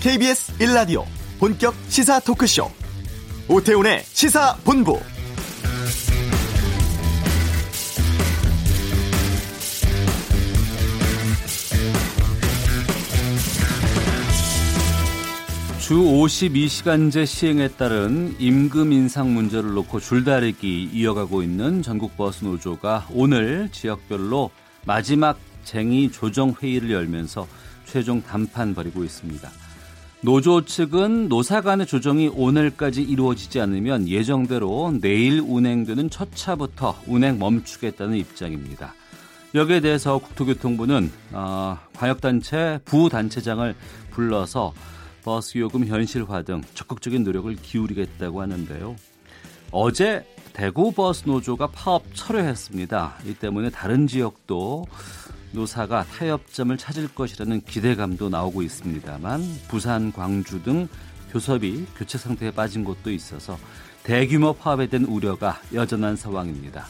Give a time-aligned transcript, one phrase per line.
[0.00, 1.04] KBS 1라디오
[1.38, 2.70] 본격 시사 토크쇼
[3.48, 4.98] 오태훈의 시사본부
[15.80, 23.68] 주 52시간제 시행에 따른 임금 인상 문제를 놓고 줄다리기 이어가고 있는 전국 버스 노조가 오늘
[23.70, 24.50] 지역별로
[24.86, 27.46] 마지막 쟁의 조정 회의를 열면서
[27.84, 29.69] 최종 담판 벌이고 있습니다.
[30.22, 38.18] 노조 측은 노사 간의 조정이 오늘까지 이루어지지 않으면 예정대로 내일 운행되는 첫 차부터 운행 멈추겠다는
[38.18, 38.94] 입장입니다.
[39.54, 43.74] 여기에 대해서 국토교통부는 어, 광역단체 부단체장을
[44.10, 44.74] 불러서
[45.24, 48.96] 버스 요금 현실화 등 적극적인 노력을 기울이겠다고 하는데요.
[49.72, 53.14] 어제 대구 버스 노조가 파업 철회했습니다.
[53.24, 54.86] 이 때문에 다른 지역도
[55.52, 60.88] 노사가 타협점을 찾을 것이라는 기대감도 나오고 있습니다만 부산, 광주 등
[61.32, 63.58] 교섭이 교체 상태에 빠진 곳도 있어서
[64.02, 66.86] 대규모 파업에 대한 우려가 여전한 상황입니다.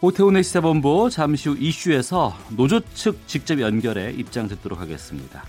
[0.00, 5.44] 오태훈의 시사본부 잠시 후 이슈에서 노조 측 직접 연결해 입장 듣도록 하겠습니다.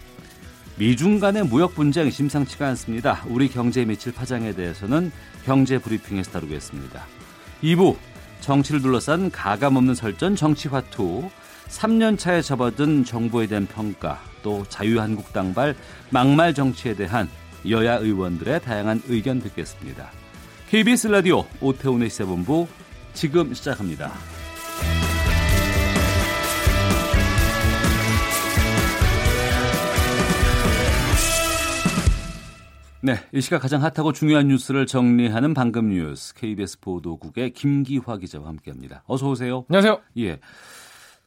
[0.78, 3.24] 미중 간의 무역 분쟁 심상치가 않습니다.
[3.28, 5.12] 우리 경제에 미칠 파장에 대해서는
[5.46, 7.06] 경제 브리핑에서 다루겠습니다.
[7.64, 7.96] 2부
[8.42, 11.30] 정치를 둘러싼 가감 없는 설전 정치화투
[11.74, 15.76] 3년 차에 접어든 정부에 대한 평가 또 자유한국당발
[16.12, 17.28] 막말 정치에 대한
[17.68, 20.12] 여야 의원들의 다양한 의견 듣겠습니다.
[20.70, 22.68] KBS 라디오 오태훈의 시사본부
[23.14, 24.12] 지금 시작합니다.
[33.02, 39.04] 네, 이 시각 가장 핫하고 중요한 뉴스를 정리하는 방금 뉴스 KBS 보도국의 김기화 기자와 함께합니다.
[39.08, 39.66] 어서 오세요.
[39.68, 40.00] 안녕하세요.
[40.20, 40.40] 예.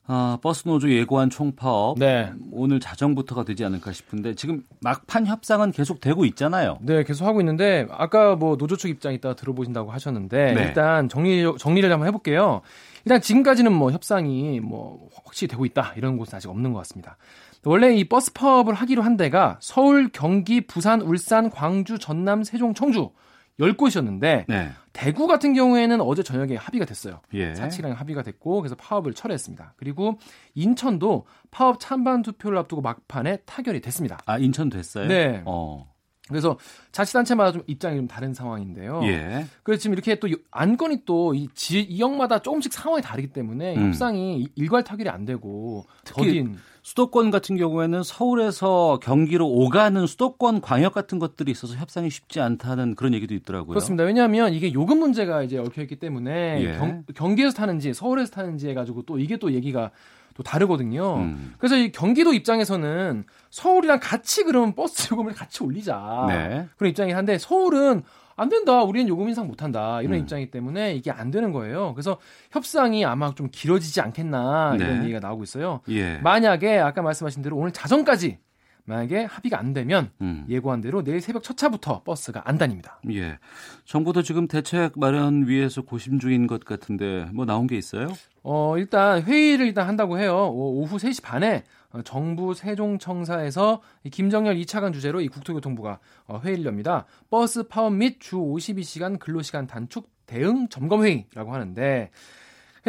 [0.08, 2.32] 아, 버스 노조 예고한 총파업 네.
[2.52, 6.78] 오늘 자정부터가 되지 않을까 싶은데 지금 막판 협상은 계속 되고 있잖아요.
[6.80, 10.62] 네, 계속 하고 있는데 아까 뭐 노조 측 입장 이따 들어보신다고 하셨는데 네.
[10.62, 12.62] 일단 정리 정리를 한번 해볼게요.
[13.04, 17.16] 일단 지금까지는 뭐 협상이 뭐 확실히 되고 있다 이런 곳은 아직 없는 것 같습니다.
[17.64, 23.10] 원래 이 버스 파업을 하기로 한 데가 서울, 경기, 부산, 울산, 광주, 전남, 세종, 청주
[23.58, 24.70] 10곳이었는데 네.
[24.96, 27.20] 대구 같은 경우에는 어제 저녁에 합의가 됐어요.
[27.34, 27.54] 예.
[27.54, 29.74] 사측이랑 합의가 됐고 그래서 파업을 철회했습니다.
[29.76, 30.18] 그리고
[30.54, 34.18] 인천도 파업 찬반 투표를 앞두고 막판에 타결이 됐습니다.
[34.24, 35.06] 아, 인천 됐어요?
[35.06, 35.42] 네.
[35.44, 35.92] 어.
[36.28, 36.58] 그래서
[36.92, 39.00] 자치단체마다 좀 입장이 좀 다른 상황인데요.
[39.04, 39.46] 예.
[39.62, 43.88] 그래서 지금 이렇게 또 안건이 또 이 지역마다 조금씩 상황이 다르기 때문에 음.
[43.88, 50.94] 협상이 일괄 타결이 안 되고 특히 더딘 수도권 같은 경우에는 서울에서 경기로 오가는 수도권 광역
[50.94, 53.70] 같은 것들이 있어서 협상이 쉽지 않다는 그런 얘기도 있더라고요.
[53.70, 54.04] 그렇습니다.
[54.04, 56.78] 왜냐하면 이게 요금 문제가 이제 얽혀 있기 때문에 예.
[56.78, 59.90] 경, 경기에서 타는지 서울에서 타는지 해가지고 또 이게 또 얘기가
[60.36, 61.16] 또 다르거든요.
[61.16, 61.54] 음.
[61.58, 66.66] 그래서 이 경기도 입장에서는 서울이랑 같이 그러면 버스 요금을 같이 올리자 네.
[66.76, 68.02] 그런 입장이긴 한데 서울은
[68.38, 68.82] 안 된다.
[68.82, 70.02] 우리는 요금 인상 못 한다.
[70.02, 70.20] 이런 음.
[70.20, 71.94] 입장이기 때문에 이게 안 되는 거예요.
[71.94, 72.18] 그래서
[72.50, 75.04] 협상이 아마 좀 길어지지 않겠나 이런 네.
[75.04, 75.80] 얘기가 나오고 있어요.
[75.88, 76.18] 예.
[76.18, 78.38] 만약에 아까 말씀하신 대로 오늘 자정까지
[78.86, 80.44] 만약에 합의가 안 되면 음.
[80.48, 83.00] 예고한 대로 내일 새벽 첫 차부터 버스가 안 다닙니다.
[83.10, 83.38] 예.
[83.84, 88.08] 정부도 지금 대책 마련 위해서 고심 중인 것 같은데 뭐 나온 게 있어요?
[88.42, 90.34] 어, 일단 회의를 일단 한다고 해요.
[90.52, 96.64] 오- 오후 3시 반에 어, 정부 세종청사에서 이 김정열 2차관 주제로 이 국토교통부가 어, 회의를
[96.64, 97.06] 엽니다.
[97.28, 102.10] 버스 파업 및 주 52시간 근로시간 단축 대응 점검 회의라고 하는데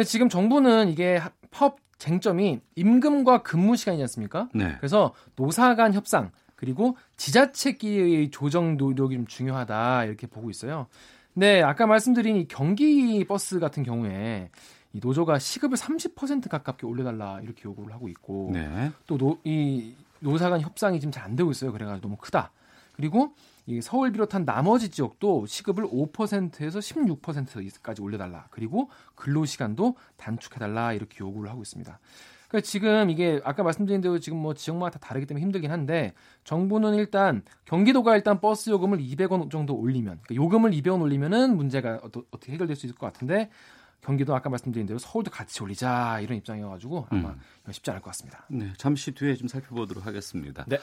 [0.06, 4.48] 지금 정부는 이게 하- 파업 쟁점이 임금과 근무 시간이지 않습니까?
[4.54, 4.74] 네.
[4.78, 10.86] 그래서 노사 간 협상 그리고 지자체끼리의 조정 노력이 좀 중요하다 이렇게 보고 있어요.
[11.34, 14.50] 네, 아까 말씀드린 이 경기 버스 같은 경우에
[14.92, 18.90] 이 노조가 시급을 30% 가깝게 올려달라 이렇게 요구를 하고 있고 네.
[19.06, 21.72] 또이 노사 간 협상이 지금 잘 안 되고 있어요.
[21.72, 22.50] 그래가지고 너무 크다.
[22.96, 23.34] 그리고
[23.68, 28.46] 이 서울 비롯한 나머지 지역도 시급을 5%에서 16%까지 올려달라.
[28.50, 32.00] 그리고 근로 시간도 단축해달라 이렇게 요구를 하고 있습니다.
[32.48, 36.94] 그러니까 지금 이게 아까 말씀드린 대로 지금 뭐 지역마다 다 다르기 때문에 힘들긴 한데 정부는
[36.94, 42.52] 일단 경기도가 일단 버스 요금을 200원 정도 올리면 그러니까 요금을 200원 올리면은 문제가 어떠, 어떻게
[42.52, 43.50] 해결될 수 있을 것 같은데
[44.00, 47.40] 경기도 아까 말씀드린 대로 서울도 같이 올리자 이런 입장이어가지고 아마 음.
[47.70, 48.46] 쉽지 않을 것 같습니다.
[48.48, 48.72] 네.
[48.78, 50.64] 잠시 뒤에 좀 살펴보도록 하겠습니다.
[50.68, 50.78] 네.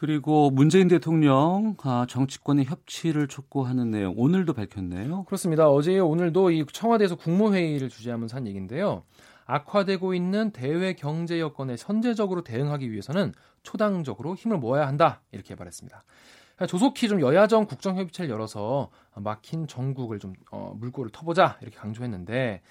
[0.00, 5.24] 그리고 문재인 대통령 아, 정치권의 협치를 촉구하는 내용 오늘도 밝혔네요.
[5.24, 5.68] 그렇습니다.
[5.68, 9.02] 어제 오늘도 이 청와대에서 국무회의를 주재하면서 한 얘기인데요.
[9.44, 16.02] 악화되고 있는 대외 경제 여건에 선제적으로 대응하기 위해서는 초당적으로 힘을 모아야 한다 이렇게 말했습니다.
[16.66, 22.62] 조속히 좀 여야정 국정협의체를 열어서 막힌 전국을 좀 어, 물꼬를 터보자 이렇게 강조했는데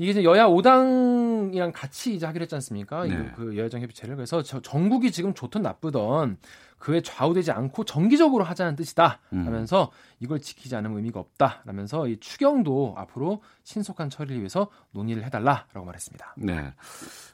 [0.00, 3.04] 이게 이제 여야 5당이랑 같이 이제 하기로 했지 않습니까?
[3.04, 3.30] 네.
[3.36, 6.38] 그 여야정 협의체를 그래서 저, 전국이 지금 좋든 나쁘던
[6.78, 9.44] 그에 좌우되지 않고 정기적으로 하자는 뜻이다 음.
[9.44, 15.84] 하면서 이걸 지키지 않으면 의미가 없다 라면서 이 추경도 앞으로 신속한 처리를 위해서 논의를 해달라라고
[15.84, 16.36] 말했습니다.
[16.38, 16.72] 네.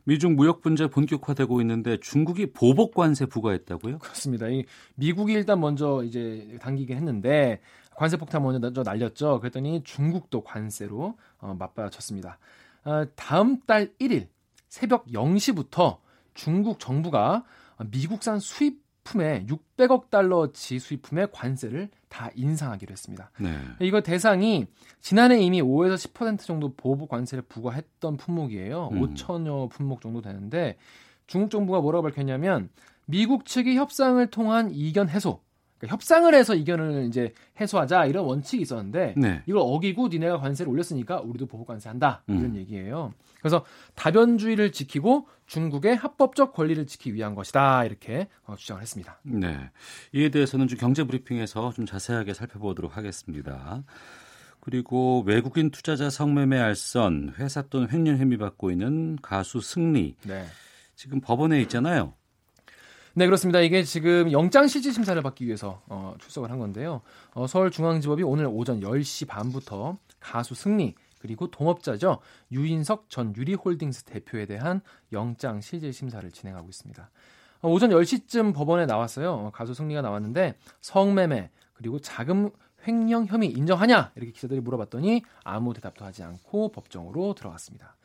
[0.02, 3.98] 미중 무역 분쟁 본격화되고 있는데 중국이 보복 관세 부과했다고요?
[4.00, 4.48] 그렇습니다.
[4.48, 4.64] 이
[4.96, 7.60] 미국이 일단 먼저 이제 당기긴 했는데
[7.96, 9.40] 관세 폭탄 먼저 날렸죠.
[9.40, 12.38] 그랬더니 중국도 관세로 어, 맞받아쳤습니다.
[12.84, 14.28] 어, 다음 달 1일
[14.68, 15.98] 새벽 0시부터
[16.34, 17.44] 중국 정부가
[17.90, 23.30] 미국산 수입 품에 600억 달러치 수입품의 관세를 다 인상하기로 했습니다.
[23.38, 23.56] 네.
[23.80, 24.66] 이거 대상이
[25.00, 28.90] 지난해 이미 5에서 10% 정도 보복 관세를 부과했던 품목이에요.
[28.92, 29.14] 음.
[29.14, 30.76] 5천여 품목 정도 되는데
[31.26, 32.68] 중국 정부가 뭐라고 밝혔냐면
[33.06, 35.40] 미국 측이 협상을 통한 이견 해소,
[35.86, 39.42] 그러니까 협상을 해서 이견을 이제 해소하자 이런 원칙이 있었는데 네.
[39.46, 42.56] 이걸 어기고 니네가 관세를 올렸으니까 우리도 보복 관세한다 이런 음.
[42.56, 43.12] 얘기예요.
[43.40, 49.20] 그래서 다변주의를 지키고 중국의 합법적 권리를 지키기 위한 것이다 이렇게 어, 주장을 했습니다.
[49.22, 49.70] 네.
[50.12, 53.84] 이에 대해서는 좀 경제 브리핑에서 좀 자세하게 살펴보도록 하겠습니다.
[54.60, 60.16] 그리고 외국인 투자자 성매매 알선, 회사 돈 횡령 혐의 받고 있는 가수 승리.
[60.24, 60.44] 네.
[60.96, 62.14] 지금 법원에 있잖아요.
[63.18, 63.60] 네, 그렇습니다.
[63.60, 67.00] 이게 지금 영장 실질 심사를 받기 위해서 어, 출석을 한 건데요.
[67.32, 72.18] 어, 서울중앙지법이 오늘 오전 10시 반부터 가수 승리 그리고 동업자죠
[72.52, 74.82] 유인석 전 유리홀딩스 대표에 대한
[75.12, 77.10] 영장 실질 심사를 진행하고 있습니다.
[77.62, 79.32] 어, 오전 10시쯤 법원에 나왔어요.
[79.32, 82.50] 어, 가수 승리가 나왔는데 성매매 그리고 자금
[82.86, 87.96] 횡령 혐의 인정하냐 이렇게 기자들이 물어봤더니 아무 대답도 하지 않고 법정으로 들어갔습니다.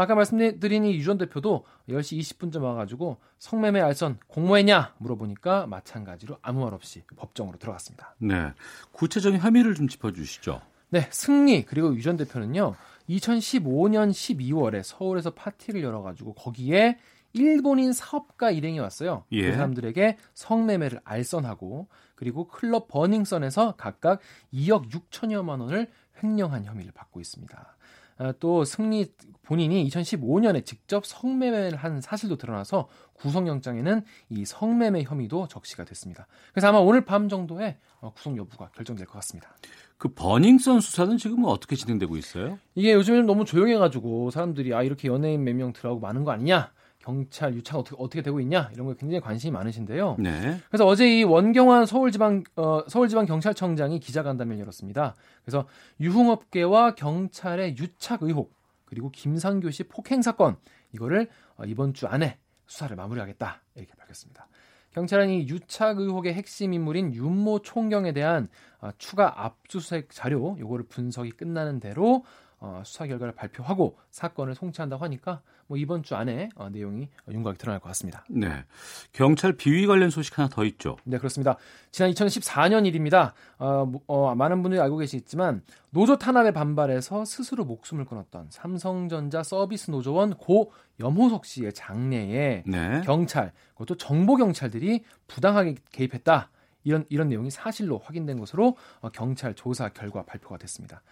[0.00, 6.72] 아까 말씀드린 이 유전 대표도 10시 20분쯤 와가지고 성매매 알선 공모했냐 물어보니까 마찬가지로 아무 말
[6.72, 8.14] 없이 법정으로 들어갔습니다.
[8.18, 8.52] 네.
[8.92, 10.60] 구체적인 혐의를 좀 짚어주시죠.
[10.90, 12.76] 네, 승리 그리고 유전 대표는요
[13.08, 16.98] 2015년 12월에 서울에서 파티를 열어가지고 거기에
[17.32, 19.24] 일본인 사업가 일행이 왔어요.
[19.32, 19.50] 예.
[19.50, 24.20] 그 사람들에게 성매매를 알선하고 그리고 클럽 버닝썬에서 각각
[24.52, 25.88] 2억 6천여만 원을
[26.22, 27.76] 횡령한 혐의를 받고 있습니다.
[28.18, 29.06] 아, 또 승리
[29.42, 36.26] 본인이 2015년에 직접 성매매를 한 사실도 드러나서 구속영장에는 이 성매매 혐의도 적시가 됐습니다.
[36.52, 39.56] 그래서 아마 오늘 밤 정도에 어, 구속 여부가 결정될 것 같습니다.
[39.96, 42.58] 그 버닝썬 수사는 지금 어떻게 진행되고 있어요?
[42.74, 46.70] 이게 요즘에 너무 조용해가지고 사람들이 아 이렇게 연예인 몇 명 들어가고 많은 거 아니냐?
[47.08, 48.68] 경찰 유착 어떻게 어떻게 되고 있냐?
[48.74, 50.16] 이런 거에 굉장히 관심이 많으신데요.
[50.18, 50.58] 네.
[50.68, 55.14] 그래서 어제 이 원경환 서울지방 어, 서울지방 경찰청장이 기자간담회를 열었습니다.
[55.42, 55.66] 그래서
[56.00, 58.52] 유흥업계와 경찰의 유착 의혹
[58.84, 60.56] 그리고 김상교 씨 폭행 사건
[60.92, 64.46] 이거를 어, 이번 주 안에 수사를 마무리하겠다 이렇게 밝혔습니다.
[64.90, 68.48] 경찰은 이 유착 의혹의 핵심 인물인 윤모 총경에 대한
[68.82, 72.24] 어, 추가 압수수색 자료 요거를 분석이 끝나는 대로
[72.60, 77.78] 어, 수사 결과를 발표하고 사건을 송치한다고 하니까 뭐 이번 주 안에 어, 내용이 윤곽이 드러날
[77.80, 78.24] 것 같습니다.
[78.28, 78.64] 네.
[79.12, 80.96] 경찰 비위 관련 소식 하나 더 있죠.
[81.04, 81.56] 네, 그렇습니다.
[81.92, 83.34] 지난 2014년 일입니다.
[83.58, 89.90] 어, 뭐, 어, 많은 분들이 알고 계시겠지만 노조 탄압에 반발해서 스스로 목숨을 끊었던 삼성전자 서비스
[89.90, 93.00] 노조원 고 염호석 씨의 장례에 네.
[93.04, 96.50] 경찰, 그것도 정보 경찰들이 부당하게 개입했다.
[96.84, 101.02] 이런 이런 내용이 사실로 확인된 것으로 어, 경찰 조사 결과 발표가 됐습니다.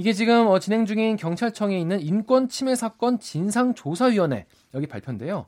[0.00, 5.44] 이게 지금 어, 진행 중인 경찰청에 있는 인권 침해 사건 진상 조사위원회 여기 발표인데요.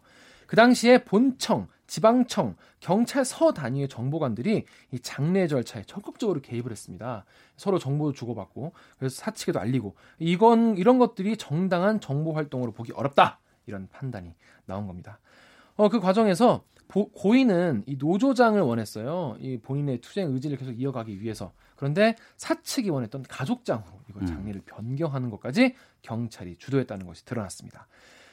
[0.47, 7.25] 그 당시에 본청, 지방청, 경찰서 단위의 정보관들이 이 장례 절차에 적극적으로 개입을 했습니다.
[7.56, 13.88] 서로 정보도 주고받고 그래서 사측에도 알리고 이건 이런 것들이 정당한 정보 활동으로 보기 어렵다 이런
[13.90, 14.35] 판단이
[14.66, 15.18] 나온 겁니다.
[15.76, 19.38] 어, 그 과정에서 보, 고인은 이 노조장을 원했어요.
[19.40, 21.54] 이 본인의 투쟁 의지를 계속 이어가기 위해서.
[21.75, 27.87] 그런데 사측이 원했던 가족장으로 이걸 장례를 변경하는 것까지 경찰이 주도했다는 것이 드러났습니다.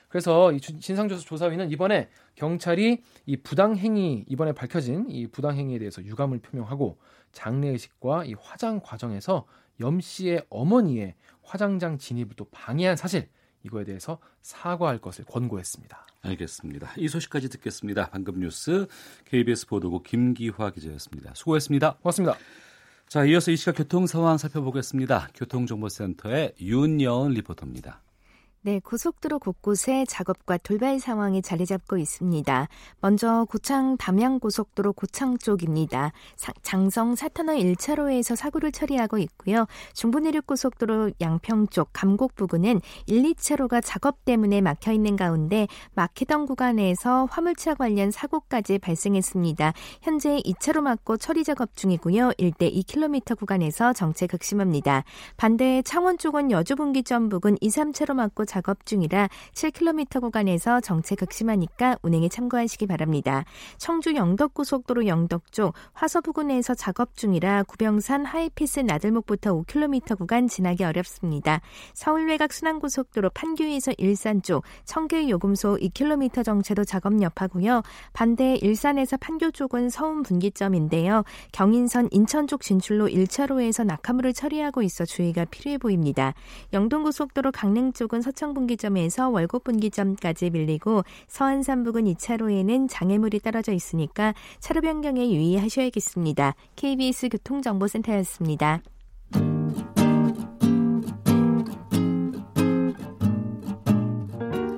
[0.09, 6.97] 그래서 이 진상조사 조사위는 이번에 경찰이 이 부당행위 이번에 밝혀진 이 부당행위에 대해서 유감을 표명하고
[7.31, 9.45] 장례의식과 이 화장 과정에서
[9.79, 13.29] 염 씨의 어머니의 화장장 진입을 또 방해한 사실
[13.63, 16.08] 이거에 대해서 사과할 것을 권고했습니다.
[16.21, 16.91] 알겠습니다.
[16.97, 18.09] 이 소식까지 듣겠습니다.
[18.09, 18.87] 방금 뉴스
[19.25, 21.33] KBS 보도국 김기화 기자였습니다.
[21.35, 21.97] 수고했습니다.
[22.01, 22.37] 고맙습니다.
[23.07, 25.29] 자, 이어서 이 시각 교통 상황 살펴보겠습니다.
[25.33, 28.01] 교통정보센터의 윤여은 리포터입니다.
[28.69, 32.67] 네, 고속도로 곳곳에 작업과 돌발 상황이 자리 잡고 있습니다.
[33.01, 36.11] 먼저 고창 담양 고속도로 고창 쪽입니다.
[36.35, 39.65] 사, 장성 사터너 1차로에서 사고를 처리하고 있고요.
[39.93, 47.27] 중부내륙 고속도로 양평 쪽 감곡 부근은 1, 2차로가 작업 때문에 막혀 있는 가운데 막히던 구간에서
[47.31, 49.73] 화물차 관련 사고까지 발생했습니다.
[50.03, 52.33] 현재 2차로 막고 처리 작업 중이고요.
[52.37, 55.05] 일대 2km 구간에서 정체 극심합니다.
[55.37, 61.95] 반대 창원 쪽은 여주분기점 부근 2, 3차로 막고 작업 작업 중이라 7km 구간에서 정체 극심하니까
[62.01, 63.45] 운행에 참고하시기 바랍니다.
[63.77, 71.61] 청주 영덕고속도로 영덕 쪽 화서 부근에서 작업 중이라 구병산 하이피스 나들목부터 5km 구간 지나기 어렵습니다.
[71.93, 77.81] 서울 외곽 순환고속도로 판교에서 일산 쪽 청계 요금소 2km 정체도 작업 여파고요.
[78.11, 81.23] 반대 일산에서 판교 쪽은 서운 분기점인데요.
[81.53, 86.33] 경인선 인천 쪽 진출로 1차로에서 낙하물을 처리하고 있어 주의가 필요해 보입니다.
[86.73, 94.79] 영동고속도로 강릉 쪽은 서청 분기점에서 월곡 분기점까지 밀리고 서안산 부근 2차로에는 장애물이 떨어져 있으니까 차로
[94.79, 96.55] 변경에 유의하셔야겠습니다.
[96.77, 98.81] KBS 교통정보센터였습니다.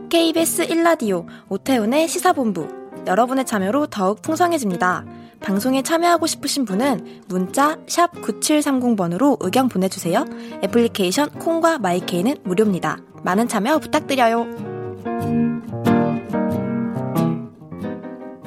[0.10, 2.68] KBS 1라디오 오태훈의 시사본부
[3.06, 5.06] 여러분의 참여로 더욱 풍성해집니다.
[5.40, 10.26] 방송에 참여하고 싶으신 분은 문자 9730번으로 의견 보내주세요.
[10.64, 12.98] 애플리케이션 콩과 my K는 무료입니다.
[13.24, 14.46] 많은 참여 부탁드려요.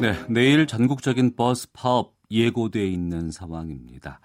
[0.01, 4.21] 네, 내일 전국적인 버스 파업 예고돼 있는 상황입니다.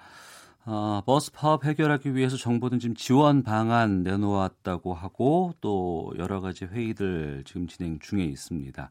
[0.65, 7.44] 어, 버스 파업 해결하기 위해서 정부는 지금 지원 방안 내놓았다고 하고 또 여러 가지 회의들
[7.46, 8.89] 지금 진행 중에 있습니다.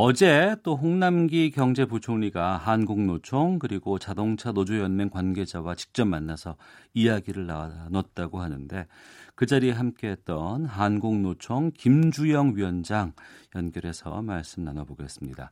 [0.00, 6.54] 어제 또 홍남기 경제부총리가 한국노총 그리고 자동차 노조연맹 관계자와 직접 만나서
[6.94, 8.86] 이야기를 나눴다고 하는데
[9.34, 13.10] 그 자리에 함께했던 한국노총 김주영 위원장
[13.56, 15.50] 연결해서 말씀 나눠보겠습니다.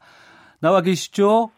[0.60, 1.50] 나와 계시죠?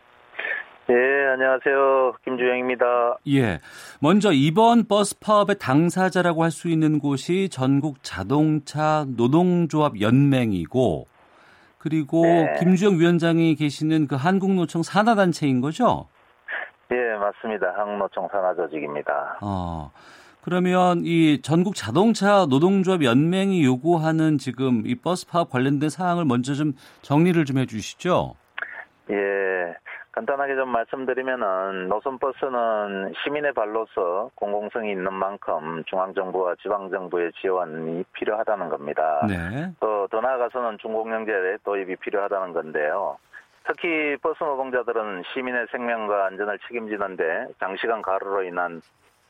[0.88, 2.14] 네, 안녕하세요.
[2.24, 3.18] 김주영입니다.
[3.28, 3.58] 예.
[4.00, 11.17] 먼저 이번 버스 파업의 당사자라고 할 수 있는 곳이 전국 자동차 노동조합 연맹이고
[11.88, 12.56] 그리고 네.
[12.58, 16.06] 김주영 위원장이 계시는 그 한국노총 산하단체인 거죠?
[16.90, 17.72] 예, 맞습니다.
[17.76, 19.38] 한국노총 산하조직입니다.
[19.40, 19.90] 어.
[20.42, 26.74] 그러면 이 전국 자동차 노동조합 연맹이 요구하는 지금 이 버스 파업 관련된 사항을 먼저 좀
[27.02, 28.34] 정리를 좀 해주시죠.
[29.10, 29.14] 예,
[30.18, 39.24] 간단하게 좀 말씀드리면은 노선버스는 시민의 발로서 공공성이 있는 만큼 중앙정부와 지방정부의 지원이 필요하다는 겁니다.
[39.28, 39.70] 네.
[39.78, 43.16] 또더 나아가서는 중공영제 도입이 필요하다는 건데요.
[43.64, 48.80] 특히 버스 노동자들은 시민의 생명과 안전을 책임지는데 장시간 가로로 인한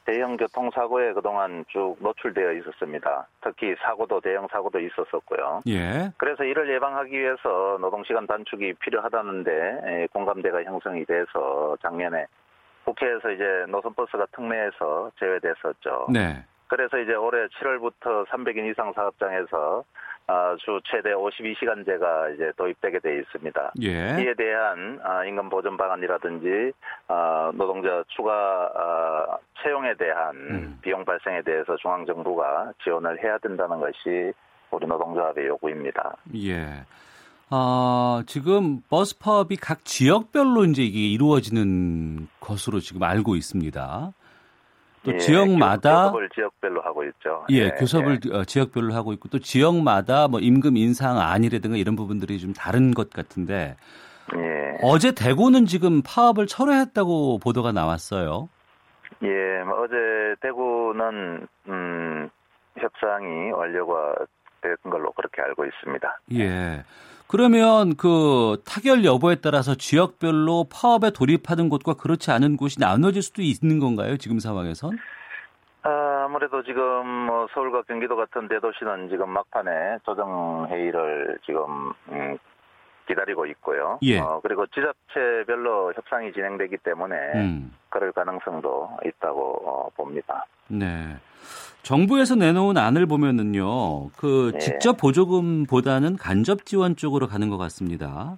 [0.08, 3.28] 대형 교통사고에 그동안 쭉 노출되어 있었습니다.
[3.42, 5.60] 특히 사고도 대형 사고도 있었었고요.
[5.68, 6.10] 예.
[6.16, 9.50] 그래서 이를 예방하기 위해서 노동시간 단축이 필요하다는데
[9.86, 12.24] 예, 공감대가 형성이 돼서 작년에
[12.86, 16.06] 국회에서 이제 노선버스가 특례에서 제외됐었죠.
[16.10, 16.42] 네.
[16.68, 20.07] 그래서 이제 올해 7월부터 300인 이상 사업장에서 아,
[20.58, 23.72] 주 최대 52시간제가 이제 도입되게 돼 있습니다.
[23.82, 24.22] 예.
[24.22, 26.72] 이에 대한 아, 임금 보전 방안이라든지
[27.08, 30.78] 아, 노동자 추가 채용에 대한 음.
[30.82, 34.32] 비용 발생에 대해서 중앙 정부가 지원을 해야 된다는 것이
[34.70, 36.16] 우리 노동조합의 요구입니다.
[36.36, 36.84] 예.
[37.50, 44.12] 아, 지금 버스 파업이 각 지역별로 이제 이게 이루어지는 것으로 지금 알고 있습니다.
[45.08, 47.44] 또 예, 지역마다 교섭을 지역별로 하고 있죠.
[47.50, 48.44] 예, 예 교섭을 예.
[48.44, 53.76] 지역별로 하고 있고 또 지역마다 뭐 임금 인상 안이라든가 이런 부분들이 좀 다른 것 같은데
[54.36, 54.78] 예.
[54.82, 58.50] 어제 대구는 지금 파업을 철회했다고 보도가 나왔어요.
[59.22, 59.94] 예, 뭐 어제
[60.40, 62.30] 대구는 음,
[62.78, 64.14] 협상이 완료가
[64.60, 66.20] 된 걸로 그렇게 알고 있습니다.
[66.34, 66.84] 예.
[67.28, 73.78] 그러면 그 타결 여부에 따라서 지역별로 파업에 돌입하는 곳과 그렇지 않은 곳이 나눠질 수도 있는
[73.78, 74.16] 건가요?
[74.16, 74.98] 지금 상황에선?
[75.82, 82.38] 아, 아무래도 지금 뭐 서울과 경기도 같은 대도시는 지금 막판에 조정 회의를 지금 음,
[83.06, 83.98] 기다리고 있고요.
[84.02, 84.18] 예.
[84.18, 87.74] 어, 그리고 지자체별로 협상이 진행되기 때문에 음.
[87.90, 90.46] 그럴 가능성도 있다고 어, 봅니다.
[90.68, 91.16] 네.
[91.82, 94.58] 정부에서 내놓은 안을 보면은요, 그 네.
[94.58, 98.36] 직접 보조금보다는 간접 지원 쪽으로 가는 것 같습니다.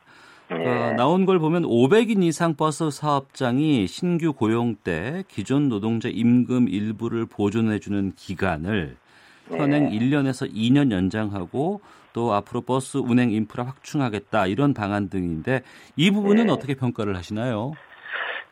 [0.50, 0.92] 네.
[0.94, 8.12] 나온 걸 보면 500인 이상 버스 사업장이 신규 고용 때 기존 노동자 임금 일부를 보존해주는
[8.16, 8.96] 기간을
[9.48, 9.98] 현행 네.
[9.98, 11.80] 1년에서 2년 연장하고
[12.12, 15.62] 또 앞으로 버스 운행 인프라 확충하겠다 이런 방안 등인데
[15.96, 16.52] 이 부분은 네.
[16.52, 17.72] 어떻게 평가를 하시나요?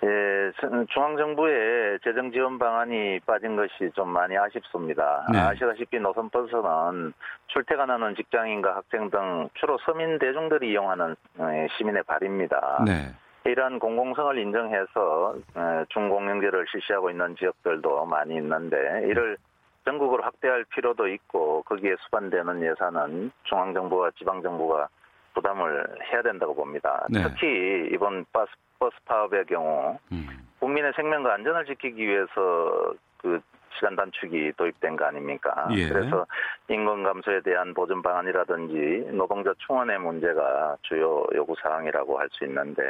[0.05, 0.53] 예,
[0.91, 5.27] 중앙정부의 재정 지원 방안이 빠진 것이 좀 많이 아쉽습니다.
[5.33, 5.39] 네.
[5.39, 7.13] 아시다시피 노선버스는
[7.49, 12.85] 출퇴근하는 직장인과 학생 등 주로 서민 대중들이 이용하는 어, 시민의 발입니다.
[12.87, 13.13] 네.
[13.45, 18.77] 이러한 공공성을 인정해서 어, 중공영제를 실시하고 있는 지역들도 많이 있는데
[19.07, 19.37] 이를
[19.85, 24.89] 전국으로 확대할 필요도 있고 거기에 수반되는 예산은 중앙정부와 지방정부가
[25.39, 27.07] 부담을 해야 된다고 봅니다.
[27.09, 27.23] 네.
[27.23, 30.27] 특히 이번 버스, 버스 파업의 경우 음.
[30.59, 33.41] 국민의 생명과 안전을 지키기 위해서 그
[33.79, 35.69] 시간 단축이 도입된 거 아닙니까?
[35.73, 35.89] 예.
[35.89, 36.27] 그래서
[36.69, 42.83] 임금 감소에 대한 보전 방안이라든지 노동자 충원의 문제가 주요 요구 사항이라고 할 수 있는데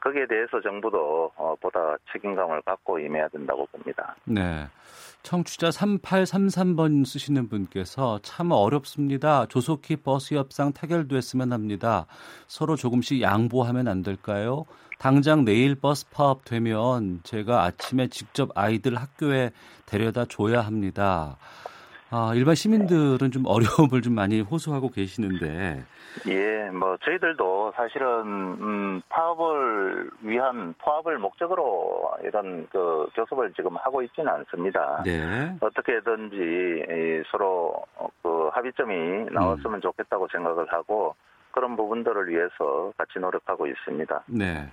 [0.00, 4.14] 거기에 대해서 정부도 어, 보다 책임감을 갖고 임해야 된다고 봅니다.
[4.24, 4.66] 네.
[5.22, 9.46] 청취자 3833번 쓰시는 분께서 참 어렵습니다.
[9.46, 12.06] 조속히 버스 협상 타결됐으면 합니다.
[12.46, 14.66] 서로 조금씩 양보하면 안 될까요?
[15.04, 19.50] 당장 내일 버스 파업 되면 제가 아침에 직접 아이들 학교에
[19.84, 21.36] 데려다 줘야 합니다.
[22.10, 25.84] 아, 일반 시민들은 좀 어려움을 좀 많이 호소하고 계시는데.
[26.26, 28.06] 예, 뭐 저희들도 사실은
[28.62, 35.02] 음, 파업을 위한 파업을 목적으로 이런 그 교섭을 지금 하고 있지는 않습니다.
[35.04, 35.54] 네.
[35.60, 37.74] 어떻게든지 서로
[38.22, 39.80] 그 합의점이 나왔으면 음.
[39.82, 41.14] 좋겠다고 생각을 하고
[41.54, 44.24] 그런 부분들을 위해서 같이 노력하고 있습니다.
[44.26, 44.68] 네.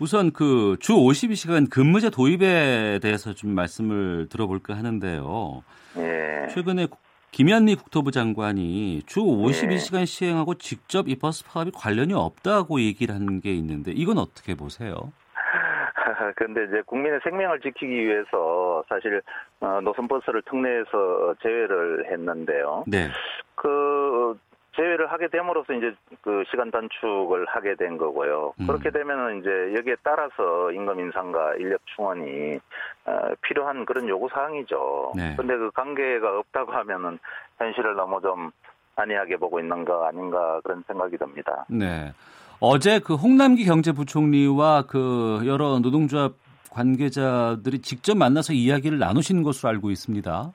[0.00, 5.62] 우선 그 주 52시간 근무제 도입에 대해서 좀 말씀을 들어볼까 하는데요.
[5.98, 6.48] 예.
[6.48, 6.88] 최근에
[7.30, 10.04] 김현미 국토부 장관이 주 52시간 예.
[10.06, 15.12] 시행하고 직접 이 버스 파업이 관련이 없다고 얘기를 하는 게 있는데 이건 어떻게 보세요?
[16.36, 19.20] 그런데 이제 국민의 생명을 지키기 위해서 사실
[19.60, 22.84] 어, 노선버스를 특례에서 제외를 했는데요.
[22.86, 23.08] 네.
[23.54, 24.36] 그
[24.74, 28.54] 제외를 하게 됨으로써 이제 그 시간 단축을 하게 된 거고요.
[28.60, 28.66] 음.
[28.66, 32.58] 그렇게 되면은 이제 여기에 따라서 임금 인상과 인력 충원이
[33.04, 35.12] 어, 필요한 그런 요구 사항이죠.
[35.14, 35.34] 네.
[35.36, 37.18] 근데 그 관계가 없다고 하면은
[37.58, 38.50] 현실을 너무 좀
[38.96, 41.66] 안이하게 보고 있는 거 아닌가 그런 생각이 듭니다.
[41.68, 42.12] 네.
[42.60, 46.32] 어제 그 홍남기 경제부총리와 그 여러 노동조합
[46.70, 50.52] 관계자들이 직접 만나서 이야기를 나누시는 것으로 알고 있습니다.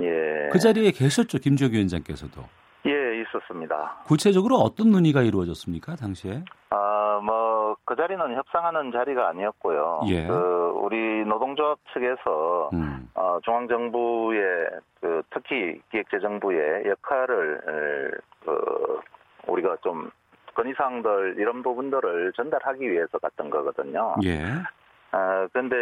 [0.00, 0.48] 예.
[0.50, 2.42] 그 자리에 계셨죠, 김주혁 위원장께서도.
[3.34, 3.96] 있었습니다.
[4.06, 6.44] 구체적으로 어떤 논의가 이루어졌습니까, 당시에?
[6.70, 10.02] 아, 뭐, 그 자리는 협상하는 자리가 아니었고요.
[10.08, 10.26] 예.
[10.26, 13.08] 그, 우리 노동조합 측에서, 음.
[13.14, 14.68] 어, 중앙정부의,
[15.00, 19.00] 그, 특히 기획재정부의 역할을, 그,
[19.46, 20.10] 우리가 좀,
[20.54, 24.14] 건의사항들, 이런 부분들을 전달하기 위해서 갔던 거거든요.
[24.24, 24.44] 예.
[25.10, 25.76] 아, 근데,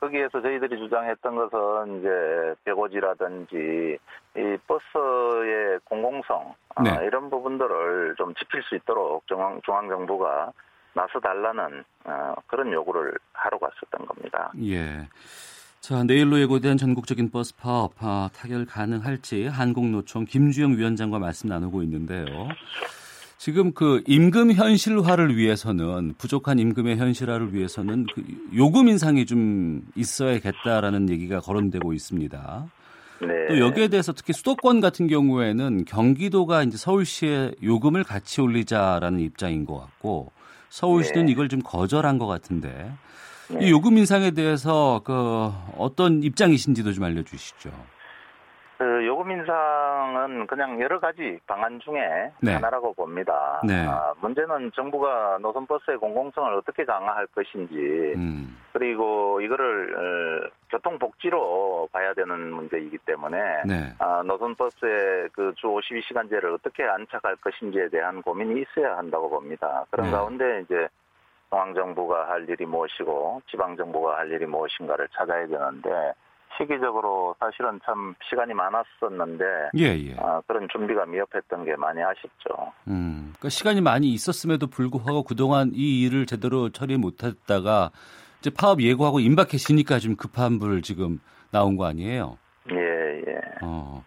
[0.00, 3.98] 거기에서 저희들이 주장했던 것은 이제 벽오지라든지
[4.36, 6.90] 이 버스의 공공성 네.
[6.90, 10.52] 아, 이런 부분들을 좀 지킬 수 있도록 중앙 중앙 정부가
[10.94, 14.50] 나서 달라는 어, 그런 요구를 하러 갔었던 겁니다.
[14.62, 15.06] 예.
[15.80, 22.48] 자, 내일로 예고된 전국적인 버스 파업 아, 타결 가능할지 한국노총 김주영 위원장과 말씀 나누고 있는데요.
[23.40, 28.22] 지금 그 임금 현실화를 위해서는 부족한 임금의 현실화를 위해서는 그
[28.54, 32.66] 요금 인상이 좀 있어야겠다라는 얘기가 거론되고 있습니다.
[33.22, 33.28] 네.
[33.48, 39.80] 또 여기에 대해서 특히 수도권 같은 경우에는 경기도가 이제 서울시의 요금을 같이 올리자라는 입장인 것
[39.80, 40.32] 같고
[40.68, 41.32] 서울시는 네.
[41.32, 42.92] 이걸 좀 거절한 것 같은데
[43.48, 43.66] 네.
[43.66, 47.70] 이 요금 인상에 대해서 그 어떤 입장이신지도 좀 알려주시죠.
[48.80, 52.54] 그 요금 인상은 그냥 여러 가지 방안 중에 네.
[52.54, 53.60] 하나라고 봅니다.
[53.62, 53.86] 네.
[53.86, 57.74] 아, 문제는 정부가 노선 버스의 공공성을 어떻게 강화할 것인지
[58.16, 58.56] 음.
[58.72, 63.92] 그리고 이거를 어, 교통 복지로 봐야 되는 문제이기 때문에 네.
[63.98, 69.84] 아, 노선 버스의 그주 52시간제를 어떻게 안착할 것인지에 대한 고민이 있어야 한다고 봅니다.
[69.90, 70.12] 그런 네.
[70.12, 70.88] 가운데 이제
[71.50, 76.14] 중앙 정부가 할 일이 무엇이고 지방 정부가 할 일이 무엇인가를 찾아야 되는데
[76.56, 79.44] 시기적으로 사실은 참 시간이 많았었는데
[79.78, 80.16] 예, 예.
[80.18, 82.72] 아, 그런 준비가 미흡했던 게 많이 아쉽죠.
[82.88, 87.90] 음, 그러니까 시간이 많이 있었음에도 불구하고 그동안 이 일을 제대로 처리 못했다가
[88.40, 92.38] 이제 파업 예고하고 임박했으니까 좀 급한 불 지금 나온 거 아니에요?
[92.70, 93.40] 예, 예.
[93.62, 94.04] 어.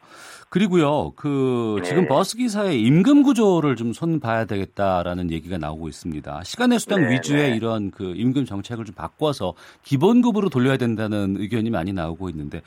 [0.54, 1.82] 그리고요, 그 네.
[1.82, 6.44] 지금 버스 기사의 임금 구조를 좀 손 봐야 되겠다라는 얘기가 나오고 있습니다.
[6.44, 7.56] 시간의 수당 네, 위주의 네.
[7.56, 12.62] 이런 그 임금 정책을 좀 바꿔서 기본급으로 돌려야 된다는 의견이 많이 나오고 있는데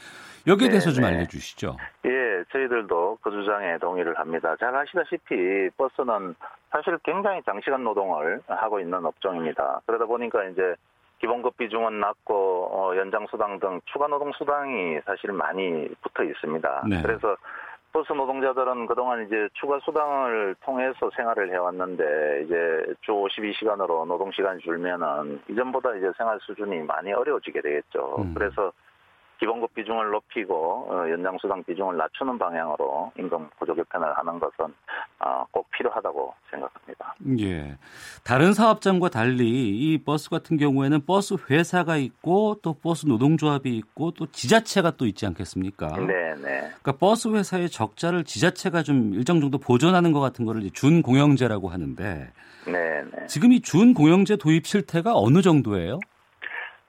[0.48, 1.10] 여기에 네, 대해서 좀 네.
[1.10, 1.76] 알려주시죠.
[2.06, 4.56] 예, 저희들도 그 주장에 동의를 합니다.
[4.58, 6.34] 잘 아시다시피 버스는
[6.70, 9.80] 사실 굉장히 장시간 노동을 하고 있는 업종입니다.
[9.86, 10.74] 그러다 보니까 이제
[11.20, 16.84] 기본급 비중은 낮고 어, 연장 수당 등 추가 노동 수당이 사실 많이 붙어 있습니다.
[16.88, 17.02] 네.
[17.02, 17.36] 그래서
[17.96, 25.40] 버스 노동자들은 그동안 이제 추가 수당을 통해서 생활을 해왔는데 이제 주 52시간으로 노동 시간이 줄면은
[25.48, 28.16] 이전보다 이제 생활 수준이 많이 어려워지게 되겠죠.
[28.18, 28.34] 음.
[28.34, 28.70] 그래서
[29.38, 34.72] 기본급 비중을 높이고 어, 연장수당 비중을 낮추는 방향으로 임금 구조 개편을 하는 것은
[35.20, 37.14] 어, 꼭 필요하다고 생각합니다.
[37.40, 37.76] 예.
[38.24, 44.26] 다른 사업장과 달리 이 버스 같은 경우에는 버스 회사가 있고 또 버스 노동조합이 있고 또
[44.26, 45.88] 지자체가 또 있지 않겠습니까?
[45.98, 46.60] 네, 네.
[46.60, 52.30] 그러니까 버스 회사의 적자를 지자체가 좀 일정 정도 보존하는 것 같은 거를 준공영제라고 하는데
[52.66, 53.26] 네, 네.
[53.26, 55.98] 지금 이 준공영제 도입 실태가 어느 정도예요?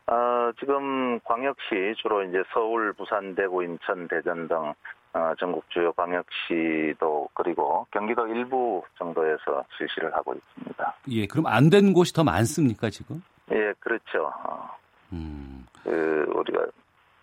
[0.08, 4.74] 어, 지금 광역시 주로 이제 서울, 부산, 대구, 인천, 대전 등
[5.14, 10.96] 어, 전국 주요 광역시도 그리고 경기도 일부 정도에서 실시를 하고 있습니다.
[11.10, 13.22] 예, 그럼 안 된 곳이 더 많습니까 지금?
[13.52, 14.32] 예, 그렇죠.
[14.44, 14.70] 어,
[15.12, 15.66] 음.
[15.84, 16.66] 그 우리가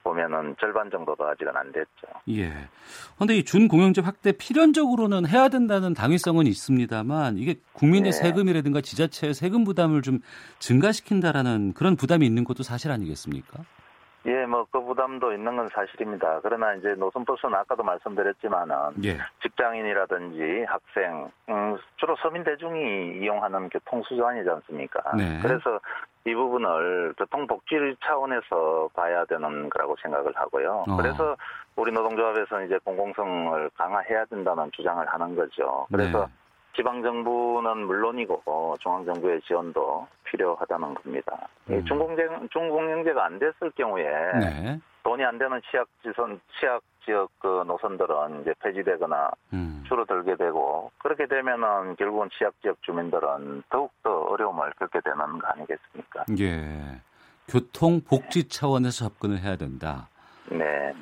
[0.05, 2.07] 보면은 절반 정도도 아직은 안 됐죠.
[2.29, 2.53] 예.
[3.17, 8.13] 그런데 이 준공영제 확대 필연적으로는 해야 된다는 당위성은 있습니다만 이게 국민의 예.
[8.13, 10.21] 세금이라든가 지자체의 세금 부담을 좀
[10.61, 13.65] 증가시킨다라는 그런 부담이 있는 것도 사실 아니겠습니까?
[14.27, 16.41] 예, 뭐 그 부담도 있는 건 사실입니다.
[16.43, 19.19] 그러나 이제 노선버스는 아까도 말씀드렸지만은 예.
[19.43, 25.17] 직장인이라든지 학생, 음, 주로 서민 대중이 이용하는 교통수단이지 않습니까?
[25.17, 25.39] 네.
[25.43, 25.79] 그래서
[26.27, 30.85] 이 부분을 교통복지 차원에서 봐야 되는 거라고 생각을 하고요.
[30.89, 30.97] 어.
[30.97, 31.37] 그래서
[31.77, 35.87] 우리 노동조합에서는 이제 공공성을 강화해야 된다는 주장을 하는 거죠.
[35.93, 36.33] 그래서 네.
[36.77, 41.49] 지방정부는 물론이고 중앙정부의 지원도 필요하다는 겁니다.
[41.71, 41.85] 음.
[41.85, 44.81] 중공제, 중공영제가 안 됐을 경우에 네.
[45.03, 49.85] 돈이 안 되는 취약 지선, 취약 지역 그 노선들은 이제 폐지되거나 음.
[49.87, 56.25] 줄어들게 되고 그렇게 되면은 결국은 취약 지역 주민들은 더욱 더 어려움을 겪게 되는 거 아니겠습니까?
[56.41, 57.01] 예.
[57.47, 60.09] 교통 복지 차원에서 접근을 해야 된다.
[60.51, 60.93] 네.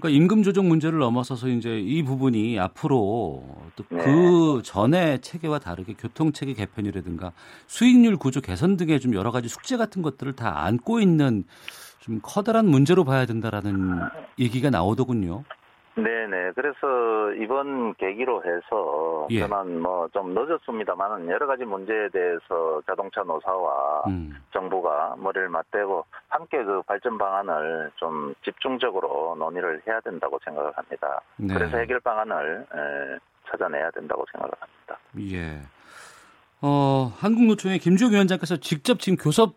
[0.00, 3.44] 그러니까 임금 조정 문제를 넘어서서 이제 이 부분이 앞으로
[3.76, 4.62] 또그 네.
[4.64, 7.32] 전에 체계와 다르게 교통 체계 개편이라든가
[7.66, 11.44] 수익률 구조 개선 등의 좀 여러 가지 숙제 같은 것들을 다 안고 있는
[12.00, 14.00] 좀 커다란 문제로 봐야 된다라는
[14.38, 15.44] 얘기가 나오더군요.
[16.02, 16.52] 네네.
[16.54, 19.40] 그래서 이번 계기로 해서 예.
[19.40, 24.36] 저는 뭐 좀 늦었습니다만은 여러 가지 문제에 대해서 자동차 노사와 음.
[24.52, 31.20] 정부가 머리를 맞대고 함께 그 발전 방안을 좀 집중적으로 논의를 해야 된다고 생각을 합니다.
[31.36, 31.54] 네.
[31.54, 32.66] 그래서 해결 방안을
[33.50, 34.98] 찾아내야 된다고 생각을 합니다.
[35.34, 35.60] 예.
[36.62, 39.54] 어, 한국노총의 김주영 위원장께서 직접 지금 교섭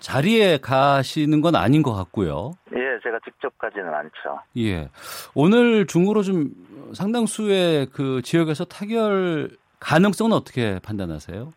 [0.00, 2.52] 자리에 가시는 건 아닌 것 같고요.
[2.72, 4.40] 예, 제가 직접 가지는 않죠.
[4.56, 4.88] 예.
[5.34, 6.50] 오늘 중으로 좀
[6.94, 11.52] 상당수의 그 지역에서 타결 가능성은 어떻게 판단하세요?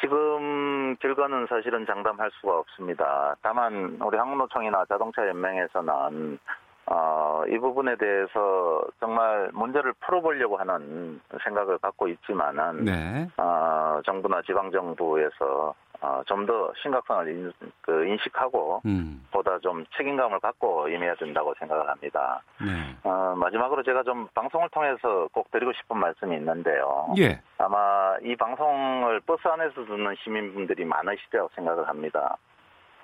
[0.00, 3.36] 지금 결과는 사실은 장담할 수가 없습니다.
[3.42, 6.38] 다만 우리 한국노총이나 자동차 연맹에서는
[6.86, 13.28] 어, 이 부분에 대해서 정말 문제를 풀어보려고 하는 생각을 갖고 있지만은 네.
[13.36, 19.24] 어, 정부나 지방 정부에서 어, 좀 더 심각성을 인, 그 인식하고 음.
[19.30, 22.42] 보다 좀 책임감을 갖고 임해야 된다고 생각을 합니다.
[22.60, 22.96] 네.
[23.04, 27.14] 어, 마지막으로 제가 좀 방송을 통해서 꼭 드리고 싶은 말씀이 있는데요.
[27.18, 27.40] 예.
[27.58, 32.36] 아마 이 방송을 버스 안에서 듣는 시민분들이 많으시다고 생각을 합니다.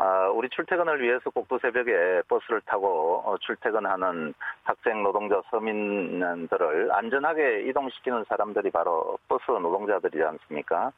[0.00, 4.32] 아, 우리 출퇴근을 위해서 꼭두 새벽에 버스를 타고 어, 출퇴근하는
[4.62, 10.92] 학생 노동자 서민들을 안전하게 이동시키는 사람들이 바로 버스 노동자들이지 않습니까?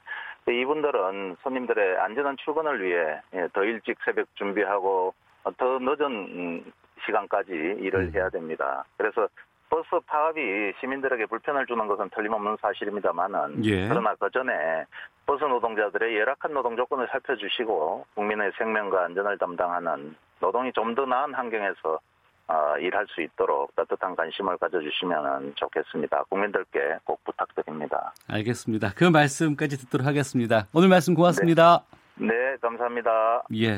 [0.47, 5.15] 이분들은 손님들의 안전한 출근을 위해 예, 더 일찍 새벽 준비하고
[5.57, 6.71] 더 늦은
[7.07, 8.13] 시간까지 일을 음.
[8.15, 8.85] 해야 됩니다.
[8.99, 9.29] 그래서
[9.71, 10.41] 버스 파업이
[10.81, 13.89] 시민들에게 불편을 주는 것은 틀림없는 사실입니다만은 예.
[13.89, 14.85] 그러나 그 전에
[15.25, 22.01] 버스 노동자들의 열악한 노동 조건을 살펴주시고 국민의 생명과 안전을 담당하는 노동이 좀 더 나은 환경에서
[22.49, 26.25] 어, 일할 수 있도록 따뜻한 관심을 가져주시면 좋겠습니다.
[26.29, 28.13] 국민들께 꼭 부탁드립니다.
[28.27, 28.91] 알겠습니다.
[28.97, 30.67] 그 말씀까지 듣도록 하겠습니다.
[30.73, 31.85] 오늘 말씀 고맙습니다.
[32.17, 33.45] 네, 네 감사합니다.
[33.55, 33.75] 예.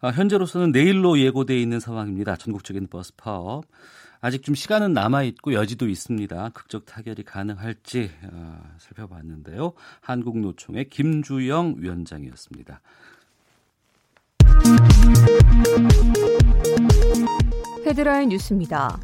[0.00, 2.36] 어, 현재로서는 내일로 예고돼 있는 상황입니다.
[2.36, 3.64] 전국적인 버스 파업.
[4.22, 6.50] 아직 좀 시간은 남아 있고 여지도 있습니다.
[6.50, 9.72] 극적 타결이 가능할지 어, 살펴봤는데요.
[10.00, 12.80] 한국노총의 김주영 위원장이었습니다.
[17.86, 19.00] 헤드라인 뉴스입니다.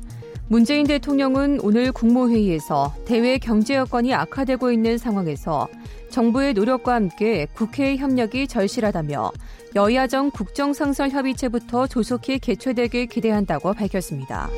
[0.48, 5.66] 문재인 대통령은 오늘 국무회의에서 대외 경제 여건이 악화되고 있는 상황에서
[6.10, 9.32] 정부의 노력과 함께 국회의 협력이 절실하다며
[9.74, 14.48] 여야정 국정상설협의체부터 조속히 개최되길 기대한다고 밝혔습니다.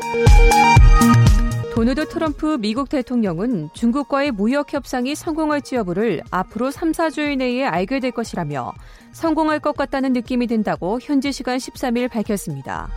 [1.74, 8.10] 도널드 트럼프 미국 대통령은 중국과의 무역 협상이 성공할지 여부를 앞으로 3, 4주일 내에 알게 될
[8.10, 8.72] 것이라며
[9.12, 12.88] 성공할 것 같다는 느낌이 든다고 현지 시간 13일 밝혔습니다.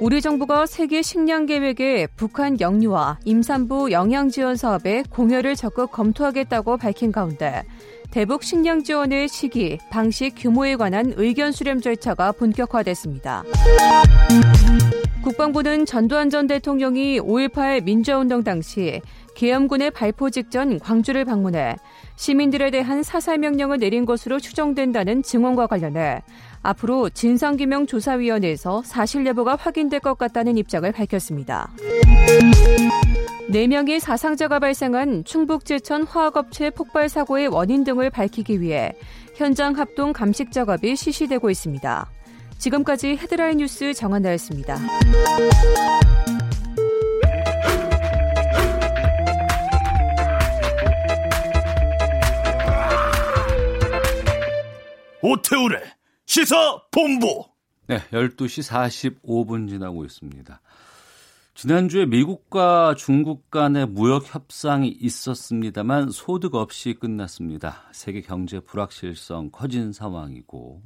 [0.00, 7.10] 우리 정부가 세계 식량 계획에 북한 영유아 임산부 영양 지원 사업에 공여를 적극 검토하겠다고 밝힌
[7.10, 7.64] 가운데
[8.12, 13.42] 대북 식량 지원의 시기, 방식, 규모에 관한 의견 수렴 절차가 본격화됐습니다.
[15.22, 19.02] 국방부는 전두환 전 대통령이 5.18 민주화운동 당시
[19.34, 21.76] 계엄군의 발포 직전 광주를 방문해
[22.16, 26.22] 시민들에 대한 사살 명령을 내린 것으로 추정된다는 증언과 관련해
[26.68, 31.70] 앞으로 진상규명조사위원회에서 사실 여부가 확인될 것 같다는 입장을 밝혔습니다.
[33.48, 38.92] 4명의 사상자가 발생한 충북 제천 화학업체 폭발 사고의 원인 등을 밝히기 위해
[39.34, 42.10] 현장 합동 감식 작업이 실시되고 있습니다.
[42.58, 44.76] 지금까지 헤드라인 뉴스 정한나였습니다.
[55.22, 55.97] 오태우래
[56.28, 57.42] 시사 본부.
[57.86, 60.60] 네, 12시 45분 지나고 있습니다.
[61.54, 67.84] 지난주에 미국과 중국 간의 무역 협상이 있었습니다만 소득 없이 끝났습니다.
[67.92, 70.82] 세계 경제 불확실성 커진 상황이고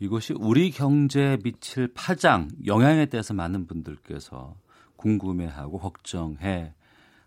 [0.00, 4.56] 이것이 우리 경제에 미칠 파장, 영향에 대해서 많은 분들께서
[4.96, 6.72] 궁금해하고 걱정해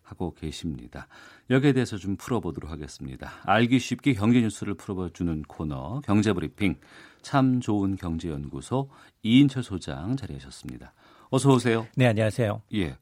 [0.01, 1.07] 하고 계십니다.
[1.51, 3.31] 여기에 대해서 좀 풀어보도록 하겠습니다.
[3.43, 6.75] 알기 쉽게 경제 뉴스를 풀어주는 코너 경제브리핑
[7.21, 8.89] 참 좋은 경제연구소
[9.23, 10.93] 이인철 소장 자리하셨습니다.
[11.29, 11.87] 어서 오세요.
[11.95, 12.61] 네, 안녕하세요.
[12.75, 12.97] 예.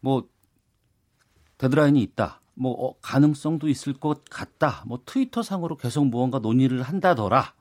[0.00, 0.28] 뭐
[1.58, 2.40] 데드라인이 있다.
[2.54, 4.84] 뭐 어, 가능성도 있을 것 같다.
[4.86, 7.54] 뭐 트위터 상으로 계속 무언가 논의를 한다더라.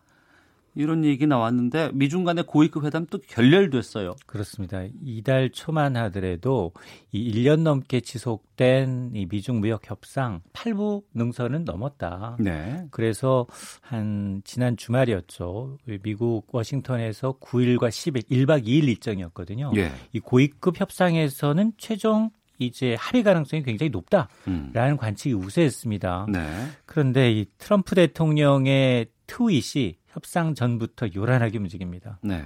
[0.75, 4.15] 이런 얘기 나왔는데 미중 간의 고위급 회담 또 결렬됐어요.
[4.25, 4.83] 그렇습니다.
[5.03, 6.71] 이달 초만 하더라도
[7.11, 12.37] 이 1년 넘게 지속된 이 미중 무역 협상 8부 능선은 넘었다.
[12.39, 12.85] 네.
[12.91, 13.47] 그래서
[13.81, 15.77] 한 지난 주말이었죠.
[16.03, 19.71] 미국 워싱턴에서 9일과 10일 1박 2일 일정이었거든요.
[19.75, 19.91] 예.
[20.13, 24.97] 이 고위급 협상에서는 최종 이제 합의 가능성이 굉장히 높다라는 음.
[24.97, 26.27] 관측이 우세했습니다.
[26.31, 26.67] 네.
[26.85, 32.19] 그런데 이 트럼프 대통령의 트윗이 협상 전부터 요란하게 움직입니다.
[32.21, 32.43] 네.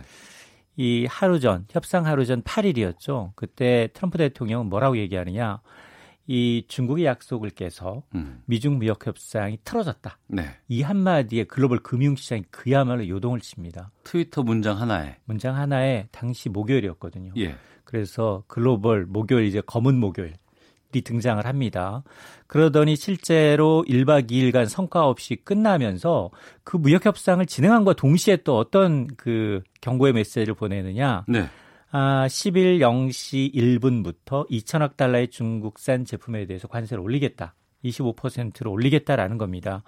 [0.77, 3.31] 이 하루 전, 협상 하루 전 8일이었죠.
[3.35, 5.61] 그때 트럼프 대통령은 뭐라고 얘기하느냐.
[6.27, 8.41] 이 중국의 약속을 깨서 음.
[8.45, 10.17] 미중 무역 협상이 틀어졌다.
[10.27, 10.57] 네.
[10.67, 13.91] 이 한마디에 글로벌 금융 시장이 그야말로 요동을 칩니다.
[14.03, 15.17] 트위터 문장 하나에.
[15.25, 17.33] 문장 하나에 당시 목요일이었거든요.
[17.37, 17.55] 예.
[17.83, 20.33] 그래서 글로벌 목요일 이제 검은 목요일
[21.01, 22.03] 등장을 합니다.
[22.47, 26.31] 그러더니 실제로 1박 2일간 성과 없이 끝나면서
[26.63, 31.25] 그 무역 협상을 진행한과 동시에 또 어떤 그 경고의 메시지를 보내느냐?
[31.27, 31.45] 네.
[31.91, 37.55] 아, 10일 0시 1분부터 2천억 달러의 중국산 제품에 대해서 관세를 올리겠다.
[37.85, 39.83] 25%로 올리겠다라는 겁니다.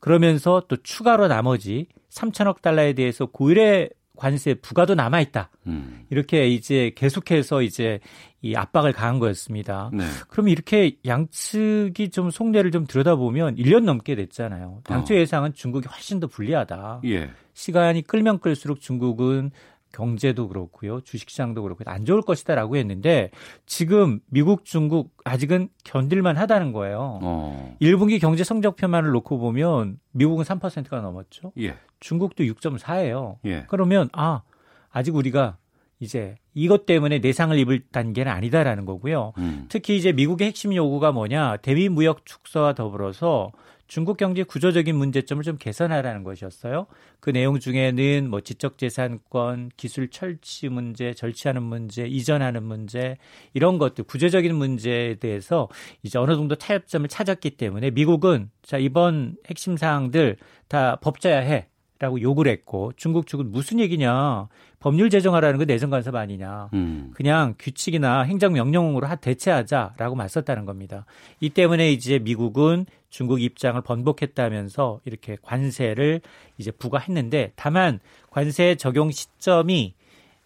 [0.00, 5.50] 그러면서 또 추가로 나머지 3천억 달러에 대해서 9일에 관세 부과도 남아 있다.
[5.66, 6.06] 음.
[6.10, 8.00] 이렇게 이제 계속해서 이제
[8.42, 9.90] 이 압박을 가한 거였습니다.
[9.92, 10.04] 네.
[10.28, 14.80] 그럼 이렇게 양측이 좀 속내를 좀 들여다보면 1년 넘게 됐잖아요.
[14.82, 15.16] 당초 어.
[15.16, 17.02] 예상은 중국이 훨씬 더 불리하다.
[17.04, 17.30] 예.
[17.54, 19.52] 시간이 끌면 끌수록 중국은
[19.92, 21.02] 경제도 그렇고요.
[21.02, 23.30] 주식시장도 그렇고 안 좋을 것이다라고 했는데
[23.66, 27.20] 지금 미국, 중국 아직은 견딜만 하다는 거예요.
[27.22, 27.76] 어.
[27.80, 31.52] 1분기 경제 성적표만을 놓고 보면 미국은 3%가 넘었죠.
[31.58, 31.76] 예.
[32.00, 33.36] 중국도 6.4예요.
[33.44, 33.66] 예.
[33.68, 34.42] 그러면 아,
[34.90, 35.58] 아직 우리가
[36.02, 39.34] 이제 이것 때문에 내상을 입을 단계는 아니다라는 거고요.
[39.38, 39.66] 음.
[39.68, 41.58] 특히 이제 미국의 핵심 요구가 뭐냐?
[41.58, 43.52] 대미 무역 축소와 더불어서
[43.86, 46.86] 중국 경제 구조적인 문제점을 좀 개선하라는 것이었어요.
[47.20, 53.16] 그 내용 중에는 뭐 지적 재산권, 기술 철치 문제, 절취하는 문제, 이전하는 문제
[53.54, 55.68] 이런 것들 구조적인 문제에 대해서
[56.02, 60.36] 이제 어느 정도 타협점을 찾았기 때문에 미국은 자 이번 핵심 사항들
[60.66, 61.68] 다 법제화 해.
[62.02, 64.48] 라고 욕을 했고 중국 측은 무슨 얘기냐
[64.80, 67.12] 법률 제정하라는 거 내정 간섭 아니냐 음.
[67.14, 71.06] 그냥 규칙이나 행정 명령으로 대체하자라고 맞섰다는 겁니다.
[71.38, 76.22] 이 때문에 이제 미국은 중국 입장을 번복했다면서 이렇게 관세를
[76.58, 79.94] 이제 부과했는데 다만 관세 적용 시점이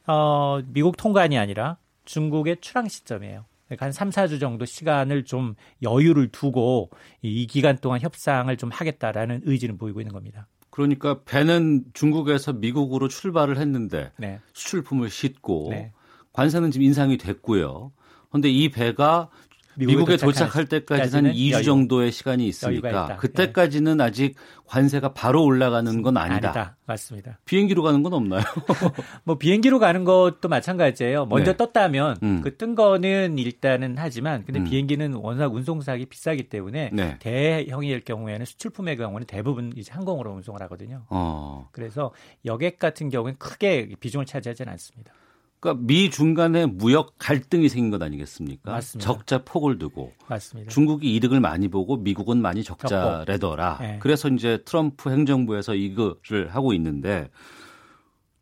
[0.07, 3.47] 어 미국 통관이 아니라 중국의 출항 시점이에요.
[3.65, 6.91] 그러니까 한 3, 4주 정도 시간을 좀 여유를 두고
[7.23, 10.47] 이 기간 동안 협상을 좀 하겠다라는 의지를 보이고 있는 겁니다.
[10.77, 14.41] 그러니까 배는 중국에서 미국으로 출발을 했는데 네.
[14.53, 15.91] 수출품을 싣고 네.
[16.35, 17.93] 관세는 지금 인상이 됐고요.
[18.29, 19.31] 그런데 이 배가
[19.79, 24.05] 미국에 도착할 때까지는 한 2주 여유, 정도의 시간이 있으니까 그때까지는 네.
[24.05, 24.35] 아직
[24.67, 26.49] 관세가 바로 올라가는 건 아니다.
[26.49, 26.77] 아니다.
[26.87, 27.39] 맞습니다.
[27.45, 28.43] 비행기로 가는 건 없나요?
[29.25, 31.27] 뭐 비행기로 가는 것도 마찬가지예요.
[31.27, 31.57] 먼저 네.
[31.57, 32.41] 떴다면 음.
[32.41, 34.65] 그뜬 거는 일단은 하지만 근데 음.
[34.65, 37.17] 비행기는 워낙 운송사기 비싸기 때문에 네.
[37.21, 41.05] 대형일 경우에는 수출품의 경우는 대부분 이제 항공으로 운송을 하거든요.
[41.11, 41.69] 어.
[41.73, 42.13] 그래서
[42.45, 45.13] 여객 같은 경우는 크게 비중을 차지하지는 않습니다.
[45.61, 48.71] 그러니까 미 중간에 무역 갈등이 생긴 것 아니겠습니까?
[48.71, 49.13] 맞습니다.
[49.13, 50.71] 적자 폭을 두고 맞습니다.
[50.71, 53.79] 중국이 이득을 많이 보고 미국은 많이 적자래더라.
[53.81, 53.99] 네.
[54.01, 57.31] 그래서 이제 트럼프 행정부에서 이거를 하고 있는데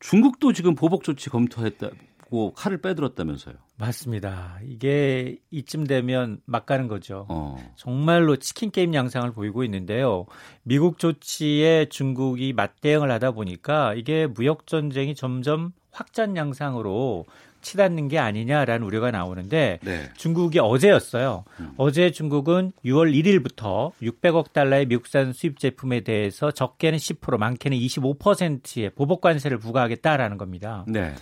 [0.01, 3.55] 중국도 지금 보복 조치 검토했다고 칼을 빼들었다면서요.
[3.77, 4.59] 맞습니다.
[4.65, 7.27] 이게 이쯤 되면 막 가는 거죠.
[7.29, 7.57] 어.
[7.77, 10.27] 정말로 치킨 게임 양상을 보이고 있는데요.
[10.63, 17.25] 미국 조치에 중국이 맞대응을 하다 보니까 이게 무역 전쟁이 점점 확장 양상으로
[17.63, 20.11] 치닫는 게 아니냐라는 우려가 나오는데 네.
[20.17, 21.45] 중국이 어제였어요.
[21.61, 21.73] 음.
[21.79, 29.23] 어제 중국은 6월 1일부터 600억 달러의 미국산 수입 제품에 대해서 적게는 10% 많게는 25%의 보복
[29.23, 30.85] 관세를 부과하겠다라는 겁니다.
[30.87, 31.15] 네.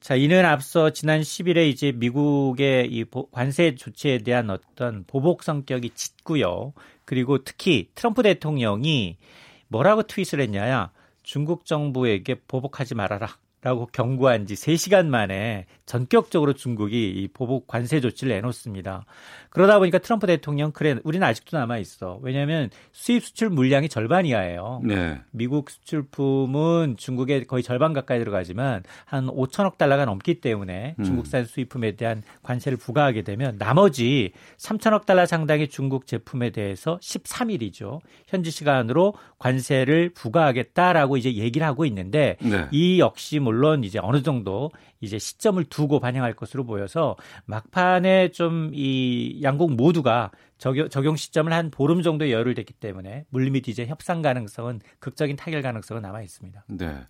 [0.00, 6.72] 자, 이는 앞서 지난 10일에 이제 미국의 이 관세 조치에 대한 어떤 보복 성격이 짙고요.
[7.04, 9.18] 그리고 특히 트럼프 대통령이
[9.68, 10.90] 뭐라고 트윗을 했냐야
[11.22, 13.28] 중국 정부에게 보복하지 말아라.
[13.62, 19.04] 라고 경고한 지 3시간 만에 전격적으로 중국이 이 보복 관세 조치를 내놓습니다.
[19.50, 22.20] 그러다 보니까 트럼프 대통령 그래 우리는 아직도 남아 있어.
[22.22, 24.82] 왜냐하면 수입 수출 물량이 절반 이하예요.
[24.84, 25.20] 네.
[25.32, 31.04] 미국 수출품은 중국에 거의 절반 가까이 들어가지만 한 5천억 달러가 넘기 때문에 음.
[31.04, 37.98] 중국산 수입품에 대한 관세를 부과하게 되면 나머지 3천억 달러 상당의 중국 제품에 대해서 13일이죠.
[38.28, 42.68] 현지 시간으로 관세를 부과하겠다라고 이제 얘기를 하고 있는데 네.
[42.70, 44.70] 이 역시 물론 이제 어느 정도
[45.00, 51.70] 이제 시점을 두고 반영할 것으로 보여서 막판에 좀 이 양국 모두가 적용, 적용 시점을 한
[51.70, 56.64] 보름 정도 여유를 됐기 때문에 물밑 이제 협상 가능성은 극적인 타결 가능성은 남아 있습니다.
[56.68, 57.06] 네.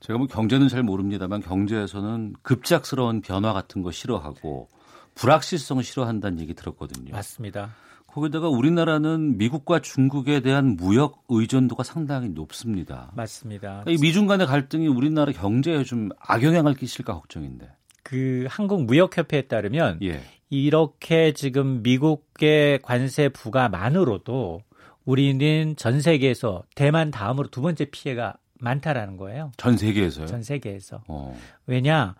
[0.00, 4.68] 제가 뭐 경제는 잘 모릅니다만 경제에서는 급작스러운 변화 같은 거 싫어하고
[5.14, 7.12] 불확실성 싫어한다는 얘기 들었거든요.
[7.12, 7.74] 맞습니다.
[8.12, 13.10] 거기다가 우리나라는 미국과 중국에 대한 무역 의존도가 상당히 높습니다.
[13.16, 13.82] 맞습니다.
[13.84, 17.70] 그러니까 이 미중 간의 갈등이 우리나라 경제에 좀 악영향을 끼칠까 걱정인데.
[18.02, 20.20] 그 한국 무역협회에 따르면 예.
[20.50, 24.60] 이렇게 지금 미국의 관세 부과만으로도
[25.06, 29.52] 우리는 전 세계에서 대만 다음으로 두 번째 피해가 많다라는 거예요.
[29.56, 30.26] 전 세계에서요?
[30.26, 31.02] 전 세계에서.
[31.08, 31.36] 어.
[31.66, 32.14] 왜냐?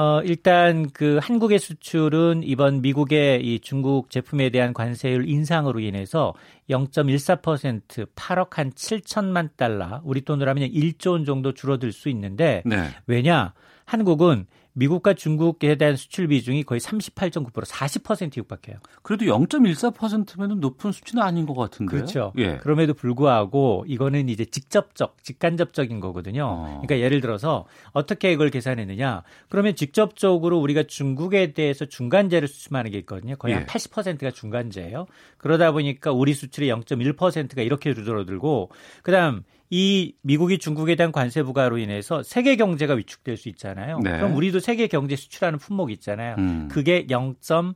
[0.00, 6.32] 어, 일단 그 한국의 수출은 이번 미국의 이 중국 제품에 대한 관세율 인상으로 인해서
[6.70, 12.88] 0.14% 8억 한 7천만 달러, 우리 돈으로 하면 1조 원 정도 줄어들 수 있는데 네.
[13.06, 13.52] 왜냐?
[13.84, 18.78] 한국은 미국과 중국에 대한 수출 비중이 거의 38.9% 40% 육박해요.
[19.02, 21.98] 그래도 0.14%면 높은 수치는 아닌 것 같은데요.
[21.98, 22.32] 그렇죠.
[22.38, 22.56] 예.
[22.58, 26.44] 그럼에도 불구하고 이거는 이제 직접적, 직간접적인 거거든요.
[26.44, 26.64] 어.
[26.82, 29.22] 그러니까 예를 들어서 어떻게 이걸 계산했느냐?
[29.48, 33.36] 그러면 직접적으로 우리가 중국에 대해서 중간재를 수출하는 게 있거든요.
[33.36, 33.58] 거의 예.
[33.58, 35.06] 한 80%가 중간재예요.
[35.38, 38.70] 그러다 보니까 우리 수출의 0.1%가 이렇게 줄어들고
[39.02, 44.00] 그다음 이 미국이 중국에 대한 관세 부과로 인해서 세계 경제가 위축될 수 있잖아요.
[44.00, 44.10] 네.
[44.18, 46.34] 그럼 우리도 세계 경제 수출하는 품목이 있잖아요.
[46.38, 46.68] 음.
[46.68, 47.74] 그게 0.4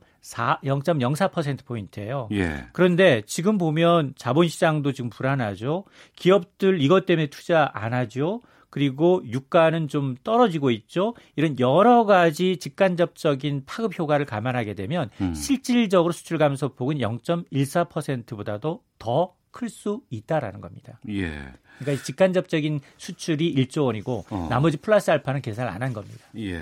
[0.61, 2.27] 0.04% 포인트예요.
[2.33, 2.65] 예.
[2.73, 5.85] 그런데 지금 보면 자본 시장도 지금 불안하죠.
[6.17, 8.41] 기업들 이것 때문에 투자 안 하죠.
[8.69, 11.15] 그리고 유가는 좀 떨어지고 있죠.
[11.37, 15.33] 이런 여러 가지 직간접적인 파급 효과를 감안하게 되면 음.
[15.33, 20.99] 실질적으로 수출 감소폭은 0.14%보다도 더 클 수 있다라는 겁니다.
[21.07, 21.31] 예.
[21.79, 24.47] 그러니까 직간접적인 수출이 1조 원이고 어.
[24.49, 26.25] 나머지 플러스 알파는 계산을 안 한 겁니다.
[26.37, 26.61] 예.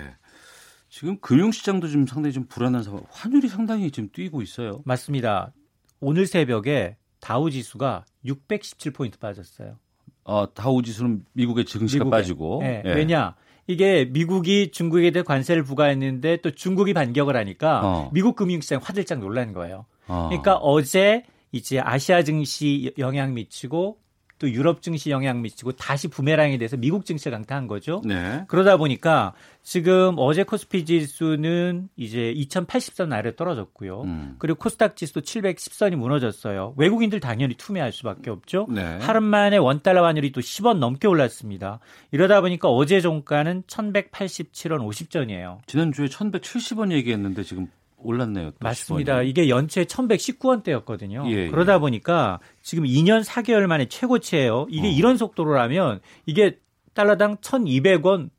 [0.89, 3.01] 지금 금융시장도 지금 상당히 좀 불안한 상황.
[3.09, 4.81] 환율이 상당히 지금 뛰고 있어요.
[4.85, 5.51] 맞습니다.
[6.01, 9.79] 오늘 새벽에 다우 지수가 617포인트 빠졌어요.
[10.25, 12.17] 어, 다우 지수는 미국의 증시가 미국에.
[12.21, 12.59] 빠지고.
[12.61, 12.83] 네.
[12.85, 12.93] 예.
[12.93, 13.35] 왜냐?
[13.65, 18.09] 이게 미국이 중국에 대해 관세를 부과했는데 또 중국이 반격을 하니까 어.
[18.13, 19.85] 미국 금융시장 화들짝 놀란 거예요.
[20.07, 20.27] 어.
[20.29, 21.23] 그러니까 어제
[21.53, 24.03] 이제 아시아 증시 영향 미치고
[24.39, 28.01] 또 유럽 증시 영향 미치고 다시 부메랑이 돼서 미국 증시가 강타한 거죠.
[28.03, 28.43] 네.
[28.49, 34.01] 그러다 보니까 지금 어제 코스피 지수는 이제 2080선 아래 떨어졌고요.
[34.01, 34.35] 음.
[34.39, 36.73] 그리고 코스닥 지수도 710선이 무너졌어요.
[36.75, 38.67] 외국인들 당연히 투매할 수밖에 없죠.
[38.69, 38.97] 네.
[38.99, 41.79] 하루 만에 원달러 환율이 또 10원 넘게 올랐습니다.
[42.11, 45.59] 이러다 보니까 어제 종가는 1187원 50전이에요.
[45.67, 47.69] 지난주에 1170원 얘기했는데 지금
[48.03, 48.51] 올랐네요.
[48.51, 49.17] 또 맞습니다.
[49.17, 49.27] 10원이.
[49.27, 51.29] 이게 연초에 1119원대였거든요.
[51.31, 51.49] 예, 예.
[51.49, 54.67] 그러다 보니까 지금 2년 4개월 만에 최고치예요.
[54.69, 54.91] 이게 어.
[54.91, 56.59] 이런 속도로라면 이게
[56.93, 58.29] 달러당 1,200원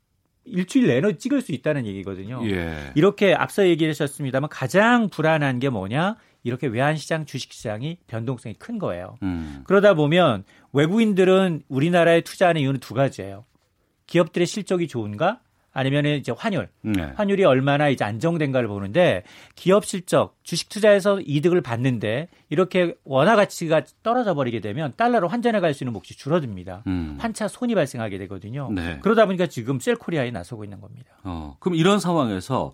[0.45, 2.41] 일주일 내내 찍을 수 있다는 얘기거든요.
[2.45, 2.93] 예.
[2.95, 6.17] 이렇게 앞서 얘기를 하셨습니다만 가장 불안한 게 뭐냐?
[6.43, 9.17] 이렇게 외환시장, 주식시장이 변동성이 큰 거예요.
[9.23, 9.63] 음.
[9.65, 13.47] 그러다 보면 외국인들은 우리나라에 투자하는 이유는 두 가지예요.
[14.07, 15.41] 기업들의 실적이 좋은가?
[15.75, 16.69] 아니면 이제 환율.
[16.83, 17.13] 네.
[17.17, 19.25] 환율이 얼마나 이제 안정된가를 보는데
[19.57, 25.75] 기업 실적, 주식 투자에서 이득을 받는데 이렇게 원화 가치가 떨어져 버리게 되면 달러로 환전해 갈
[25.75, 26.85] 수 있는 몫이 줄어듭니다.
[26.87, 27.17] 음.
[27.19, 28.71] 환차 손이 발생하게 되거든요.
[28.73, 28.99] 네.
[29.03, 31.11] 그러다 보니까 지금 셀코리아에 나서고 있는 겁니다.
[31.25, 32.73] 어, 그럼 이런 상황에서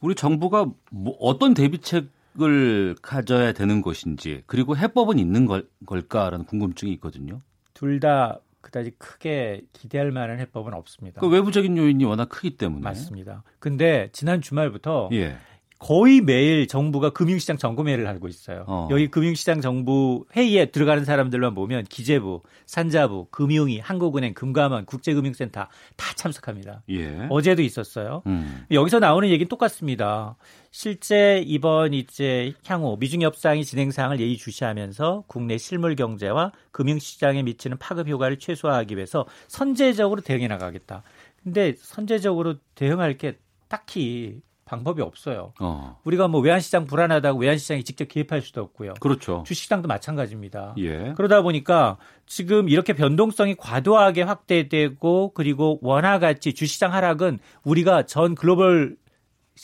[0.00, 6.92] 우리 정부가 뭐 어떤 대비책 을 가져야 되는 것인지 그리고 해법은 있는 걸, 걸까라는 궁금증이
[6.92, 7.40] 있거든요.
[7.74, 11.20] 둘 다 그다지 크게 기대할 만한 해법은 없습니다.
[11.20, 12.82] 그 외부적인 요인이 워낙 크기 때문에.
[12.82, 13.42] 맞습니다.
[13.58, 15.36] 근데 지난 주말부터 예.
[15.78, 18.64] 거의 매일 정부가 금융시장 점검회를 하고 있어요.
[18.66, 18.88] 어.
[18.90, 26.82] 여기 금융시장 정부 회의에 들어가는 사람들만 보면 기재부, 산자부, 금융위, 한국은행, 금감원, 국제금융센터 다 참석합니다.
[26.90, 27.26] 예.
[27.30, 28.22] 어제도 있었어요.
[28.26, 28.64] 음.
[28.72, 30.36] 여기서 나오는 얘기는 똑같습니다.
[30.72, 38.08] 실제 이번 이제 향후 미중 협상이 진행 사항을 예의주시하면서 국내 실물 경제와 금융시장에 미치는 파급
[38.08, 41.04] 효과를 최소화하기 위해서 선제적으로 대응해 나가겠다.
[41.42, 45.52] 근데 선제적으로 대응할 게 딱히 방법이 없어요.
[45.58, 45.98] 어.
[46.04, 48.94] 우리가 뭐 외환시장 불안하다고 외환시장에 직접 개입할 수도 없고요.
[49.00, 49.42] 그렇죠.
[49.46, 50.74] 주식시장도 마찬가지입니다.
[50.78, 51.14] 예.
[51.16, 51.96] 그러다 보니까
[52.26, 58.96] 지금 이렇게 변동성이 과도하게 확대되고 그리고 원화 가치 주식시장 하락은 우리가 전 글로벌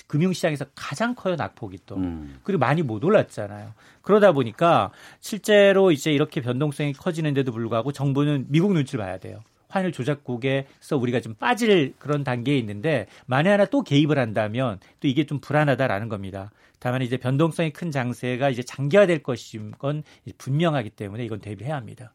[0.09, 2.41] 금융시장에서 가장 커요 낙폭이 또 음.
[2.43, 3.75] 그리고 많이 못 올랐잖아요.
[4.03, 4.91] 그러다 보니까
[5.21, 9.41] 실제로 이제 이렇게 변동성이 커지는데도 불구하고 정부는 미국 눈치를 봐야 돼요.
[9.69, 15.25] 환율 조작국에서 우리가 좀 빠질 그런 단계에 있는데 만에 하나 또 개입을 한다면 또 이게
[15.27, 16.51] 좀 불안하다라는 겁니다.
[16.79, 20.03] 다만 이제 변동성이 큰 장세가 이제 장기화될 것인 건
[20.39, 22.13] 분명하기 때문에 이건 대비해야 합니다.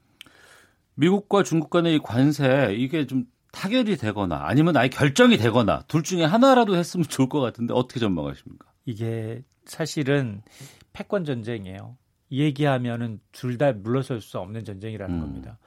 [0.95, 6.23] 미국과 중국 간의 이 관세 이게 좀 타결이 되거나 아니면 아예 결정이 되거나 둘 중에
[6.23, 8.67] 하나라도 했으면 좋을 것 같은데 어떻게 전망하십니까?
[8.85, 10.41] 이게 사실은
[10.93, 11.97] 패권 전쟁이에요.
[12.29, 15.19] 이 얘기하면은 둘 다 물러설 수 없는 전쟁이라는 음.
[15.21, 15.57] 겁니다.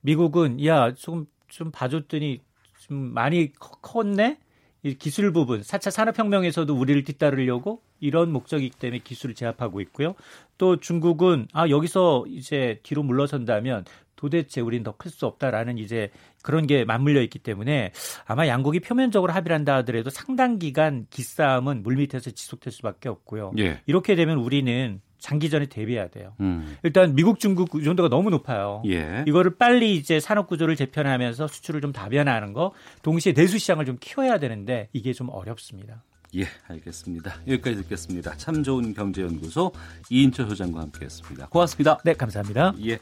[0.00, 2.40] 미국은 야 조금 좀 봐줬더니
[2.80, 4.38] 좀 많이 컸네?
[4.84, 10.14] 이 기술 부분, 4차 산업혁명에서도 우리를 뒤따르려고 이런 목적이기 때문에 기술을 제압하고 있고요.
[10.56, 13.84] 또 중국은 아, 여기서 이제 뒤로 물러선다면
[14.14, 16.10] 도대체 우리는 더클 수 없다라는 이제
[16.42, 17.92] 그런 게 맞물려 있기 때문에
[18.26, 23.52] 아마 양국이 표면적으로 합의를 한다 하더라도 상당 기간 기싸움은 물밑에서 지속될 수밖에 없고요.
[23.58, 23.80] 예.
[23.86, 26.34] 이렇게 되면 우리는 장기전에 대비해야 돼요.
[26.40, 26.76] 음.
[26.82, 28.82] 일단 미국, 중국 의존도가 너무 높아요.
[28.86, 29.24] 예.
[29.26, 34.38] 이거를 빨리 이제 산업 구조를 재편하면서 수출을 좀 다변화하는 거, 동시에 내수 시장을 좀 키워야
[34.38, 36.02] 되는데 이게 좀 어렵습니다.
[36.36, 37.36] 예, 알겠습니다.
[37.48, 38.36] 여기까지 듣겠습니다.
[38.36, 39.72] 참 좋은 경제연구소
[40.10, 41.48] 이인철 소장과 함께했습니다.
[41.48, 41.98] 고맙습니다.
[42.04, 42.74] 네, 감사합니다.
[42.86, 42.98] 예.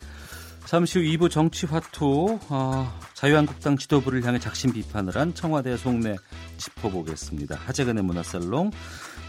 [0.67, 6.17] 잠시 후 2부 정치화투 어, 자유한국당 지도부를 향해 작심 비판을 한 청와대 속내
[6.57, 7.55] 짚어보겠습니다.
[7.55, 8.73] 하재근의 문화살롱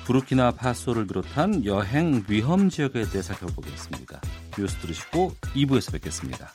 [0.08, 4.22] 부르키나 파소를 비롯한 여행 위험 지역에 대해 살펴보겠습니다.
[4.58, 6.50] 뉴스 들으시고 2부에서 뵙겠습니다.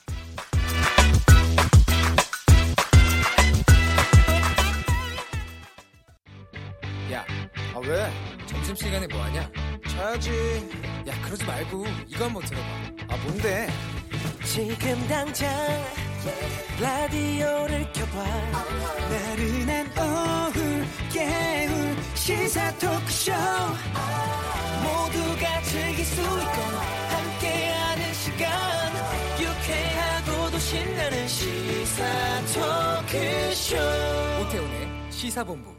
[7.12, 7.26] 야,
[7.74, 8.10] 아 왜?
[8.46, 9.50] 점심시간에 뭐하냐?
[9.86, 10.30] 자야지.
[11.08, 12.66] 야, 그러지 말고 이거 한번 들어봐.
[13.08, 13.68] 아 뭔데?
[14.46, 15.50] 지금 당장
[16.80, 18.24] 라디오를 켜봐
[19.12, 20.71] 나른한 오후
[21.12, 23.32] 깨울 시사 토크쇼
[24.82, 26.62] 모두가 즐길 수 있고
[27.10, 28.50] 함께하는 시간
[29.40, 32.04] 유쾌하고도 신나는 시사
[32.54, 33.76] 토크쇼
[34.42, 35.72] 오태훈의 시사본부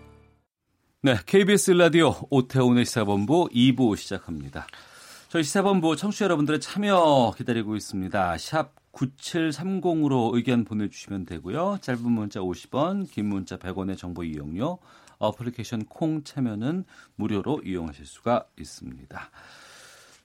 [1.02, 4.68] 네, KBS 라디오 오태훈의 시사본부 2부 시작합니다.
[5.28, 8.38] 저희 시사본부 청취자 여러분들의 참여 기다리고 있습니다.
[8.38, 11.80] 샵 9730으로 의견 보내주시면 되고요.
[11.82, 14.78] 짧은 문자 50원, 긴 문자 100원의 정보 이용료,
[15.28, 19.30] 어플리케이션 콩 참여는 무료로 이용하실 수가 있습니다.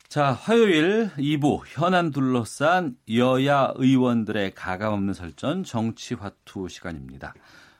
[0.09, 7.35] 자, 화요일 2부 현안 둘러싼 여야 의원들의 가감없는 설전 정치화투 시간입니다.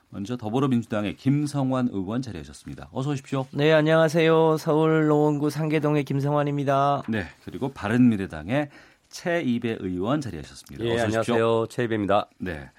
[0.09, 2.89] 먼저 더불어민주당의 김성환 의원 자리하셨습니다.
[2.91, 3.45] 어서 오십시오.
[3.51, 4.57] 네, 안녕하세요.
[4.57, 7.03] 서울 노원구 상계동의 김성환입니다.
[7.09, 8.69] 네, 그리고 바른미래당의
[9.09, 10.85] 최이배 의원 자리하셨습니다.
[10.85, 11.33] 예, 어서 오십시오.
[11.35, 11.67] 안녕하세요.
[11.69, 12.29] 최이배입니다.
[12.39, 12.69] 네.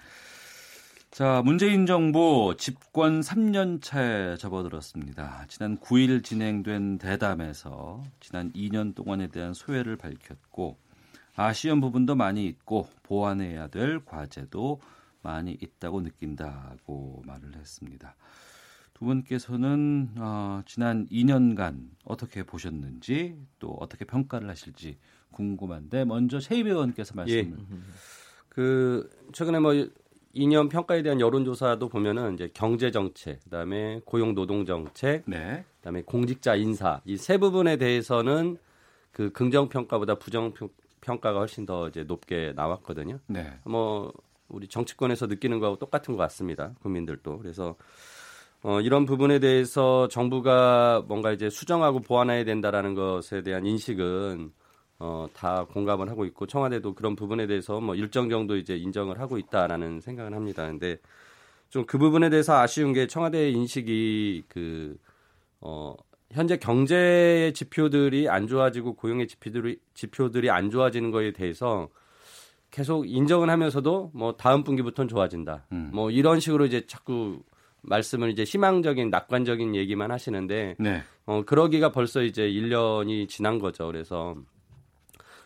[1.10, 5.46] 자, 문재인 정부 집권 3년 차에 접어들었습니다.
[5.48, 10.78] 지난 9일 진행된 대담에서 지난 2년 동안에 대한 소회를 밝혔고
[11.34, 14.80] 아쉬운 부분도 많이 있고 보완해야 될 과제도
[15.20, 18.14] 많이 있다고 느낀다고 말을 했습니다.
[18.94, 24.96] 두 분께서는 어, 지난 2년간 어떻게 보셨는지 또 어떻게 평가를 하실지
[25.32, 27.36] 궁금한데 먼저 최희 의원께서 말씀.
[27.36, 27.54] 예.
[28.48, 29.72] 그 최근에 뭐
[30.34, 35.64] 2년 평가에 대한 여론조사도 보면은 이제 경제 정책, 그다음에 고용 노동 정책, 네.
[35.78, 38.56] 그다음에 공직자 인사 이 세 부분에 대해서는
[39.12, 40.52] 그 긍정 평가보다 부정
[41.00, 43.18] 평가가 훨씬 더 이제 높게 나왔거든요.
[43.26, 43.58] 네.
[43.64, 44.12] 뭐
[44.48, 46.72] 우리 정치권에서 느끼는 거하고 똑같은 것 같습니다.
[46.82, 47.38] 국민들도.
[47.38, 47.76] 그래서
[48.62, 54.52] 어, 이런 부분에 대해서 정부가 뭔가 이제 수정하고 보완해야 된다라는 것에 대한 인식은
[55.00, 59.38] 어, 다 공감을 하고 있고 청와대도 그런 부분에 대해서 뭐 일정 정도 이제 인정을 하고
[59.38, 60.66] 있다라는 생각을 합니다.
[60.66, 60.98] 근데
[61.70, 64.96] 좀 그 부분에 대해서 아쉬운 게 청와대의 인식이 그
[65.60, 65.94] 어,
[66.30, 71.88] 현재 경제 지표들이 안 좋아지고 고용의 지표들이 지표들이 안 좋아지는 거에 대해서
[72.70, 75.66] 계속 인정을 하면서도 뭐 다음 분기부터는 좋아진다.
[75.72, 75.90] 음.
[75.92, 77.42] 뭐 이런 식으로 이제 자꾸
[77.82, 81.02] 말씀을 이제 희망적인 낙관적인 얘기만 하시는데 네.
[81.24, 83.86] 어 그러기가 벌써 이제 1년이 지난 거죠.
[83.86, 84.36] 그래서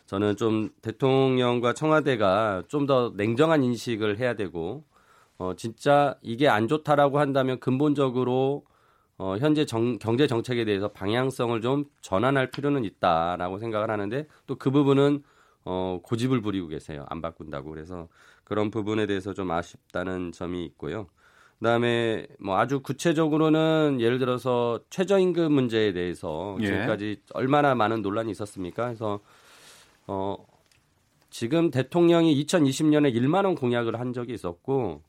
[0.05, 4.83] 저는 좀 대통령과 청와대가 좀 더 냉정한 인식을 해야 되고
[5.37, 8.63] 어 진짜 이게 안 좋다라고 한다면 근본적으로
[9.17, 14.71] 어 현재 정, 경제 정책에 대해서 방향성을 좀 전환할 필요는 있다라고 생각을 하는데 또 그
[14.71, 15.23] 부분은
[15.65, 17.05] 어 고집을 부리고 계세요.
[17.09, 17.69] 안 바꾼다고.
[17.71, 18.07] 그래서
[18.43, 21.07] 그런 부분에 대해서 좀 아쉽다는 점이 있고요.
[21.59, 26.65] 그다음에 뭐 아주 구체적으로는 예를 들어서 최저임금 문제에 대해서 예.
[26.67, 28.85] 지금까지 얼마나 많은 논란이 있었습니까?
[28.85, 29.21] 그래서
[30.07, 30.37] 어
[31.29, 35.01] 지금 대통령이 2020년에 1만 원 공약을 한 적이 있었고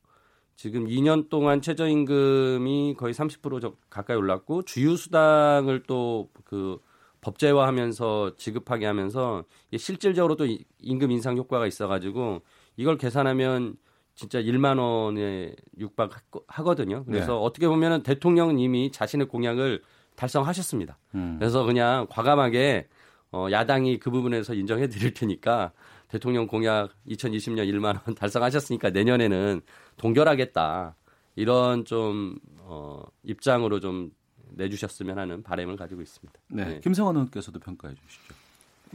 [0.57, 6.79] 지금 2년 동안 최저임금이 거의 30% 가까이 올랐고 주휴수당을 또 그
[7.21, 9.45] 법제화하면서 지급하게 하면서
[9.77, 10.47] 실질적으로 또
[10.81, 12.43] 임금 인상 효과가 있어가지고
[12.77, 13.77] 이걸 계산하면
[14.15, 17.05] 진짜 1만 원에 육박하거든요.
[17.05, 17.39] 그래서 네.
[17.39, 19.83] 어떻게 보면은 대통령은 이미 자신의 공약을
[20.15, 20.99] 달성하셨습니다.
[21.17, 21.37] 음.
[21.39, 22.89] 그래서 그냥 과감하게
[23.37, 25.73] 어, 야당이 그 부분에서 인정해 드릴 테니까
[26.09, 29.61] 대통령 공약 2020년 1만 원 달성하셨으니까 내년에는
[29.99, 30.97] 동결하겠다.
[31.35, 34.11] 이런 좀 어, 입장으로 좀
[34.53, 36.41] 내주셨으면 하는 바람을 가지고 있습니다.
[36.49, 36.65] 네.
[36.65, 36.81] 네.
[36.81, 38.35] 김성원 의원께서도 평가해 주시죠.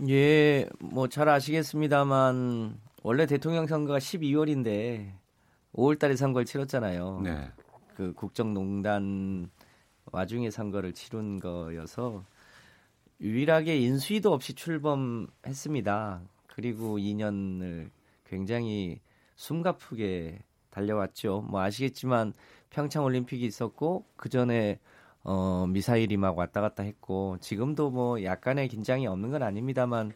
[0.09, 5.11] 예, 뭐 잘 아시겠습니다만 원래 대통령 선거가 12월인데
[5.73, 7.21] 5월달에 선거를 치렀잖아요.
[7.23, 7.51] 네.
[7.95, 9.51] 그 국정농단
[10.11, 12.23] 와중에 선거를 치른 거여서
[13.21, 16.21] 유일하게 인수위도 없이 출범했습니다.
[16.47, 17.91] 그리고 2년을
[18.25, 18.99] 굉장히
[19.35, 20.39] 숨가쁘게
[20.71, 21.45] 달려왔죠.
[21.47, 22.33] 뭐 아시겠지만
[22.71, 24.79] 평창 올림픽이 있었고 그 전에
[25.23, 30.13] 어 미사일이 막 왔다 갔다 했고 지금도 뭐 약간의 긴장이 없는 건 아닙니다만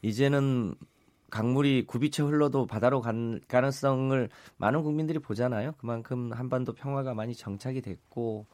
[0.00, 0.74] 이제는
[1.28, 5.72] 강물이 굽이쳐 흘러도 바다로 간 가능성을 많은 국민들이 보잖아요.
[5.76, 8.46] 그만큼 한반도 평화가 많이 정착이 됐고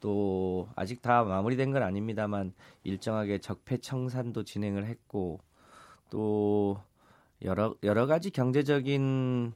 [0.00, 2.52] 또 아직 다 마무리된 건 아닙니다만
[2.84, 5.40] 일정하게 적폐 청산도 진행을 했고
[6.08, 6.80] 또
[7.42, 9.52] 여러 여러 가지 경제적인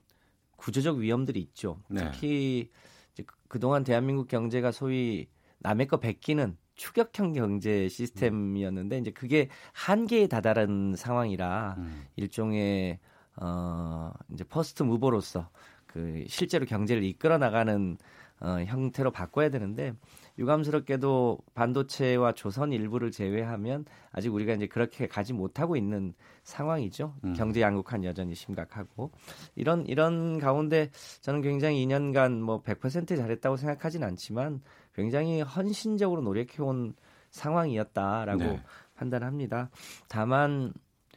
[0.57, 1.80] 구조적 위험들이 있죠.
[1.88, 2.11] 네.
[2.11, 2.70] 특히
[3.12, 5.28] 이제 그, 그동안 대한민국 경제가 소위
[5.59, 12.07] 남의 거 베끼는 추격형 경제 시스템이었는데 이제 그게 한계에 다다른 상황이라 음.
[12.16, 12.99] 일종의
[13.36, 15.51] 어 이제 first mover로서
[15.86, 17.97] 그 실제로 경제를 이끌어 나가는
[18.40, 19.95] 어 형태로 바꿔야 되는데
[20.39, 27.14] 유감스럽게도 반도체와 조선 일부를 제외하면 아직 우리가 이제 그렇게 가지 못하고 있는 상황이죠.
[27.24, 27.35] 음.
[27.35, 29.11] 경제 양극화는 여전히 심각하고
[29.55, 34.61] 이런 이런 가운데 저는 굉장히 2년간 뭐 100% 잘했다고 생각하진 않지만
[34.95, 36.95] 굉장히 헌신적으로 노력해온
[37.30, 38.62] 상황이었다라고 네.
[38.95, 39.70] 판단합니다.
[40.09, 40.72] 다만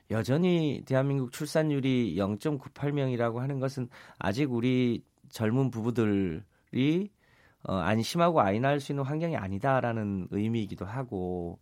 [0.09, 7.09] 여전히 대한민국 출산율이 0.98명이라고 하는 것은 아직 우리 젊은 부부들이
[7.67, 11.59] 어, 안심하고 아이 낳을 수 있는 환경이 아니다라는 의미이기도 하고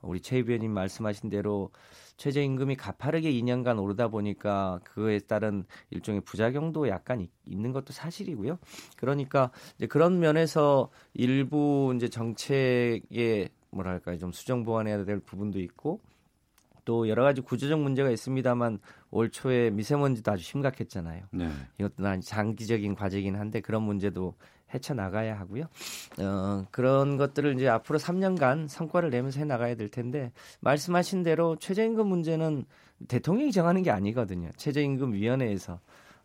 [0.00, 1.70] 우리 최 의원님 말씀하신 대로
[2.16, 8.58] 최저임금이 가파르게 2년간 오르다 보니까 그거에 따른 일종의 부작용도 약간 있, 는 것도 사실이고요.
[8.96, 16.00] 그러니까 이제 그런 면에서 일부 이제 정책에 뭐랄까요 좀 수정 보완해야 될 부분도 있고
[16.84, 18.78] 또 여러 가지 구조적 문제가 있습니다만
[19.10, 21.24] 올 초에 미세먼지도 아주 심각했잖아요.
[21.32, 21.50] 네.
[21.78, 24.34] 이것도 난 장기적인 과제이긴 한데 그런 문제도
[24.72, 25.64] 헤쳐 나가야 하고요.
[26.20, 32.06] 어, 그런 것들을 이제 앞으로 3년간 성과를 내면서 해 나가야 될 텐데 말씀하신 대로 최저임금
[32.06, 32.64] 문제는
[33.06, 34.50] 대통령이 정하는 게 아니거든요.
[34.56, 35.80] 최저임금 위원회에서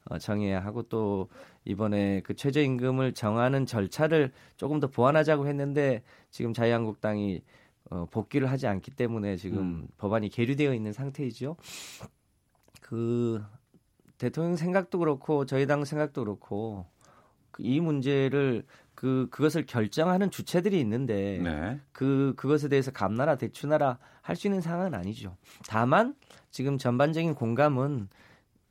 [0.05, 1.29] 어, 정해야 하고 또
[1.65, 7.41] 이번에 그 최저임금을 정하는 절차를 조금 더 보완하자고 했는데 지금 자유한국당이
[7.89, 9.87] 어, 복귀를 하지 않기 때문에 지금 음.
[9.97, 11.55] 법안이 계류되어 있는 상태이죠.
[12.81, 13.43] 그
[14.17, 16.85] 대통령 생각도 그렇고 저희 당 생각도 그렇고
[17.59, 18.63] 이 문제를
[18.95, 21.79] 그 그것을 결정하는 주체들이 있는데 네.
[21.91, 25.35] 그 그것에 대해서 감나라 대추나라 할 수 있는 상황은 아니죠.
[25.67, 26.15] 다만
[26.51, 28.07] 지금 전반적인 공감은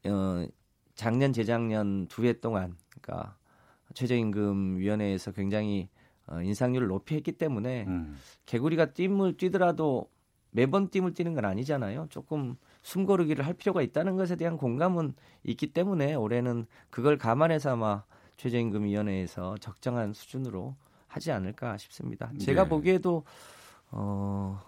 [0.07, 0.47] 어
[0.95, 3.37] 작년 재작년 두 해 동안 그러니까
[3.95, 5.89] 최저임금 위원회에서 굉장히
[6.27, 8.17] 어, 인상률을 높이 했기 때문에 음.
[8.47, 10.09] 개구리가 띠을 뛰더라도
[10.51, 12.07] 매번 띠을 뛰는 건 아니잖아요.
[12.11, 15.15] 조금 숨고르기를 할 필요가 있다는 것에 대한 공감은
[15.45, 18.05] 있기 때문에 올해는 그걸 감안해서 아마
[18.37, 20.75] 최저임금위원회에서 적정한 수준으로
[21.07, 22.31] 하지 않을까 싶습니다.
[22.41, 22.69] 제가 네.
[22.69, 23.25] 보기에도
[23.91, 24.61] 어,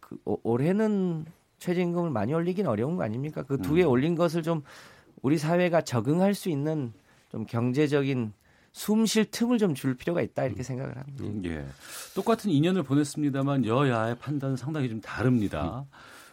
[0.00, 1.24] 그, 올해는
[1.58, 3.42] 최저임금을 많이 올리긴 어려운 거 아닙니까?
[3.42, 3.88] 그 두에 음.
[3.88, 4.62] 올린 것을 좀
[5.22, 6.92] 우리 사회가 적응할 수 있는
[7.30, 8.32] 좀 경제적인
[8.72, 11.24] 숨 쉴 틈을 좀 줄 필요가 있다 이렇게 생각을 합니다.
[11.50, 11.66] 예.
[12.14, 15.86] 똑같은 2년을 보냈습니다만 여야의 판단은 상당히 좀 다릅니다.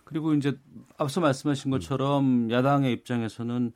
[0.04, 0.58] 그리고 이제
[0.98, 3.72] 앞서 말씀하신 것처럼 야당의 입장에서는 어,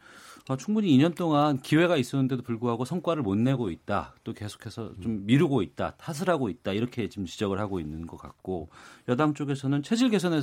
[0.57, 4.15] 충분히 2년 동안 기회가 있었는데도 불구하고 성과를 못 내고 있다.
[4.23, 5.95] 또 계속해서 좀 미루고 있다.
[5.97, 6.73] 탓을 하고 있다.
[6.73, 8.69] 이렇게 지금 지적을 하고 있는 것 같고
[9.07, 10.41] 여당 쪽에서는 체질 개선을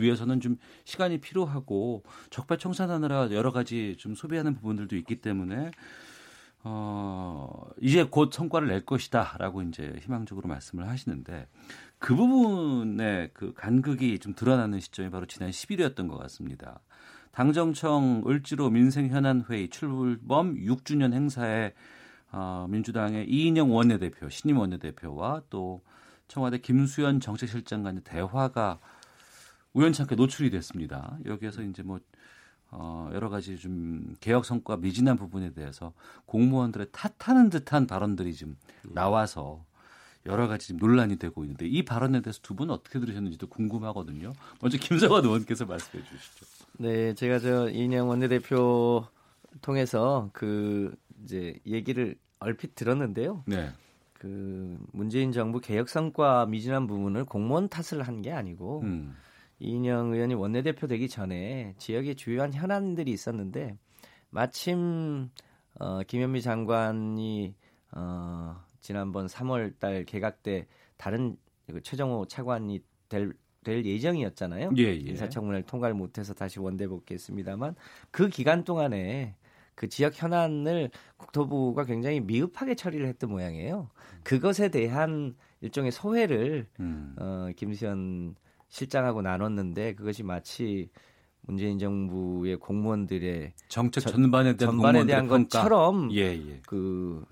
[0.00, 5.70] 위해서는 좀 시간이 필요하고 적폐청산하느라 여러 가지 좀 소비하는 부분들도 있기 때문에
[6.68, 11.46] 어, 이제 곧 성과를 낼 것이다 라고 이제 희망적으로 말씀을 하시는데
[11.98, 16.80] 그 부분에 그 간극이 좀 드러나는 시점이 바로 지난 11일이었던 것 같습니다.
[17.36, 21.74] 당정청 을지로 민생현안회의 출범 6주년 행사에
[22.32, 25.82] 어, 민주당의 이인영 원내대표, 신임 원내대표와 또
[26.28, 28.78] 청와대 김수현 정책실장 간의 대화가
[29.74, 31.18] 우연찮게 노출이 됐습니다.
[31.26, 32.00] 여기에서 이제 뭐
[32.70, 35.92] 어, 여러 가지 좀 개혁 성과 미진한 부분에 대해서
[36.24, 39.62] 공무원들의 탓하는 듯한 발언들이 좀 나와서
[40.24, 44.32] 여러 가지 지금 논란이 되고 있는데 이 발언에 대해서 두 분은 어떻게 들으셨는지도 궁금하거든요.
[44.62, 46.55] 먼저 김성환 의원께서 말씀해 주시죠.
[46.78, 49.04] 네, 제가 저 이인영 원내대표
[49.62, 53.44] 통해서 그 이제 얘기를 얼핏 들었는데요.
[53.46, 53.70] 네.
[54.12, 59.14] 그 문재인 정부 개혁 성과 미진한 부분을 공무원 탓을 한 게 아니고 음.
[59.58, 63.76] 이인영 의원이 원내대표 되기 전에 지역에 주요한 현안들이 있었는데
[64.30, 65.30] 마침
[65.78, 67.54] 어, 김현미 장관이
[67.92, 70.66] 어, 지난번 3월 달 개각 때
[70.96, 73.32] 다른 그 최정호 차관이 될,
[73.66, 74.70] 될 예정이었잖아요.
[74.76, 74.94] 예, 예.
[74.94, 77.74] 인사청문회를 통과를 못해서 다시 원대 복귀했습니다만
[78.12, 79.34] 그 기간 동안에
[79.74, 83.90] 그 지역 현안을 국토부가 굉장히 미흡하게 처리를 했던 모양이에요.
[84.22, 87.16] 그것에 대한 일종의 소회를 음.
[87.18, 88.36] 어, 김수현
[88.68, 90.88] 실장하고 나눴는데 그것이 마치
[91.40, 96.60] 문재인 정부의 공무원들의 정책 전반에 대한, 전반에 대한 것처럼 예, 예.
[96.66, 97.24] 그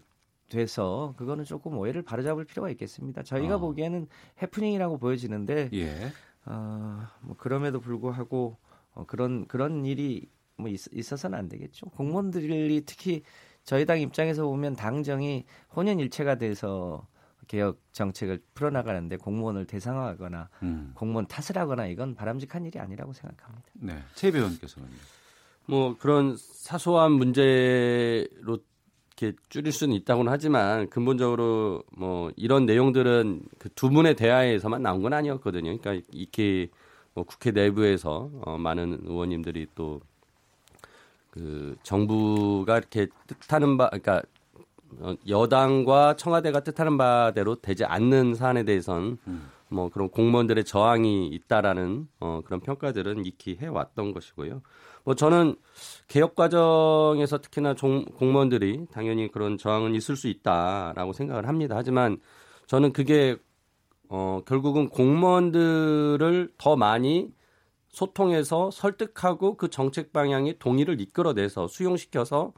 [0.49, 3.22] 돼서 그거는 조금 오해를 바로잡을 필요가 있겠습니다.
[3.22, 3.59] 저희가 어.
[3.59, 4.07] 보기에는
[4.42, 6.12] 해프닝이라고 보여지는데 예.
[6.47, 8.57] 어, 뭐 그럼에도 불구하고
[8.95, 11.86] 어, 그런 그런 일이 뭐 있, 있어서는 안 되겠죠.
[11.90, 13.22] 공무원들이 특히
[13.64, 17.07] 저희 당 입장에서 보면 당정이 혼연일체가 돼서
[17.49, 20.92] 개혁 정책을 풀어나가는데 공무원을 대상화하거나 음.
[20.95, 23.68] 공무원 탓을 하거나 이건 바람직한 일이 아니라고 생각합니다.
[23.74, 24.88] 네, 최 배원께서는
[25.66, 28.59] 뭐 그런 사소한 문제로
[29.17, 35.12] 이렇게 줄일 수는 있다고는 하지만 근본적으로 뭐 이런 내용들은 그 두 분의 대화에서만 나온 건
[35.12, 35.79] 아니었거든요.
[35.79, 36.69] 그러니까 이렇게
[37.15, 40.01] 뭐 국회 내부에서 어 많은 의원님들이 또
[41.35, 44.23] 그 정부가 이렇게 뜻하는 바 그러니까
[45.01, 49.51] 어, 여당과 청와대가 뜻하는 바대로 되지 않는 사안에 대해선 음.
[49.69, 54.62] 뭐 그런 공무원들의 저항이 있다라는 어, 그런 평가들은 익히 해왔던 것이고요.
[55.05, 55.57] 뭐 저는
[56.09, 61.76] 개혁 과정에서 특히나 종, 공무원들이 당연히 그런 저항은 있을 수 있다라고 생각을 합니다.
[61.76, 62.18] 하지만
[62.66, 63.36] 저는 그게
[64.09, 67.32] 어, 결국은 공무원들을 더 많이
[67.88, 72.52] 소통해서 설득하고 그 정책 방향이 동의를 이끌어내서 수용시켜서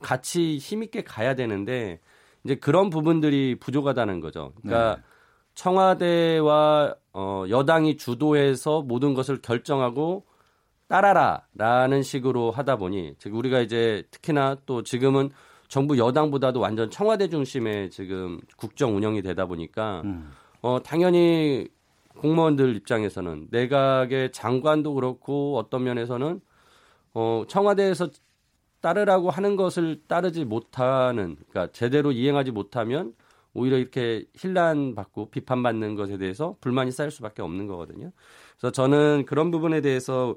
[0.00, 2.00] 같이 힘있게 가야 되는데
[2.44, 4.52] 이제 그런 부분들이 부족하다는 거죠.
[4.60, 5.02] 그러니까 네.
[5.54, 10.24] 청와대와 어, 여당이 주도해서 모든 것을 결정하고
[10.92, 15.30] 따라라라는 식으로 하다 보니 즉 우리가 이제 특히나 또 지금은
[15.68, 20.30] 정부 여당보다도 완전 청와대 중심의 지금 국정 운영이 되다 보니까 음.
[20.60, 21.66] 어 당연히
[22.18, 26.42] 공무원들 입장에서는 내각의 장관도 그렇고 어떤 면에서는
[27.14, 28.10] 어 청와대에서
[28.82, 33.14] 따르라고 하는 것을 따르지 못하는 그러니까 제대로 이행하지 못하면
[33.54, 38.10] 오히려 이렇게 힐난 받고 비판받는 것에 대해서 불만이 쌓일 수밖에 없는 거거든요.
[38.58, 40.36] 그래서 저는 그런 부분에 대해서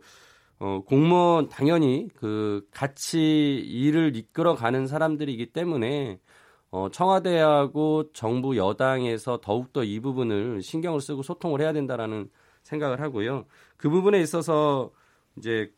[0.60, 6.20] 어, 공무원 당연히 그 같이 일을 이끌어가는 사람들이기 때문에
[6.72, 12.30] 어, 청와대하고 정부 여당에서 더욱더 이 부분을 신경을 쓰고 소통을 해야 된다라는
[12.64, 13.46] 생각을 하고요.
[13.78, 14.92] 그 부분에 있어서
[15.38, 15.72] 이제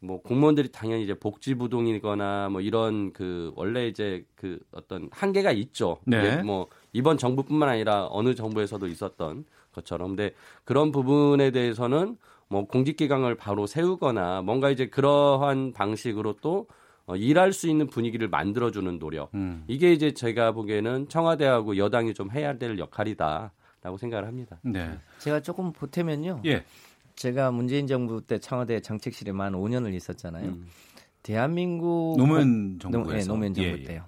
[0.00, 5.98] 뭐 공무원들이 당연히 이제 복지부동이거나 뭐 이런 그 원래 이제 그 어떤 한계가 있죠.
[6.04, 6.42] 네.
[6.42, 10.08] 뭐 이번 정부뿐만 아니라 어느 정부에서도 있었던 것처럼.
[10.08, 12.16] 근데 그런 부분에 대해서는
[12.52, 16.66] 뭐 공직기강을 바로 세우거나 뭔가 이제 그러한 방식으로 또
[17.06, 19.34] 어, 일할 수 있는 분위기를 만들어주는 노력.
[19.34, 19.64] 음.
[19.68, 24.60] 이게 이제 제가 보기에는 청와대하고 여당이 좀 해야 될 역할이다라고 생각을 합니다.
[24.62, 24.98] 네.
[25.18, 26.42] 제가 조금 보태면요.
[26.44, 26.62] 예.
[27.16, 30.50] 제가 문재인 정부 때 청와대 정책실에 만 5년을 있었잖아요.
[30.50, 30.66] 음.
[31.22, 33.84] 대한민국 노무현 정부에서 네, 노무현 정부 예, 예.
[33.84, 34.04] 때요.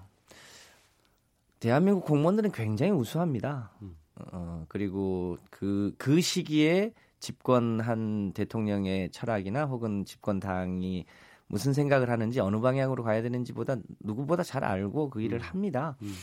[1.59, 3.71] 대한민국 공무원들은 굉장히 우수합니다.
[3.81, 3.95] 음.
[4.31, 6.93] 어, 그리고 그, 그 시기에
[7.25, 11.05] 집권한 대통령의 철학이나 혹은 집권당이
[11.47, 15.41] 무슨 생각을 하는지 어느 방향으로 가야 되는지보다 누구보다 잘 알고 그 일을 음.
[15.41, 15.95] 합니다.
[16.03, 16.13] 음.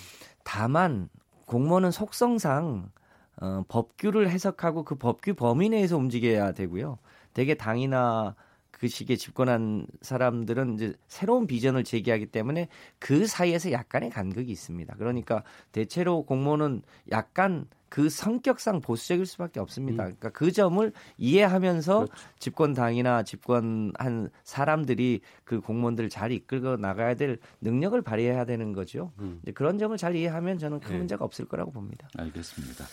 [0.44, 1.08] 다만
[1.46, 2.90] 공무원은 속성상
[3.40, 6.98] 어, 법규를 해석하고 그 법규 범위 내에서 움직여야 되고요.
[7.34, 8.36] 대개 당이나
[8.70, 12.68] 그 시기에 집권한 사람들은 이제 새로운 비전을 제기하기 때문에
[13.00, 14.94] 그 사이에서 약간의 간극이 있습니다.
[14.98, 15.42] 그러니까
[15.72, 20.04] 대체로 공무원은 약간 그 성격상 보수적일 수밖에 없습니다.
[20.04, 20.16] 음.
[20.16, 22.14] 그러니까 그 점을 이해하면서 그렇죠.
[22.38, 29.12] 집권 당이나 집권한 사람들이 그 공무원들을 잘 이끌고 나가야 될 능력을 발휘해야 되는 거죠.
[29.18, 29.42] 음.
[29.54, 30.98] 그런 점을 잘 이해하면 저는 큰 네.
[31.00, 32.08] 문제가 없을 거라고 봅니다.
[32.16, 32.86] 알겠습니다.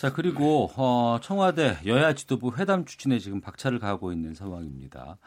[0.00, 5.18] 자 그리고 어, 청와대 여야 지도부 회담 추진에 지금 박차를 가고 있는 상황입니다.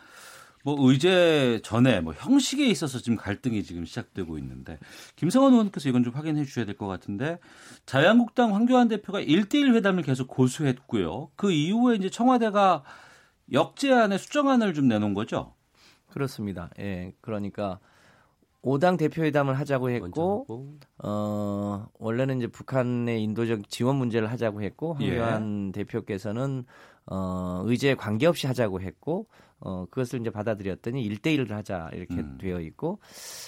[0.63, 4.77] 뭐 의제 전에 뭐 형식에 있어서 지금 갈등이 지금 시작되고 있는데
[5.15, 7.39] 김성원 의원께서 이건 좀 확인해 주셔야 될 것 같은데
[7.85, 11.29] 자유한국당 황교안 대표가 1대1 회담을 계속 고수했고요.
[11.35, 12.83] 그 이후에 이제 청와대가
[13.51, 15.53] 역제안의 수정안을 좀 내놓은 거죠.
[16.07, 16.69] 그렇습니다.
[16.79, 17.13] 예.
[17.21, 17.79] 그러니까
[18.63, 20.45] 5당 대표회담을 하자고 했고
[21.01, 25.71] 어 원래는 이제 북한의 인도적 지원 문제를 하자고 했고 황교안 예.
[25.71, 26.65] 대표께서는
[27.11, 29.27] 어 의제에 관계없이 하자고 했고
[29.61, 32.37] 어, 그것을 이제 받아들였더니 1대1을 하자 이렇게 음.
[32.39, 32.99] 되어 있고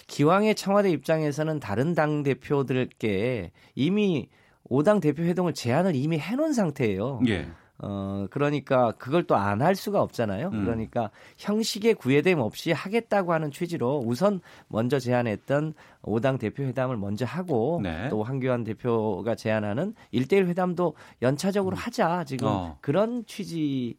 [0.07, 4.29] 기왕의 청와대 입장에서는 다른 당 대표들께 이미
[4.69, 7.21] 5당 대표 회동을 제안을 이미 해놓은 상태예요.
[7.27, 7.49] 예.
[7.83, 10.49] 어, 그러니까 그걸 또 안 할 수가 없잖아요.
[10.49, 10.65] 음.
[10.65, 15.73] 그러니까 형식의 구애됨 없이 하겠다고 하는 취지로 우선 먼저 제안했던
[16.03, 18.09] 5당 대표 회담을 먼저 하고 네.
[18.09, 21.77] 또 황교안 대표가 제안하는 1대1 회담도 연차적으로 음.
[21.77, 22.23] 하자.
[22.25, 22.77] 지금 어.
[22.81, 23.97] 그런 취지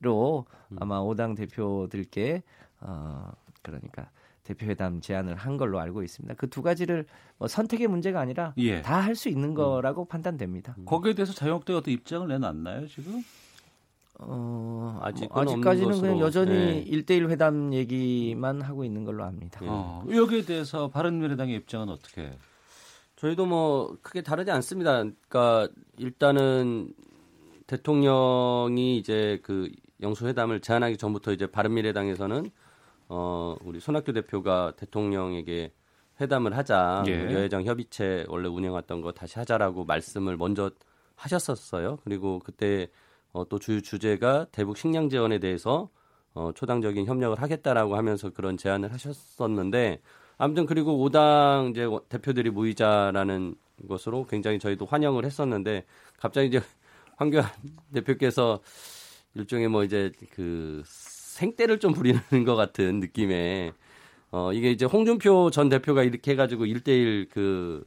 [0.00, 0.76] 로 음.
[0.80, 2.42] 아마 5당 대표들께
[2.80, 3.30] 어
[3.62, 4.10] 그러니까
[4.44, 6.34] 대표회담 제안을 한 걸로 알고 있습니다.
[6.36, 7.04] 그 두 가지를
[7.38, 8.80] 뭐 선택의 문제가 아니라 예.
[8.80, 9.54] 다할 수 있는 음.
[9.54, 10.06] 거라고 음.
[10.06, 10.76] 판단됩니다.
[10.84, 13.24] 거기에 대해서 자유한국당이 어떤 입장을 내놨나요 지금?
[14.20, 16.84] 어, 아직 뭐, 아직까지는 그냥 여전히 네.
[16.84, 19.60] 1대1 회담 얘기만 하고 있는 걸로 압니다.
[19.64, 22.30] 어, 여기에 대해서 바른미래당의 입장은 어떻게?
[23.16, 24.98] 저희도 뭐 크게 다르지 않습니다.
[24.98, 25.68] 그러니까
[25.98, 26.92] 일단은
[27.66, 29.70] 대통령이 이제 그
[30.00, 32.50] 영수회담을 제안하기 전부터 이제 바른미래당에서는
[33.16, 35.72] 어 우리 손학규 대표가 대통령에게
[36.20, 37.32] 회담을 하자 예.
[37.32, 40.70] 여회장 협의체 원래 운영했던 거 다시 하자라고 말씀을 먼저
[41.16, 41.98] 하셨었어요.
[42.04, 42.88] 그리고 그때
[43.32, 45.90] 어, 또 주 주제가 대북 식량 지원에 대해서
[46.34, 50.00] 어, 초당적인 협력을 하겠다라고 하면서 그런 제안을 하셨었는데
[50.36, 53.54] 아무튼 그리고 오당 이제 대표들이 모이자라는
[53.88, 55.84] 것으로 굉장히 저희도 환영을 했었는데
[56.18, 56.60] 갑자기 이제
[57.16, 57.46] 황교안
[57.92, 58.60] 대표께서
[59.34, 60.82] 일종의 뭐 이제 그
[61.34, 63.72] 생떼를 좀 부리는 것 같은 느낌의
[64.30, 67.84] 어 이게 이제 홍준표 전 대표가 이렇게 해가지고 1대1 그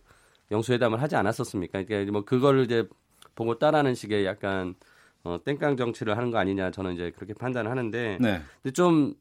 [0.52, 1.84] 영수회담을 하지 않았었습니까?
[1.84, 2.88] 그러니까 뭐 그거를 이제
[3.36, 4.76] 보고 따라하는 식의 약간
[5.24, 8.42] 어 땡깡 정치를 하는 거 아니냐 저는 이제 그렇게 판단을 하는데 네.
[8.62, 9.16] 근데 좀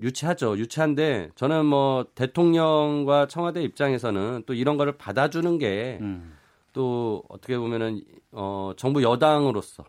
[0.00, 0.56] 유치하죠.
[0.56, 6.36] 유치한데 저는 뭐 대통령과 청와대 입장에서는 또 이런 거를 받아주는 게또 음.
[7.28, 9.84] 어떻게 보면은 어 정부 여당으로서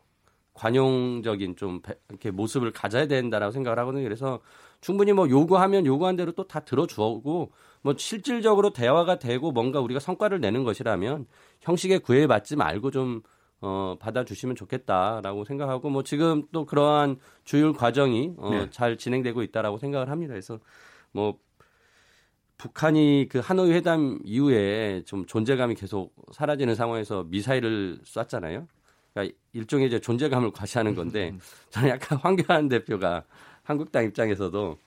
[0.54, 4.04] 관용적인 좀 이렇게 모습을 가져야 된다라고 생각을 하거든요.
[4.04, 4.40] 그래서
[4.82, 7.52] 충분히 뭐 요구하면 요구한 대로 또 다 들어주고
[7.82, 11.26] 뭐 실질적으로 대화가 되고 뭔가 우리가 성과를 내는 것이라면
[11.62, 13.22] 형식에 구애받지 말고 좀
[13.62, 18.70] 어, 받아주시면 좋겠다라고 생각하고 뭐 지금 또 그러한 주율 과정이 어, 네.
[18.72, 20.34] 잘 진행되고 있다라고 생각을 합니다.
[20.34, 20.60] 그래서
[21.14, 21.40] 뭐
[22.58, 28.68] 북한이 그 하노이 회담 이후에 좀 존재감이 계속 사라지는 상황에서 미사일을 쐈잖아요.
[29.14, 31.40] 그러니까 일종의 이제 존재감을 과시하는 건데 음.
[31.70, 33.24] 저는 약간 황교안 대표가
[33.64, 34.78] 한국당 입장에서도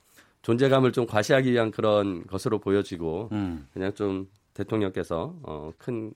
[0.42, 3.66] 존재감을 좀 과시하기 위한 그런 것으로 보여지고 음.
[3.72, 6.12] 그냥 좀 대통령께서 어, 큰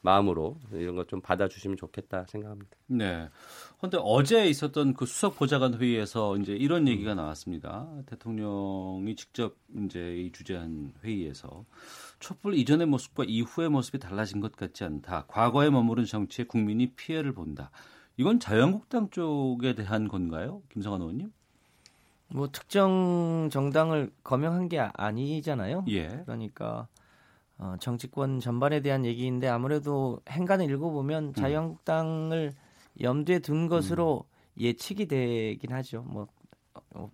[0.00, 2.76] 마음으로 이런 것 좀 받아주시면 좋겠다 생각합니다.
[2.86, 3.28] 네.
[3.78, 7.88] 그런데 어제 있었던 그 수석 보좌관 회의에서 이제 이런 얘기가 나왔습니다.
[8.06, 11.64] 대통령이 직접 이제 이 주재한 회의에서
[12.24, 15.26] 촛불 이전의 모습과 이후의 모습이 달라진 것 같지 않다.
[15.28, 17.70] 과거에 머무른 정치에 국민이 피해를 본다.
[18.16, 21.32] 이건 자유한국당 쪽에 대한 건가요, 김성환 의원님?
[22.28, 25.84] 뭐 특정 정당을 거명한 게 아니잖아요.
[25.88, 26.22] 예.
[26.24, 26.88] 그러니까
[27.58, 31.32] 어, 정치권 전반에 대한 얘기인데 아무래도 행간을 읽어보면 음.
[31.34, 32.54] 자유한국당을
[33.02, 34.62] 염두에 둔 것으로 음.
[34.62, 36.00] 예측이 되긴 하죠.
[36.08, 36.26] 뭐, 어,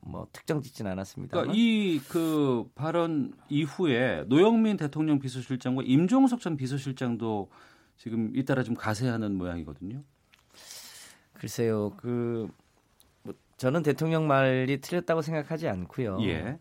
[0.01, 1.33] 뭐 특정 짓진 않았습니다.
[1.33, 7.51] 그러니까 이그 발언 이후에 노영민 대통령 비서실장과 임종석 전 비서실장도
[7.97, 10.03] 지금 잇따라 좀 가세하는 모양이거든요.
[11.35, 12.49] 글쎄요, 그
[13.23, 16.19] 뭐, 저는 대통령 말이 틀렸다고 생각하지 않고요.
[16.23, 16.59] 예.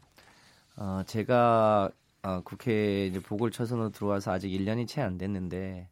[0.77, 1.89] 어, 제가
[2.21, 5.87] 어, 국회 이제 보궐초선으로 들어와서 아직 1년이 채 안 됐는데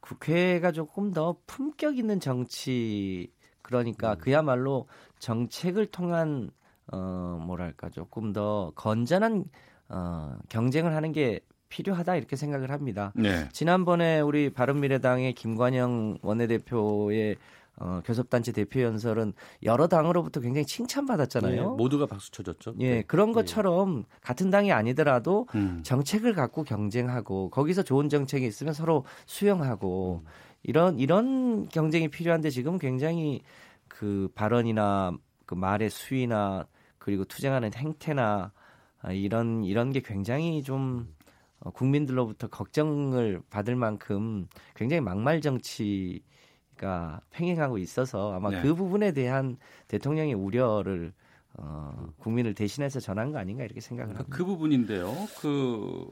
[0.00, 3.32] 국회가 조금 더 품격 있는 정치
[3.64, 4.18] 그러니까 음.
[4.18, 4.86] 그야말로
[5.18, 6.50] 정책을 통한
[6.92, 9.46] 어 뭐랄까 조금 더 건전한
[9.88, 11.40] 어 경쟁을 하는 게
[11.70, 13.12] 필요하다 이렇게 생각을 합니다.
[13.16, 13.48] 네.
[13.52, 17.36] 지난번에 우리 바른미래당의 김관영 원내대표의
[17.76, 19.32] 어, 교섭단체 대표 연설은
[19.64, 21.56] 여러 당으로부터 굉장히 칭찬받았잖아요.
[21.56, 22.74] 예, 모두가 박수 쳐줬죠.
[22.78, 23.02] 예, 네.
[23.02, 24.18] 그런 것처럼 예.
[24.20, 25.80] 같은 당이 아니더라도 음.
[25.82, 30.28] 정책을 갖고 경쟁하고 거기서 좋은 정책이 있으면 서로 수용하고 음.
[30.64, 33.42] 이런 이런 경쟁이 필요한데 지금 굉장히
[33.86, 36.66] 그 발언이나 그 말의 수위나
[36.98, 38.52] 그리고 투쟁하는 행태나
[39.00, 41.14] 아, 이런 이런 게 굉장히 좀
[41.60, 48.62] 어, 국민들로부터 걱정을 받을 만큼 굉장히 막말 정치가 팽행하고 있어서 아마 네.
[48.62, 49.58] 그 부분에 대한
[49.88, 51.12] 대통령의 우려를
[51.58, 54.34] 어, 국민을 대신해서 전한 거 아닌가 이렇게 생각을 합니다.
[54.34, 55.12] 그 부분인데요.
[55.40, 56.08] 그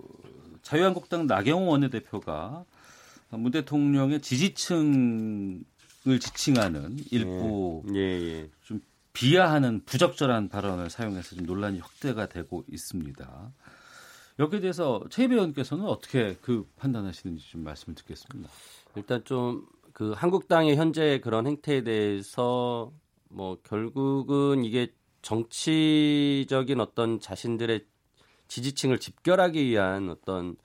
[0.60, 2.64] 자유한국당 나경원 원내대표가
[3.36, 5.64] 문 대통령의 지지층을
[6.20, 8.50] 지칭하는 일부 예, 예, 예.
[8.62, 8.80] 좀
[9.12, 13.52] 비하하는 부적절한 발언을 사용해서 좀 논란이 확대가 되고 있습니다.
[14.38, 18.50] 여기에 대해서 최배 의원께서는 어떻게 그 판단하시는지 좀 말씀을 듣겠습니다.
[18.96, 22.92] 일단 좀 그 한국당의 현재 그런 행태에 대해서
[23.28, 27.86] 뭐 결국은 이게 정치적인 어떤 자신들의
[28.48, 30.56] 지지층을 집결하기 위한 어떤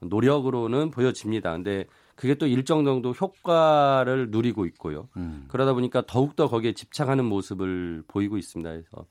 [0.00, 1.52] 노력으로는 보여집니다.
[1.52, 1.86] 근데
[2.20, 5.08] 그게 또 일정 정도 효과를 누리고 있고요.
[5.16, 5.46] 음.
[5.48, 8.68] 그러다 보니까 더욱더 거기에 집착하는 모습을 보이고 있습니다.
[8.68, 9.06] 그래서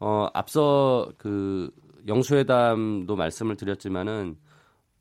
[0.00, 1.70] 어 앞서 그
[2.08, 4.38] 영수회담도 말씀을 드렸지만은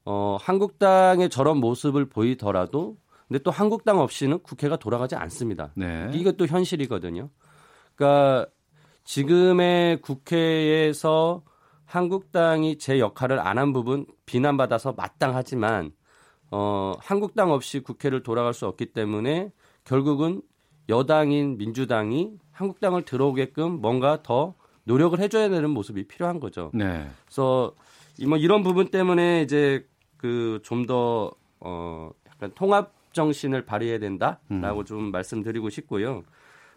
[0.04, 2.98] 어 한국당의 저런 모습을 보이더라도
[3.30, 5.72] 근데 또 한국당 없이는 국회가 돌아가지 않습니다.
[5.76, 6.12] 네.
[6.14, 7.30] 이게 또 현실이거든요.
[7.96, 8.46] 그러니까
[9.06, 11.44] 지금의 국회에서
[11.86, 15.94] 한국당이 제 역할을 안 한 부분 비난받아서 마땅하지만
[16.52, 19.52] 어, 한국당 없이 국회를 돌아갈 수 없기 때문에
[19.86, 20.42] 결국은
[20.90, 26.72] 여당인 민주당이 한국당을 들어오게끔 뭔가 더 노력을 해줘야 되는 모습이 필요한 거죠.
[26.74, 27.08] 네.
[27.26, 27.74] 그래서
[28.28, 29.88] 뭐 이런 부분 때문에 이제
[30.18, 34.86] 그 좀 더 어, 약간 통합 정신을 발휘해야 된다라고 음.
[34.86, 36.24] 좀 말씀드리고 싶고요.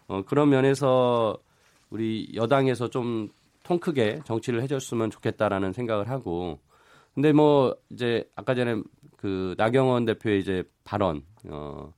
[0.07, 1.37] 어, 그런 면에서
[1.89, 3.29] 우리 여당에서 좀
[3.65, 6.59] 통 크게 정치를 해줬으면 좋겠다라는 생각을 하고
[7.15, 8.81] 근데 뭐 이제 아까 전에
[9.17, 11.91] 그 나경원 대표의 이제 발언 어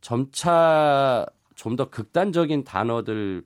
[0.00, 3.42] 점차 좀 더 극단적인 단어들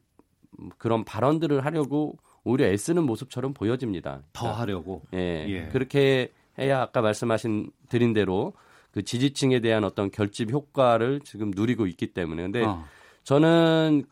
[0.76, 4.22] 그런 발언들을 하려고 오히려 애쓰는 모습처럼 보여집니다.
[4.32, 5.02] 더 그러니까, 하려고.
[5.14, 5.68] 예, 예.
[5.68, 8.52] 그렇게 해야 아까 말씀하신 드린 대로
[8.90, 12.84] 그 지지층에 대한 어떤 결집 효과를 지금 누리고 있기 때문에 근데 어.
[13.22, 14.04] 저는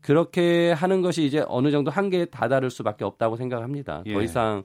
[0.00, 4.02] 그렇게 하는 것이 이제 어느 정도 한계에 다다를 수밖에 없다고 생각합니다.
[4.06, 4.14] 예.
[4.14, 4.64] 더 이상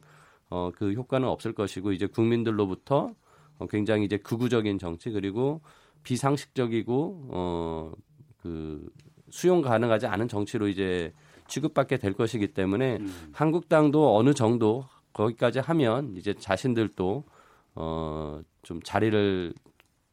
[0.52, 3.16] 어, 그 효과는 없을 것이고 이제 국민들로부터
[3.58, 5.62] 어, 굉장히 이제 극우적인 정치 그리고
[6.04, 7.91] 비상식적이고 어,
[8.41, 8.88] 그
[9.30, 11.14] 수용 가능하지 않은 정치로 이제
[11.47, 13.30] 취급받게 될 것이기 때문에 음.
[13.34, 17.24] 한국당도 어느 정도 거기까지 하면 이제 자신들도
[17.76, 19.54] 어, 좀 자리를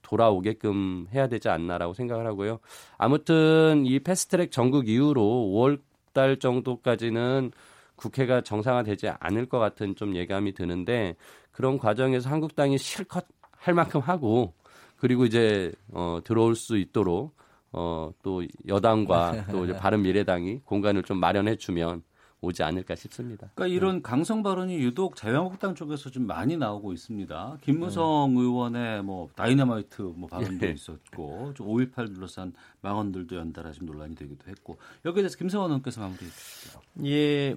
[0.02, 2.60] 돌아오게끔 해야 되지 않나라고 생각을 하고요.
[2.96, 5.80] 아무튼 이 패스트트랙 전국 이후로 5월
[6.12, 7.50] 달 정도까지는
[7.98, 11.16] 국회가 정상화되지 않을 것 같은 좀 예감이 드는데
[11.52, 14.54] 그런 과정에서 한국당이 실컷 할 만큼 하고
[14.96, 17.36] 그리고 이제 어 들어올 수 있도록
[17.72, 22.02] 어 또 여당과 또 이제 바른 미래당이 공간을 좀 마련해 주면
[22.40, 23.50] 오지 않을까 싶습니다.
[23.56, 24.02] 그러니까 이런 네.
[24.02, 27.58] 강성 발언이 유독 자유한국당 쪽에서 좀 많이 나오고 있습니다.
[27.62, 28.40] 김무성 네.
[28.40, 30.70] 의원의 뭐 다이너마이트 뭐 발언도 네.
[30.72, 36.80] 있었고, 좀5.18 둘러싼 망언들도 연달아 좀 논란이 되기도 했고 여기에 대해서 김성원 의원께서 마무리해 주시죠.
[37.06, 37.56] 예,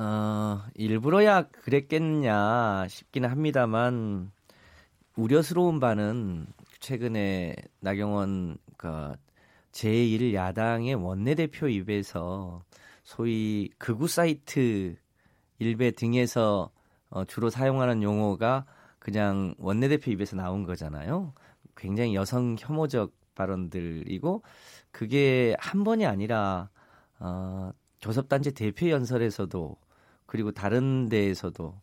[0.00, 4.30] 어, 일부러야 그랬겠냐 싶기는 합니다만
[5.16, 6.46] 우려스러운 바는
[6.78, 9.16] 최근에 나경원 그
[9.72, 12.62] 제1 야당의 원내대표 입에서
[13.02, 14.94] 소위 극우 사이트
[15.58, 16.70] 일베 등에서
[17.10, 18.66] 어, 주로 사용하는 용어가
[19.00, 21.34] 그냥 원내대표 입에서 나온 거잖아요.
[21.76, 24.44] 굉장히 여성 혐오적 발언들이고
[24.92, 26.70] 그게 한 번이 아니라
[27.18, 29.76] 어, 교섭단체 대표 연설에서도
[30.28, 31.74] 그리고 다른 데에서도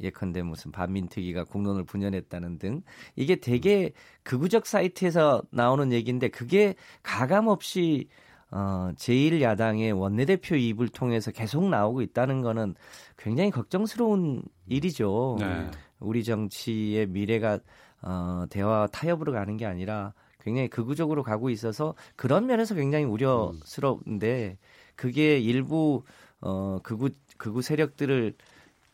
[0.00, 2.82] 예컨대 무슨 반민특위가 공론을 분열했다는 등
[3.16, 3.92] 이게 되게
[4.24, 8.08] 극우적 사이트에서 나오는 얘기인데 그게 가감 없이
[8.50, 12.74] 어, 제1야당의 원내대표 입을 통해서 계속 나오고 있다는 거는
[13.16, 15.38] 굉장히 걱정스러운 일이죠.
[15.40, 15.70] 네.
[15.98, 17.58] 우리 정치의 미래가
[18.02, 24.58] 어, 대화 타협으로 가는 게 아니라 굉장히 극우적으로 가고 있어서 그런 면에서 굉장히 우려스러운데
[24.94, 26.04] 그게 일부
[26.44, 27.08] 어, 극우
[27.44, 28.34] 극우 세력들을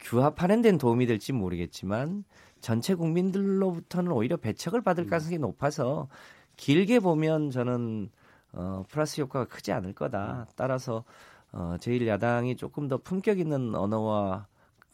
[0.01, 2.25] 규합하는 데는 도움이 될지 모르겠지만
[2.61, 5.11] 전체 국민들로부터는 오히려 배척을 받을 음.
[5.11, 6.09] 가능성이 높아서
[6.57, 8.11] 길게 보면 저는
[8.53, 10.47] 어, 플러스 효과가 크지 않을 거다.
[10.49, 10.53] 음.
[10.57, 11.05] 따라서
[11.53, 14.49] 어, 제1야당이 조금 더 품격 있는 언어와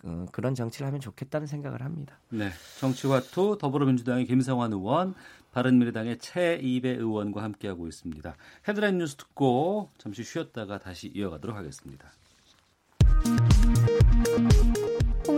[0.04, 2.18] 어, 그런 정치를 하면 좋겠다는 생각을 합니다.
[2.28, 2.50] 네.
[2.78, 5.14] 정치화투 더불어민주당의 김성환 의원,
[5.52, 8.36] 바른미래당의 최이배 의원과 함께하고 있습니다.
[8.68, 12.10] 헤드라인 뉴스 듣고 잠시 쉬었다가 다시 이어가도록 하겠습니다.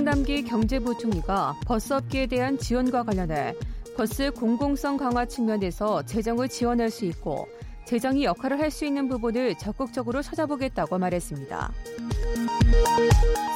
[0.08, 3.54] 홍남기 경제부총리가 버스업계에 대한 지원과 관련해
[3.94, 7.46] 버스 공공성 강화 측면에서 재정을 지원할 수 있고
[7.84, 11.72] 재정이 역할을 할 수 있는 부분을 적극적으로 찾아보겠다고 말했습니다.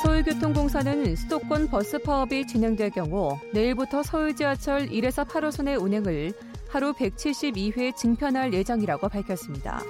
[0.03, 6.35] 서울교통공사는 수도권 버스 파업이 진행될 경우 내일부터 서울 지하철 1에서 8호선의 운행을
[6.69, 9.81] 하루 172회 증편할 예정이라고 밝혔습니다.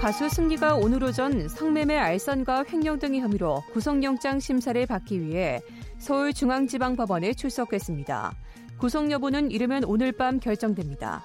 [0.00, 5.60] 가수 승기가 오늘 오전 성매매 알선과 횡령 등의 혐의로 구속영장 심사를 받기 위해
[5.98, 8.32] 서울중앙지방법원에 출석했습니다.
[8.78, 11.22] 구속 여부는 이르면 오늘 밤 결정됩니다.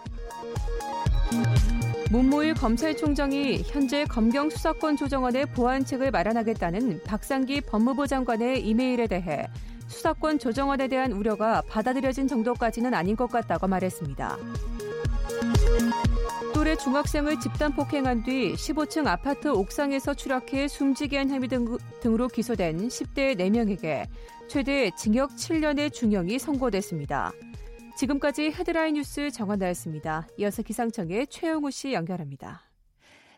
[2.11, 9.47] 문무일 검찰총장이 현재 검경 수사권 조정원의 보안책을 마련하겠다는 박상기 법무부 장관의 이메일에 대해
[9.87, 14.37] 수사권 조정원에 대한 우려가 받아들여진 정도까지는 아닌 것 같다고 말했습니다.
[16.65, 22.87] 또래 중학생을 집단 폭행한 뒤 15층 아파트 옥상에서 추락해 숨지게 한 혐의 등, 으로 기소된
[22.87, 24.07] 10대 4명에게
[24.47, 27.31] 최대 징역 7년의 중형이 선고됐습니다.
[27.95, 30.27] 지금까지 헤드라인 뉴스 정한나였습니다.
[30.39, 32.64] 이어서 기상청의 최영우 씨 연결합니다.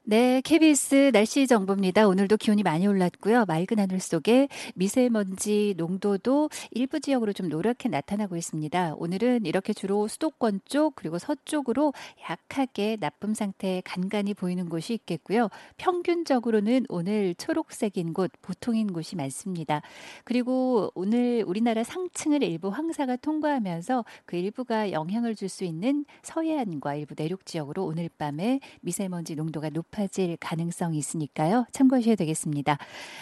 [0.10, 2.08] 네, KBS 날씨 정보입니다.
[2.08, 3.44] 오늘도 기온이 많이 올랐고요.
[3.46, 8.96] 맑은 하늘 속에 미세먼지 농도도 일부 지역으로 좀 노랗게 나타나고 있습니다.
[8.96, 11.92] 오늘은 이렇게 주로 수도권 쪽 그리고 서쪽으로
[12.30, 15.50] 약하게 나쁨 상태 간간히 보이는 곳이 있겠고요.
[15.76, 19.82] 평균적으로는 오늘 초록색인 곳, 보통인 곳이 많습니다.
[20.24, 27.16] 그리고 오늘 우리나라 상층을 일부 황사가 통과하면서 그 일부가 영향을 줄 수 있는 서해안과 일부
[27.18, 31.66] 내륙 지역으로 오늘 밤에 미세먼지 농도가 높아 높아질 가능성이 있으니까요.
[31.72, 32.78] 참고하셔야 되겠습니다.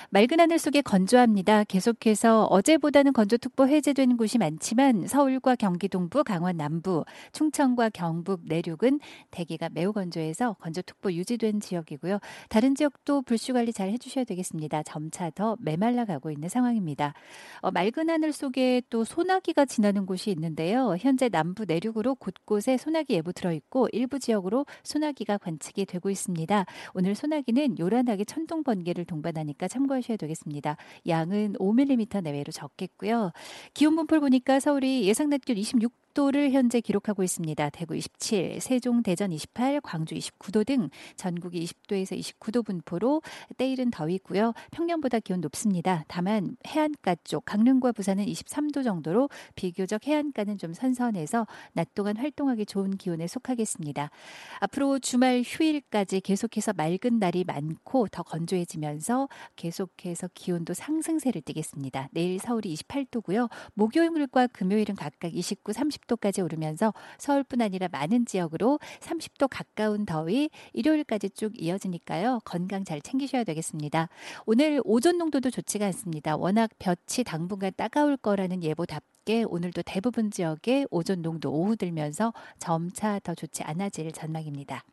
[0.09, 1.63] 맑은 하늘 속에 건조합니다.
[1.63, 8.99] 계속해서 어제보다는 건조특보 해제되는 곳이 많지만 서울과 경기 동부, 강원 남부, 충청과 경북 내륙은
[9.31, 12.19] 대기가 매우 건조해서 건조특보 유지된 지역이고요.
[12.49, 14.83] 다른 지역도 불씨 관리 잘 해주셔야 되겠습니다.
[14.83, 17.13] 점차 더 메말라 가고 있는 상황입니다.
[17.61, 20.95] 어, 맑은 하늘 속에 또 소나기가 지나는 곳이 있는데요.
[20.99, 26.64] 현재 남부 내륙으로 곳곳에 소나기 예보 들어 있고 일부 지역으로 소나기가 관측이 되고 있습니다.
[26.93, 30.77] 오늘 소나기는 요란하게 천둥 번개를 동반하니까 참고하셔야 되겠습니다.
[31.07, 33.31] 양은 5mm 내외로 적겠고요.
[33.73, 37.69] 기온 분포를 보니까 서울이 예상 낮 기온 26 20도를 현재 기록하고 있습니다.
[37.69, 43.21] 대구 27, 세종, 대전 28, 광주 29도 등 전국이 20도에서 29도 분포로
[43.57, 44.53] 때일은 더위고요.
[44.71, 46.05] 평년보다 기온 높습니다.
[46.07, 52.97] 다만 해안가 쪽 강릉과 부산은 23도 정도로 비교적 해안가는 좀 선선해서 낮 동안 활동하기 좋은
[52.97, 54.09] 기온에 속하겠습니다.
[54.59, 62.09] 앞으로 주말 휴일까지 계속해서 맑은 날이 많고 더 건조해지면서 계속해서 기온도 상승세를 띠겠습니다.
[62.11, 63.49] 내일 서울이 28도고요.
[63.73, 71.31] 목요일과 금요일은 각각 29, 30 30도까지 오르면서 서울뿐 아니라 많은 지역으로 30도 가까운 더위 일요일까지
[71.31, 72.39] 쭉 이어지니까요.
[72.45, 74.09] 건강 잘 챙기셔야 되겠습니다.
[74.45, 76.35] 오늘 오존 농도도 좋지가 않습니다.
[76.35, 83.35] 워낙 볕이 당분간 따가울 거라는 예보답게 오늘도 대부분 지역에 오존 농도 오후 들면서 점차 더
[83.35, 84.83] 좋지 않아질 전망입니다.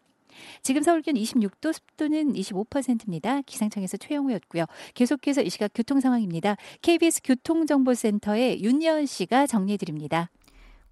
[0.62, 3.42] 지금 서울 기온 26도, 습도는 25%입니다.
[3.42, 4.64] 기상청에서 최영우였고요.
[4.94, 6.56] 계속해서 이 시각 교통 상황입니다.
[6.80, 10.30] KBS 교통정보센터의 윤여은 씨가 정리해 드립니다.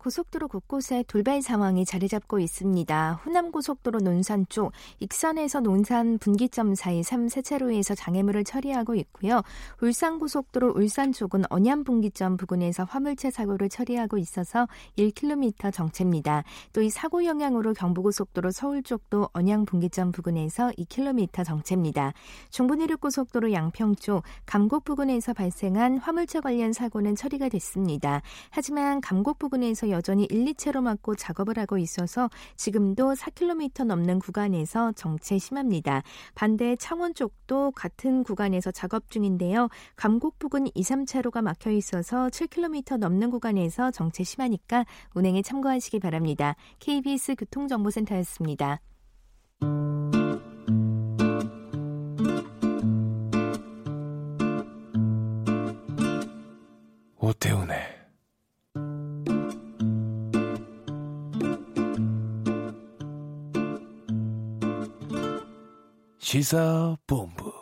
[0.01, 3.21] 고속도로 곳곳에 돌발 상황이 자리 잡고 있습니다.
[3.25, 9.43] 호남고속도로 논산 쪽 익산에서 논산 분기점 사이 3세차로에서 장애물을 처리하고 있고요.
[9.83, 14.67] 울산고속도로 울산 쪽은 언양 분기점 부근에서 화물차 사고를 처리하고 있어서
[14.99, 16.45] 1km 정체입니다.
[16.73, 22.15] 또 이 사고 영향으로 경부고속도로 서울 쪽도 언양 분기점 부근에서 2km 정체입니다.
[22.49, 28.23] 중부내륙고속도로 양평 쪽 감곡 부근에서 발생한 화물차 관련 사고는 처리가 됐습니다.
[28.49, 35.39] 하지만 감곡 부근에서 여전히 1, 2채로 막고 작업을 하고 있어서 지금도 4km 넘는 구간에서 정체
[35.39, 36.03] 심합니다.
[36.35, 39.69] 반대 창원 쪽도 같은 구간에서 작업 중인데요.
[39.97, 44.85] 감곡 부근 2, 3차로가 막혀 있어서 7km 넘는 구간에서 정체 심하니까
[45.15, 46.55] 운행에 참고하시기 바랍니다.
[46.79, 48.81] KBS 교통정보센터였습니다.
[57.21, 58.00] 오태훈의
[66.31, 67.53] 시사본부.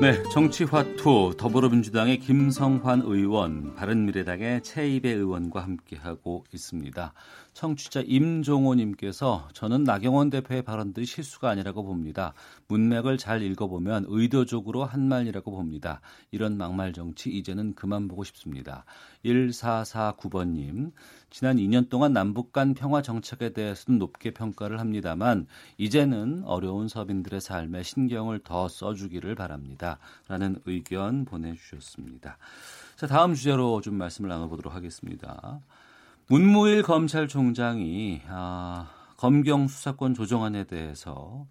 [0.00, 7.12] 네, 정치화투 더불어민주당의 김성환 의원, 바른미래당의 최이배 의원과 함께하고 있습니다.
[7.60, 12.32] 청취자 임종호님께서 저는 나경원 대표의 발언들이 실수가 아니라고 봅니다.
[12.68, 16.00] 문맥을 잘 읽어보면 의도적으로 한 말이라고 봅니다.
[16.30, 18.86] 이런 막말 정치 이제는 그만 보고 싶습니다.
[19.26, 20.92] 1449번님,
[21.28, 25.46] 지난 2년 동안 남북 간 평화 정책에 대해서는 높게 평가를 합니다만
[25.76, 29.98] 이제는 어려운 서민들의 삶에 신경을 더 써주기를 바랍니다.
[30.28, 32.38] 라는 의견 보내주셨습니다.
[32.96, 35.60] 자, 다음 주제로 좀 말씀을 나눠보도록 하겠습니다.
[36.30, 41.48] 문무일 검찰총장이 아, 검경 수사권 조정안에 대해서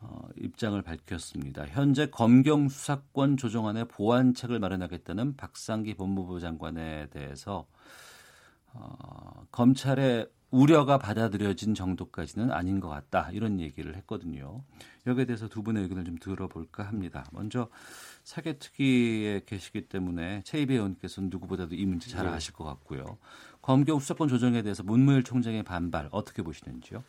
[0.00, 1.66] 어, 입장을 밝혔습니다.
[1.66, 7.66] 현재 검경 수사권 조정안의 보완책을 마련하겠다는 박상기 법무부 장관에 대해서
[8.74, 14.62] 어, 검찰의 우려가 받아들여진 정도까지는 아닌 것 같다 이런 얘기를 했거든요.
[15.06, 17.26] 여기에 대해서 두 분의 의견을 좀 들어볼까 합니다.
[17.32, 17.68] 먼저
[18.24, 22.32] 사개특위에 계시기 때문에 최이배 의원께서는 누구보다도 이 문제 잘 네.
[22.32, 23.18] 아실 것 같고요.
[23.60, 27.02] 검경 수사권 조정에 대해서 문무일 총장의 반발 어떻게 보시는지요?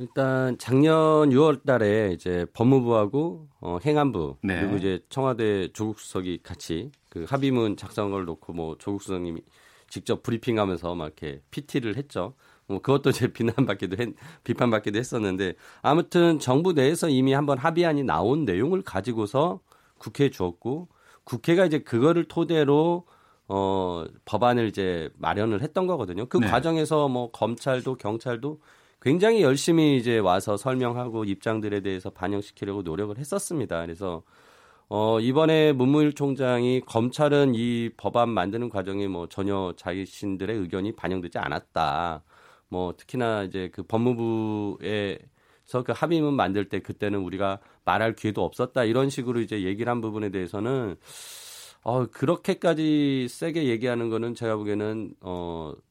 [0.00, 4.60] 일단 작년 6월 달에 이제 법무부하고 어, 행안부 네.
[4.60, 9.42] 그리고 이제 청와대 조국 수석이 같이 그 합의문 작성을 놓고 뭐 조국 수석님이
[9.88, 12.34] 직접 브리핑하면서 막 이렇게 PT를 했죠.
[12.66, 14.14] 뭐 그것도 이제 비난받기도 했,
[14.44, 19.60] 비판받기도 했었는데 아무튼 정부 내에서 이미 한번 합의안이 나온 내용을 가지고서
[19.98, 20.88] 국회에 주었고
[21.24, 23.04] 국회가 이제 그거를 토대로
[23.48, 26.26] 어, 법안을 이제 마련을 했던 거거든요.
[26.26, 26.46] 그 네.
[26.46, 28.60] 과정에서 뭐 검찰도 경찰도
[29.00, 33.80] 굉장히 열심히 이제 와서 설명하고 입장들에 대해서 반영시키려고 노력을 했었습니다.
[33.80, 34.22] 그래서
[34.90, 42.22] 어, 이번에 문무일 총장이 검찰은 이 법안 만드는 과정에 뭐 전혀 자신들의 의견이 반영되지 않았다.
[42.68, 45.18] 뭐 특히나 이제 그 법무부에
[45.66, 50.00] 서 그 합의문 만들 때 그때는 우리가 말할 기회도 없었다 이런 식으로 이제 얘기를 한
[50.00, 50.96] 부분에 대해서는
[51.82, 55.87] 어, 그렇게까지 세게 얘기하는 거는 제가 보기에는 어, 좀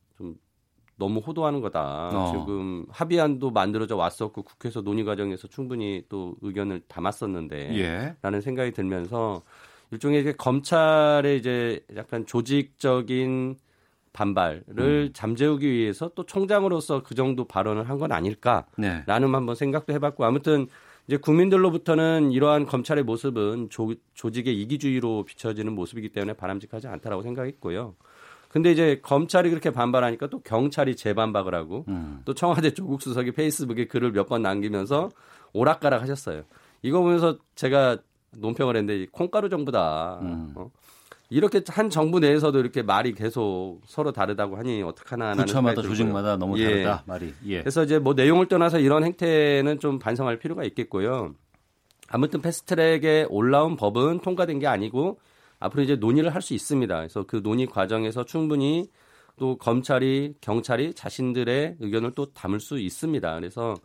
[0.97, 2.09] 너무 호도하는 거다.
[2.11, 2.31] 어.
[2.31, 8.15] 지금 합의안도 만들어져 왔었고 국회에서 논의 과정에서 충분히 또 의견을 담았었는데 예.
[8.21, 9.43] 라는 생각이 들면서
[9.91, 13.55] 일종의 이제 검찰의 이제 약간 조직적인
[14.11, 15.09] 반발을 음.
[15.13, 19.03] 잠재우기 위해서 또 총장으로서 그 정도 발언을 한 건 아닐까라는 네.
[19.07, 20.67] 한번 생각도 해봤고 아무튼
[21.07, 27.95] 이제 국민들로부터는 이러한 검찰의 모습은 조, 조직의 이기주의로 비춰지는 모습이기 때문에 바람직하지 않다라고 생각했고요.
[28.49, 32.21] 근데 이제 검찰이 그렇게 반발하니까 또 경찰이 재반박을 하고 음.
[32.25, 35.09] 또 청와대 조국 수석이 페이스북에 글을 몇 번 남기면서
[35.53, 36.43] 오락가락 하셨어요.
[36.81, 37.97] 이거 보면서 제가
[38.37, 40.19] 논평을 했는데 콩가루 정부다.
[40.21, 40.53] 음.
[40.55, 40.69] 어?
[41.29, 46.57] 이렇게 한 정부 내에서도 이렇게 말이 계속 서로 다르다고 하니 어떡하나 하는 부처마다 조직마다 너무
[46.59, 46.65] 예.
[46.65, 47.33] 다르다 말이.
[47.47, 47.59] 예.
[47.59, 51.33] 그래서 이제 뭐 내용을 떠나서 이런 행태는 좀 반성할 필요가 있겠고요.
[52.09, 55.19] 아무튼 패스트트랙에 올라온 법은 통과된 게 아니고
[55.59, 56.95] 앞으로 이제 논의를 할 수 있습니다.
[56.97, 58.89] 그래서 그 논의 과정에서 충분히
[59.37, 63.35] 또 검찰이 경찰이 자신들의 의견을 또 담을 수 있습니다.
[63.35, 63.75] 그래서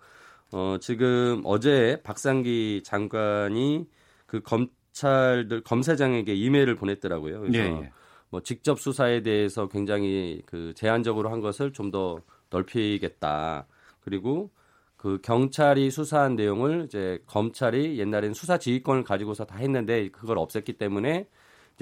[0.52, 3.86] 어 지금 어제 박상기 장관이
[4.26, 7.40] 그 검, 검찰들 검사장에게 이메일을 보냈더라고요.
[7.40, 7.92] 그래서 예, 예.
[8.30, 12.20] 뭐 직접 수사에 대해서 굉장히 그 제한적으로 한 것을 좀 더
[12.50, 13.66] 넓히겠다.
[14.00, 14.50] 그리고
[14.96, 21.26] 그 경찰이 수사한 내용을 이제 검찰이 옛날에는 수사 지휘권을 가지고서 다 했는데 그걸 없앴기 때문에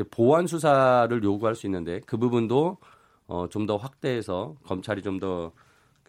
[0.05, 2.79] 보완 수사를 요구할 수 있는데 그 부분도
[3.29, 5.53] 어 좀 더 확대해서 검찰이 좀 더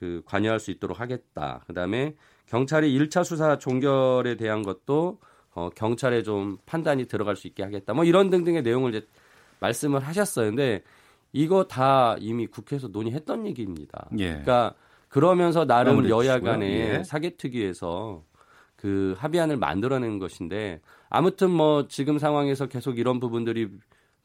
[0.01, 1.61] 그 관여할 수 있도록 하겠다.
[1.67, 2.15] 그다음에
[2.47, 5.19] 경찰이 1차 수사 종결에 대한 것도
[5.53, 7.93] 어, 경찰에 좀 판단이 들어갈 수 있게 하겠다.
[7.93, 9.07] 뭐 이런 등등의 내용을 이제
[9.59, 10.47] 말씀을 하셨어요.
[10.47, 10.81] 근데
[11.33, 14.07] 이거 다 이미 국회에서 논의했던 얘기입니다.
[14.17, 14.29] 예.
[14.29, 14.73] 그러니까
[15.07, 17.03] 그러면서 나름 여야 간의 예.
[17.03, 18.23] 사개특위에서
[18.75, 20.81] 그 합의안을 만들어낸 것인데
[21.12, 23.70] 아무튼 뭐 지금 상황에서 계속 이런 부분들이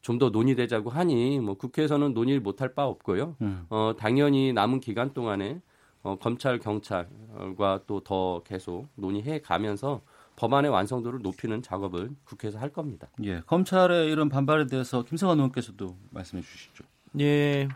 [0.01, 3.35] 좀 더 논의되자고 하니 뭐 국회에서는 논의를 못할 바 없고요.
[3.41, 3.65] 음.
[3.69, 5.59] 어 당연히 남은 기간 동안에
[6.01, 10.01] 어 검찰 경찰과 또 더 계속 논의해 가면서
[10.37, 13.09] 법안의 완성도를 높이는 작업을 국회에서 할 겁니다.
[13.23, 16.85] 예, 검찰의 이런 반발에 대해서 김성환 의원께서도 말씀해 주시죠.
[17.19, 17.67] 예.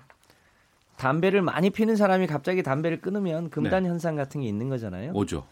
[0.98, 3.90] 담배를 많이 피는 사람이 갑자기 담배를 끊으면 금단 네.
[3.90, 5.12] 현상 같은 게 있는 거잖아요.
[5.14, 5.44] 오죠.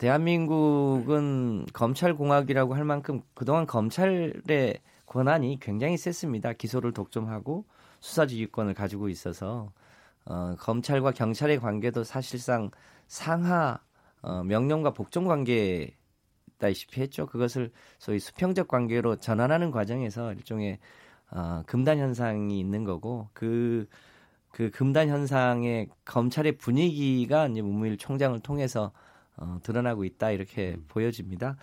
[0.00, 6.54] 대한민국은 검찰 공화국이라고 할 만큼 그동안 검찰의 권한이 굉장히 셌습니다.
[6.54, 7.66] 기소를 독점하고
[8.00, 9.70] 수사지휘권을 가지고 있어서
[10.24, 12.70] 어, 검찰과 경찰의 관계도 사실상
[13.08, 13.78] 상하
[14.22, 15.94] 어, 명령과 복종 관계
[16.54, 17.26] 있다시피 했죠.
[17.26, 20.78] 그것을 소위 수평적 관계로 전환하는 과정에서 일종의
[21.30, 23.86] 어, 금단 현상이 있는 거고 그,
[24.48, 28.92] 그 금단 현상의 검찰의 분위기가 이제 문무일 총장을 통해서
[29.40, 30.84] 어, 드러나고 있다 이렇게 음.
[30.86, 31.56] 보여집니다.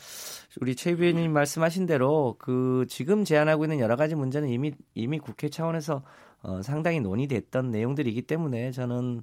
[0.60, 5.48] 우리 최 위원님 말씀하신 대로 그 지금 제안하고 있는 여러 가지 문제는 이미 이미 국회
[5.48, 6.02] 차원에서
[6.42, 9.22] 어, 상당히 논의됐던 내용들이기 때문에 저는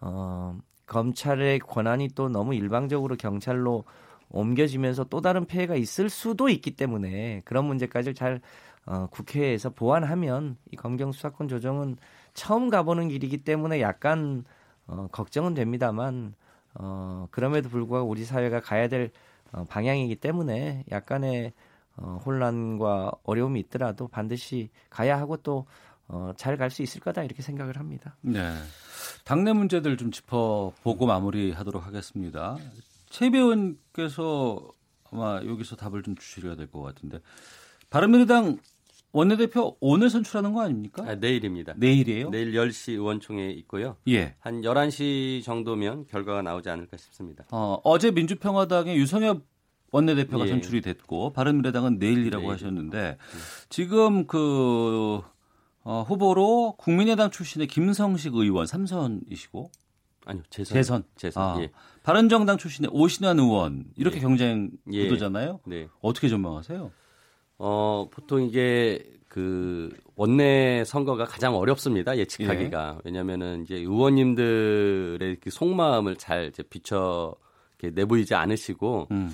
[0.00, 3.84] 어, 검찰의 권한이 또 너무 일방적으로 경찰로
[4.30, 8.40] 옮겨지면서 또 다른 폐해가 있을 수도 있기 때문에 그런 문제까지 잘
[8.84, 11.96] 어, 국회에서 보완하면 이 검경 수사권 조정은
[12.34, 14.44] 처음 가보는 길이기 때문에 약간
[14.88, 16.34] 어, 걱정은 됩니다만
[16.74, 19.10] 어, 그럼에도 불구하고 우리 사회가 가야 될
[19.52, 21.52] 어, 방향이기 때문에 약간의
[21.96, 25.66] 어, 혼란과 어려움이 있더라도 반드시 가야 하고 또
[26.08, 28.16] 어, 잘 갈 수 있을 거다 이렇게 생각을 합니다.
[28.22, 28.54] 네.
[29.24, 32.56] 당내 문제들 좀 짚어보고 마무리하도록 하겠습니다.
[33.08, 34.58] 최 배우님께서
[35.10, 37.20] 아마 여기서 답을 좀 주시려야 될 것 같은데
[37.90, 38.58] 바른미래당
[39.12, 41.04] 원내대표 오늘 선출하는 거 아닙니까?
[41.06, 41.74] 아, 내일입니다.
[41.76, 42.30] 내일이에요?
[42.30, 43.96] 내일 10시 의원총회 있고요.
[44.08, 44.34] 예.
[44.40, 47.44] 한 11시 정도면 결과가 나오지 않을까 싶습니다.
[47.50, 49.42] 어, 어제 민주평화당의 유성엽
[49.90, 50.48] 원내대표가 예.
[50.48, 52.54] 선출이 됐고 바른미래당은 내일이라고 내일.
[52.54, 53.18] 하셨는데
[53.68, 55.20] 지금 그
[55.84, 59.70] 어, 후보로 국민의당 출신의 김성식 의원 삼선이시고
[60.24, 61.70] 아니요 재선 재선 재선 아, 예.
[62.04, 64.20] 바른정당 출신의 오신환 의원 이렇게 예.
[64.20, 65.02] 경쟁 예.
[65.04, 65.60] 구도잖아요.
[65.66, 65.88] 네.
[66.00, 66.90] 어떻게 전망하세요?
[67.64, 73.00] 어 보통 이게 그 원내 선거가 가장 어렵습니다 예측하기가 예.
[73.04, 77.36] 왜냐하면은 이제 의원님들의 그 속마음을 잘 이제 비춰
[77.80, 79.30] 내보이지 않으시고 음.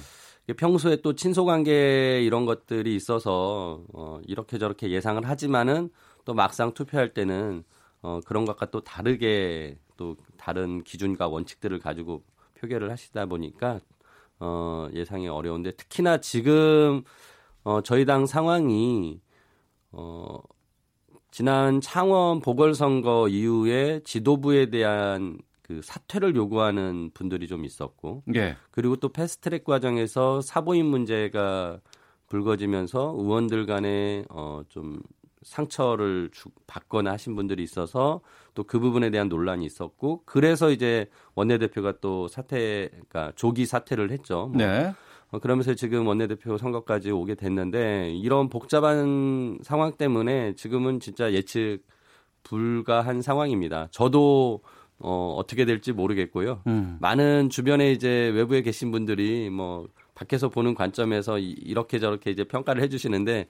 [0.57, 5.91] 평소에 또 친소관계 이런 것들이 있어서 어, 이렇게 저렇게 예상을 하지만은
[6.25, 7.65] 또 막상 투표할 때는
[8.03, 12.23] 어, 그런 것과 또 다르게 또 다른 기준과 원칙들을 가지고
[12.61, 13.81] 표결을 하시다 보니까
[14.39, 17.03] 어, 예상이 어려운데 특히나 지금
[17.69, 19.21] 어, 저희 당 상황이
[19.93, 20.39] 어,
[21.31, 28.57] 지난 창원 보궐선거 이후에 지도부에 대한 그 사퇴를 요구하는 분들이 좀 있었고, 예.
[28.71, 31.79] 그리고 또 패스트트랙 과정에서 사보임 문제가
[32.29, 35.01] 불거지면서 의원들 간에 어 좀
[35.43, 38.21] 상처를 주, 받거나 하신 분들이 있어서
[38.55, 44.49] 또 그 부분에 대한 논란이 있었고 그래서 이제 원내대표가 또 사퇴 그러니까 조기 사퇴를 했죠.
[44.53, 44.57] 뭐.
[44.57, 44.93] 네.
[45.31, 51.81] 어, 그러면서 지금 원내대표 선거까지 오게 됐는데 이런 복잡한 상황 때문에 지금은 진짜 예측
[52.45, 53.89] 불가한 상황입니다.
[53.91, 54.63] 저도
[54.99, 56.63] 어, 어떻게 될지 모르겠고요.
[56.67, 56.97] 음.
[57.01, 63.49] 많은 주변에 이제 외부에 계신 분들이 뭐 밖에서 보는 관점에서 이렇게 저렇게 이제 평가를 해주시는데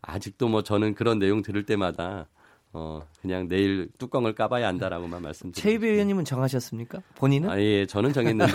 [0.00, 2.28] 아직도 뭐 저는 그런 내용 들을 때마다
[2.72, 5.60] 어 그냥 내일 뚜껑을 까봐야 한다라고만 말씀드립니다.
[5.60, 7.02] 최희배 의원님은 정하셨습니까?
[7.16, 7.50] 본인은?
[7.50, 8.52] 아, 예, 저는 정했는데.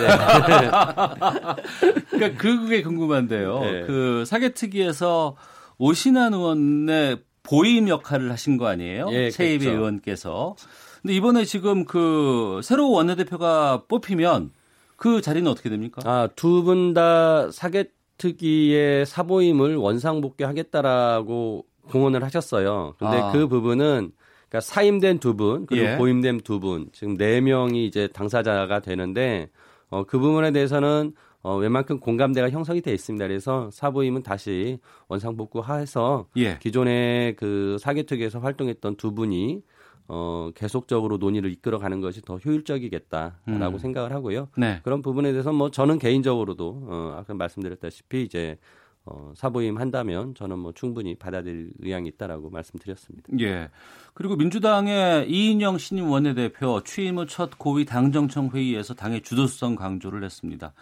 [2.09, 3.59] 그러니까 그게 궁금한데요.
[3.59, 3.81] 네.
[3.85, 5.35] 그 사개특위에서
[5.77, 9.09] 오신환 의원의 보임 역할을 하신 거 아니에요?
[9.11, 9.77] 예, 최희배 그렇죠.
[9.77, 10.55] 의원께서.
[11.01, 14.51] 근데 이번에 지금 그 새로 원내대표가 뽑히면
[14.95, 16.01] 그 자리는 어떻게 됩니까?
[16.05, 17.85] 아, 두 분 다 사개
[18.17, 22.95] 특위의 사보임을 원상복귀하겠다라고 공언을 하셨어요.
[22.97, 23.31] 근데 아.
[23.31, 24.11] 그 부분은
[24.49, 25.97] 그러니까 사임된 두 분, 그리고 예.
[25.97, 29.49] 보임된 두 분, 지금 네 명이 이제 당사자가 되는데
[29.89, 33.27] 어, 그 부분에 대해서는 어, 웬만큼 공감대가 형성이 돼 있습니다.
[33.27, 34.79] 그래서 사보임은 다시
[35.09, 36.57] 원상복구해서 예.
[36.59, 39.61] 기존의 그 사개특위에서 활동했던 두 분이
[40.07, 43.77] 어, 계속적으로 논의를 이끌어가는 것이 더 효율적이겠다라고 음.
[43.77, 44.49] 생각을 하고요.
[44.57, 44.79] 네.
[44.83, 48.57] 그런 부분에 대해서 뭐 저는 개인적으로도 어, 아까 말씀드렸다시피 이제
[49.05, 53.29] 어, 사보임 한다면 저는 뭐 충분히 받아들일 의향이 있다라고 말씀드렸습니다.
[53.39, 53.69] 예.
[54.13, 60.73] 그리고 민주당의 이인영 신임 원내대표 취임 후 첫 고위 당정청 회의에서 당의 주도성 강조를 했습니다.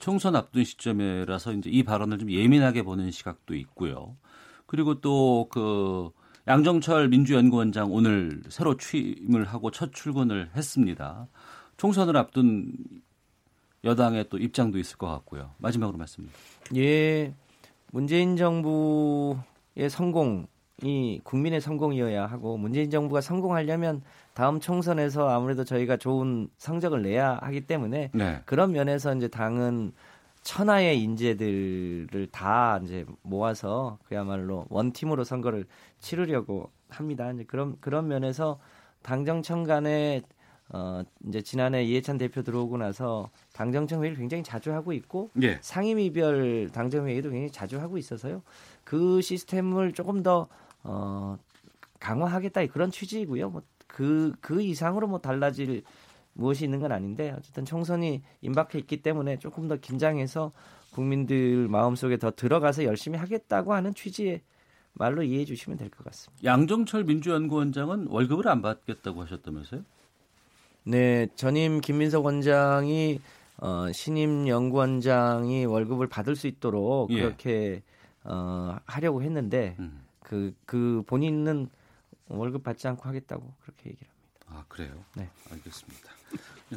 [0.00, 4.16] 총선 앞둔 시점이라서 이제 이 발언을 좀 예민하게 보는 시각도 있고요.
[4.66, 6.10] 그리고 또 그
[6.48, 11.26] 양정철 민주연구원장 오늘 새로 취임을 하고 첫 출근을 했습니다.
[11.76, 12.72] 총선을 앞둔
[13.84, 15.52] 여당의 또 입장도 있을 것 같고요.
[15.58, 16.38] 마지막으로 말씀입니다.
[16.76, 17.34] 예,
[17.96, 24.02] 문재인 정부의 성공이 국민의 성공이어야 하고 문재인 정부가 성공하려면
[24.34, 28.42] 다음 총선에서 아무래도 저희가 좋은 성적을 내야 하기 때문에 네.
[28.44, 29.92] 그런 면에서 이제 당은
[30.42, 35.64] 천하의 인재들을 다 이제 모아서 그야말로 원팀으로 선거를
[35.98, 37.30] 치르려고 합니다.
[37.32, 38.58] 이제 그런 그런 면에서
[39.00, 40.20] 당정청 간에
[40.70, 45.58] 어 이제 지난해 이해찬 대표 들어오고 나서 당정청 회의를 굉장히 자주 하고 있고 예.
[45.60, 48.42] 상임위별 당정 회의도 굉장히 자주 하고 있어서요.
[48.84, 50.48] 그 시스템을 조금 더
[50.88, 51.36] 어
[51.98, 53.50] 강화하겠다 그런 취지이고요.
[53.50, 55.82] 뭐 그그 그 이상으로 뭐 달라질
[56.34, 60.52] 무엇이 있는 건 아닌데 어쨌든 총선이 임박해 있기 때문에 조금 더 긴장해서
[60.92, 64.42] 국민들 마음속에 더 들어가서 열심히 하겠다고 하는 취지의
[64.92, 66.44] 말로 이해해 주시면 될 것 같습니다.
[66.44, 69.82] 양정철 민주연구원장은 월급을 안 받겠다고 하셨다면서요?
[70.88, 73.20] 네, 전임 김민석 원장이
[73.56, 77.22] 어, 신임 연구원장이 월급을 받을 수 있도록 예.
[77.22, 77.82] 그렇게
[78.22, 80.04] 어, 하려고 했는데 음.
[80.20, 81.68] 그, 그 본인은
[82.28, 84.46] 월급 받지 않고 하겠다고 그렇게 얘기를 합니다.
[84.48, 85.04] 아 그래요?
[85.16, 86.15] 네, 알겠습니다.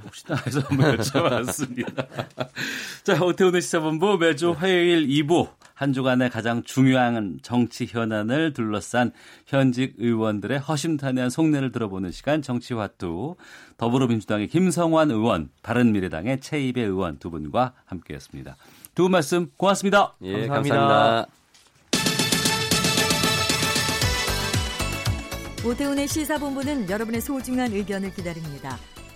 [0.03, 2.05] 혹시나 해서 한번 여쭤봤습니다.
[3.03, 9.11] 자, 오태훈의 시사본부 매주 화요일 2부 한 주간의 가장 중요한 정치 현안을 둘러싼
[9.47, 13.35] 현직 의원들의 허심탄회한 속내를 들어보는 시간 정치화투
[13.77, 18.57] 더불어민주당의 김성환 의원, 바른미래당의 최이배 의원 두 분과 함께했습니다.
[18.93, 20.13] 두 분 말씀 고맙습니다.
[20.23, 20.75] 예, 감사합니다.
[20.75, 21.27] 감사합니다.
[25.65, 28.77] 오태훈의 시사본부는 여러분의 소중한 의견을 기다립니다.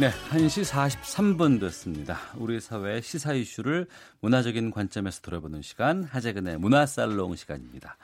[0.00, 2.16] 네, 1시 43분 됐습니다.
[2.38, 3.86] 우리 사회의 시사 이슈를
[4.22, 7.98] 문화적인 관점에서 돌아보는 시간, 하재근의 문화살롱 시간입니다.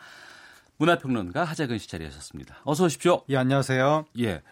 [0.77, 2.59] 문화평론가 하재근 씨 자리하셨습니다.
[2.65, 3.23] 어서 오십시오.
[3.31, 4.05] 예, 안녕하세요.
[4.19, 4.43] 예.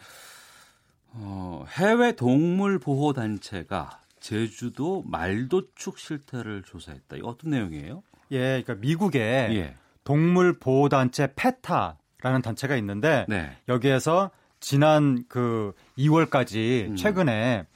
[1.10, 7.16] 어, 해외 동물 보호 단체가 제주도 말도축 실태를 조사했다.
[7.16, 8.02] 이거 어떤 내용이에요?
[8.30, 9.76] 예, 그러니까 미국에 예.
[10.02, 13.54] 동물 보호 단체 페타라는 단체가 있는데 네.
[13.68, 14.30] 여기에서
[14.64, 16.96] 지난 그 2월까지 음.
[16.96, 17.66] 최근에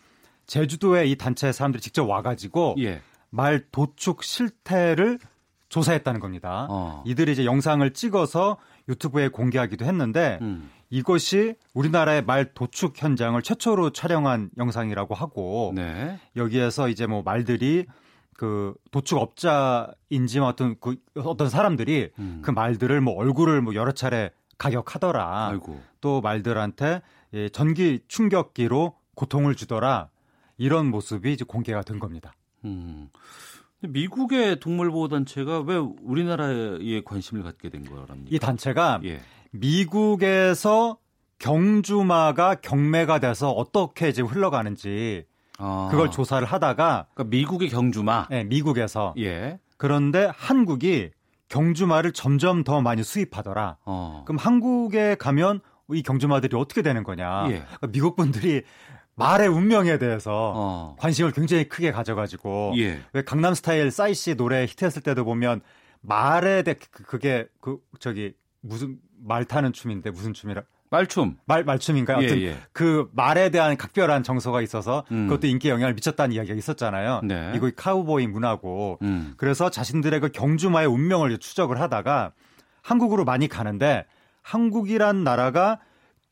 [0.46, 3.02] 제주도에 이 단체 사람들이 직접 와가지고 예.
[3.28, 5.18] 말 도축 실태를
[5.68, 6.66] 조사했다는 겁니다.
[6.70, 7.04] 어.
[7.06, 8.56] 이들이 이제 영상을 찍어서
[8.88, 10.70] 유튜브에 공개하기도 했는데 음.
[10.88, 16.18] 이것이 우리나라의 말 도축 현장을 최초로 촬영한 영상이라고 하고 네.
[16.36, 17.84] 여기에서 이제 뭐 말들이
[18.32, 22.40] 그 도축업자인지 뭐 어떤 그 어떤 사람들이 음.
[22.42, 25.48] 그 말들을 뭐 얼굴을 뭐 여러 차례 가격하더라.
[25.48, 25.80] 아이고.
[26.00, 27.02] 또 말들한테
[27.34, 30.10] 예, 전기 충격기로 고통을 주더라.
[30.56, 32.32] 이런 모습이 이제 공개가 된 겁니다.
[32.64, 33.08] 음.
[33.80, 38.28] 미국의 동물보호단체가 왜 우리나라에 관심을 갖게 된 거랍니까?
[38.30, 39.20] 이 단체가 예.
[39.52, 40.98] 미국에서
[41.38, 45.24] 경주마가 경매가 돼서 어떻게 이제 흘러가는지
[45.58, 45.88] 아.
[45.90, 49.60] 그걸 조사를 하다가 그러니까 미국의 경주마, 네, 미국에서 예.
[49.76, 51.10] 그런데 한국이
[51.48, 53.78] 경주마를 점점 더 많이 수입하더라.
[53.84, 54.22] 어.
[54.26, 55.60] 그럼 한국에 가면
[55.90, 57.46] 이 경주마들이 어떻게 되는 거냐?
[57.46, 57.58] 예.
[57.60, 58.62] 그러니까 미국 분들이
[59.14, 60.96] 말의 운명에 대해서 어.
[60.98, 63.00] 관심을 굉장히 크게 가져가지고 예.
[63.12, 65.60] 왜 강남 스타일 싸이 씨 노래 히트했을 때도 보면
[66.00, 71.36] 말에 대해 그, 그게 그 저기 무슨 말 타는 춤인데 무슨 춤이라 말춤.
[71.44, 72.22] 말, 말춤인가요?
[72.22, 72.56] 예, 예.
[72.72, 75.26] 그 말에 대한 각별한 정서가 있어서 음.
[75.28, 77.20] 그것도 인기에 영향을 미쳤다는 이야기가 있었잖아요.
[77.24, 77.52] 네.
[77.54, 78.98] 이거 카우보이 문화고.
[79.02, 79.34] 음.
[79.36, 82.32] 그래서 자신들의 그 경주마의 운명을 추적을 하다가
[82.82, 84.06] 한국으로 많이 가는데
[84.42, 85.78] 한국이란 나라가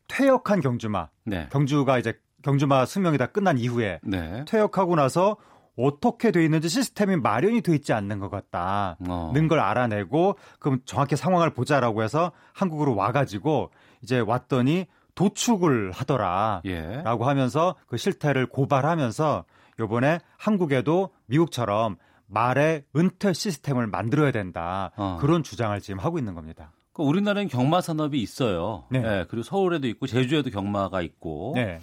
[0.07, 1.09] 퇴역한 경주마.
[1.25, 1.47] 네.
[1.51, 4.43] 경주가 이제 경주마 수명이 다 끝난 이후에 네.
[4.47, 5.37] 퇴역하고 나서
[5.77, 9.31] 어떻게 돼 있는지 시스템이 마련이 돼 있지 않는 것 같다는 어.
[9.47, 13.69] 걸 알아내고 그럼 정확히 상황을 보자라고 해서 한국으로 와가지고
[14.07, 14.85] 이제 왔더니
[15.15, 17.03] 도축을 하더라라고 예.
[17.03, 19.43] 하면서 그 실태를 고발하면서
[19.79, 21.97] 요번에 한국에도 미국처럼
[22.27, 25.17] 말의 은퇴 시스템을 만들어야 된다 어.
[25.19, 26.71] 그런 주장을 지금 하고 있는 겁니다.
[26.93, 28.85] 그 우리나라는 경마 산업이 있어요.
[28.89, 29.01] 네.
[29.01, 29.25] 네.
[29.27, 31.51] 그리고 서울에도 있고 제주에도 경마가 있고.
[31.55, 31.79] 네.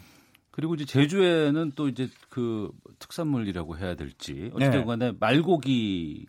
[0.51, 2.71] 그리고 이제 제주에는 또 이제 그
[3.01, 4.85] 특산물이라고 해야 될지 어쨌든 네.
[4.85, 6.27] 간에 말고기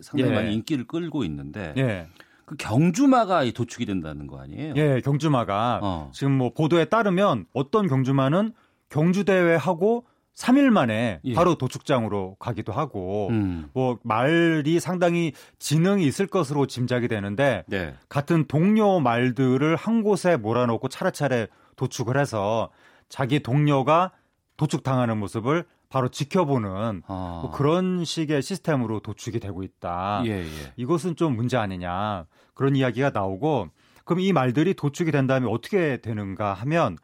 [0.00, 0.34] 상당히 예.
[0.34, 2.08] 많이 인기를 끌고 있는데 예.
[2.46, 4.72] 그 경주마가 도축이 된다는 거 아니에요?
[4.76, 6.10] 예, 경주마가 어.
[6.14, 8.52] 지금 뭐 보도에 따르면 어떤 경주마는
[8.88, 10.06] 경주 대회 하고
[10.36, 11.34] 3일 만에 예.
[11.34, 13.68] 바로 도축장으로 가기도 하고 음.
[13.72, 17.94] 뭐 말이 상당히 지능이 있을 것으로 짐작이 되는데 네.
[18.08, 22.70] 같은 동료 말들을 한 곳에 몰아놓고 차례차례 도축을 해서
[23.08, 24.12] 자기 동료가
[24.56, 27.40] 도축당하는 모습을 바로 지켜보는 아.
[27.42, 30.22] 뭐 그런 식의 시스템으로 도축이 되고 있다.
[30.26, 30.72] 예, 예.
[30.76, 33.68] 이것은 좀 문제 아니냐 그런 이야기가 나오고
[34.04, 36.96] 그럼 이 말들이 도축이 된 다음에 어떻게 되는가 하면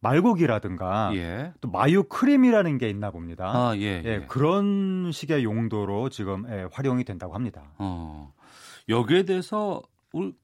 [0.00, 1.52] 말고기라든가 예.
[1.60, 3.46] 또 마유 크림이라는 게 있나 봅니다.
[3.46, 4.02] 아, 예, 예.
[4.04, 7.72] 예 그런 식의 용도로 지금 예, 활용이 된다고 합니다.
[7.78, 8.32] 어.
[8.88, 9.82] 여기에 대해서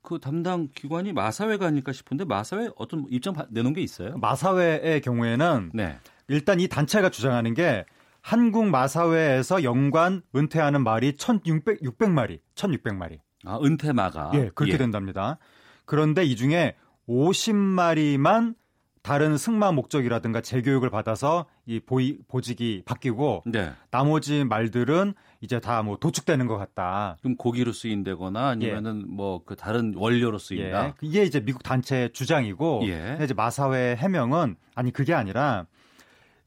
[0.03, 4.19] 그 담당 기관이 마사회가 아닐까 싶은데 마사회 어떤 입장 내놓은 게 있어요?
[4.19, 5.97] 마사회의 경우에는 네.
[6.29, 7.85] 일단 이 단체가 주장하는 게
[8.21, 13.19] 한국 마사회에서 연관 은퇴하는 말이 1,600 600마리, 1,600마리.
[13.45, 14.31] 아, 은퇴마가.
[14.35, 14.79] 예, 그렇게 예.
[14.79, 15.39] 된답니다.
[15.85, 16.75] 그런데 이 중에
[17.09, 18.55] 50마리만
[19.03, 23.71] 다른 승마 목적이라든가 재교육을 받아서 이 보이, 보직이 바뀌고 네.
[23.91, 27.19] 나머지 말들은 이제 다 뭐 도축되는 것 같다.
[27.21, 29.13] 그럼 고기로 쓰인다거나 아니면은 예.
[29.15, 30.87] 뭐그 다른 원료로 쓰인다.
[30.87, 30.93] 예.
[31.03, 33.19] 이게 이제 미국 단체 주장이고 예.
[33.23, 35.67] 이제 마사회 해명은 아니 그게 아니라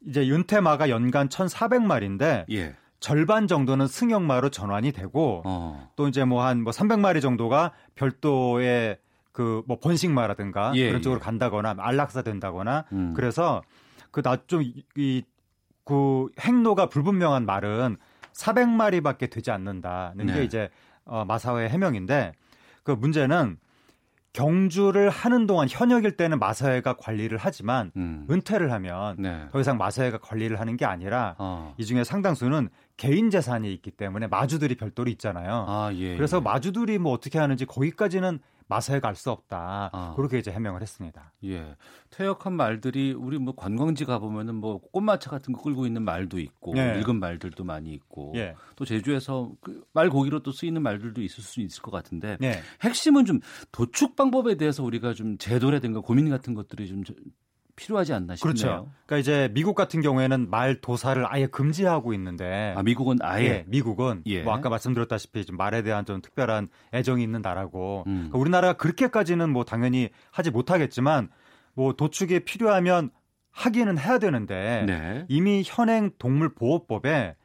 [0.06, 2.76] 이제 윤태마가 연간 1,400마리인데 예.
[3.00, 5.92] 절반 정도는 승용마로 전환이 되고 어.
[5.96, 8.98] 또 이제 뭐 한뭐 뭐 300마리 정도가 별도의
[9.38, 11.24] 그 뭐 번식마라든가 예, 그런 쪽으로 예.
[11.24, 13.14] 간다거나 안락사 된다거나 음.
[13.16, 13.62] 그래서
[14.10, 15.22] 그나좀이그
[16.40, 17.98] 행로가 불분명한 말은
[18.34, 20.34] 400마리밖에 되지 않는다는 네.
[20.34, 20.70] 게 이제
[21.06, 22.34] 어 마사오의 해명인데
[22.82, 23.58] 그 문제는
[24.38, 28.28] 경주를 하는 동안 현역일 때는 마사회가 관리를 하지만 음.
[28.30, 29.48] 은퇴를 하면 네.
[29.52, 31.74] 더 이상 마사회가 관리를 하는 게 아니라 어.
[31.78, 35.66] 이 중에 상당수는 개인 재산이 있기 때문에 마주들이 별도로 있잖아요.
[35.68, 36.42] 아, 예, 그래서 예.
[36.42, 39.90] 마주들이 뭐 어떻게 하는지 거기까지는 마사에 갈 수 없다.
[39.92, 40.14] 아.
[40.16, 41.34] 그렇게 이제 해명을 했습니다.
[41.46, 41.76] 예.
[42.12, 46.94] 퇴역한 말들이 우리 뭐 관광지 가보면은 뭐 꽃마차 같은 거 끌고 있는 말도 있고 예.
[46.98, 48.56] 늙은 말들도 많이 있고 예.
[48.76, 52.62] 또 제주에서 그 말고기로 또 쓰이는 말들도 있을 수 있을 것 같은데 예.
[52.84, 53.40] 핵심은 좀
[53.72, 57.04] 도축 방법에 대해서 우리가 좀 제도라든가 고민 같은 것들이 좀
[57.78, 58.54] 필요하지 않나 싶네요.
[58.54, 58.92] 그렇죠.
[59.06, 64.24] 그러니까 이제 미국 같은 경우에는 말 도사를 아예 금지하고 있는데 아 미국은 아예 예, 미국은
[64.26, 64.44] 예.
[64.44, 68.16] 뭐 아까 말씀드렸다시피 좀 말에 대한 좀 특별한 애정이 있는 나라고 음.
[68.16, 71.30] 그러니까 우리나라가 그렇게까지는 뭐 당연히 하지 못하겠지만
[71.74, 73.12] 뭐 도축이 필요하면
[73.52, 75.26] 하기는 해야 되는데 네.
[75.30, 77.36] 이미 현행 동물 보호법에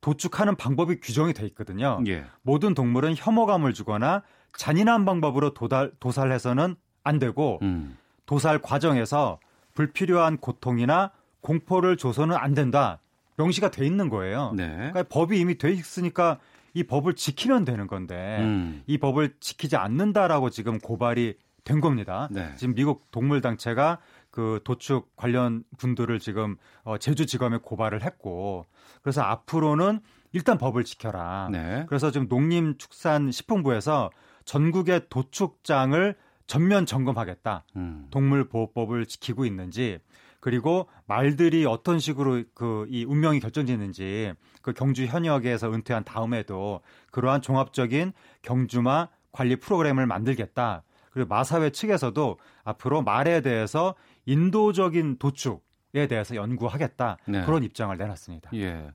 [0.00, 2.00] 도축하는 방법이 규정이 돼 있거든요.
[2.06, 2.24] 예.
[2.42, 4.22] 모든 동물은 혐오감을 주거나
[4.56, 7.96] 잔인한 방법으로 도달, 도살해서는 안 되고 음.
[8.26, 9.38] 도살 과정에서
[9.76, 11.12] 불필요한 고통이나
[11.42, 12.98] 공포를 줘서는 안 된다.
[13.36, 14.52] 명시가 돼 있는 거예요.
[14.56, 14.66] 네.
[14.68, 16.38] 그러니까 법이 이미 돼 있으니까
[16.74, 18.82] 이 법을 지키면 되는 건데 음.
[18.86, 22.28] 이 법을 지키지 않는다라고 지금 고발이 된 겁니다.
[22.30, 22.52] 네.
[22.56, 23.98] 지금 미국 동물 단체가
[24.30, 28.66] 그 도축 관련 분들을 지금 어, 제주지검에 고발을 했고
[29.02, 30.00] 그래서 앞으로는
[30.32, 31.48] 일단 법을 지켜라.
[31.50, 31.84] 네.
[31.88, 34.10] 그래서 지금 농림축산식품부에서
[34.44, 36.14] 전국의 도축장을
[36.46, 37.64] 전면 점검하겠다.
[37.76, 38.06] 음.
[38.10, 39.98] 동물보호법을 지키고 있는지
[40.40, 44.32] 그리고 말들이 어떤 식으로 그 이 운명이 결정짓는지
[44.62, 48.12] 그 경주 현역에서 은퇴한 다음에도 그러한 종합적인
[48.42, 50.82] 경주마 관리 프로그램을 만들겠다.
[51.10, 53.94] 그리고 마사회 측에서도 앞으로 말에 대해서
[54.26, 57.16] 인도적인 도축에 대해서 연구하겠다.
[57.26, 57.44] 네.
[57.44, 58.50] 그런 입장을 내놨습니다.
[58.54, 58.90] 예.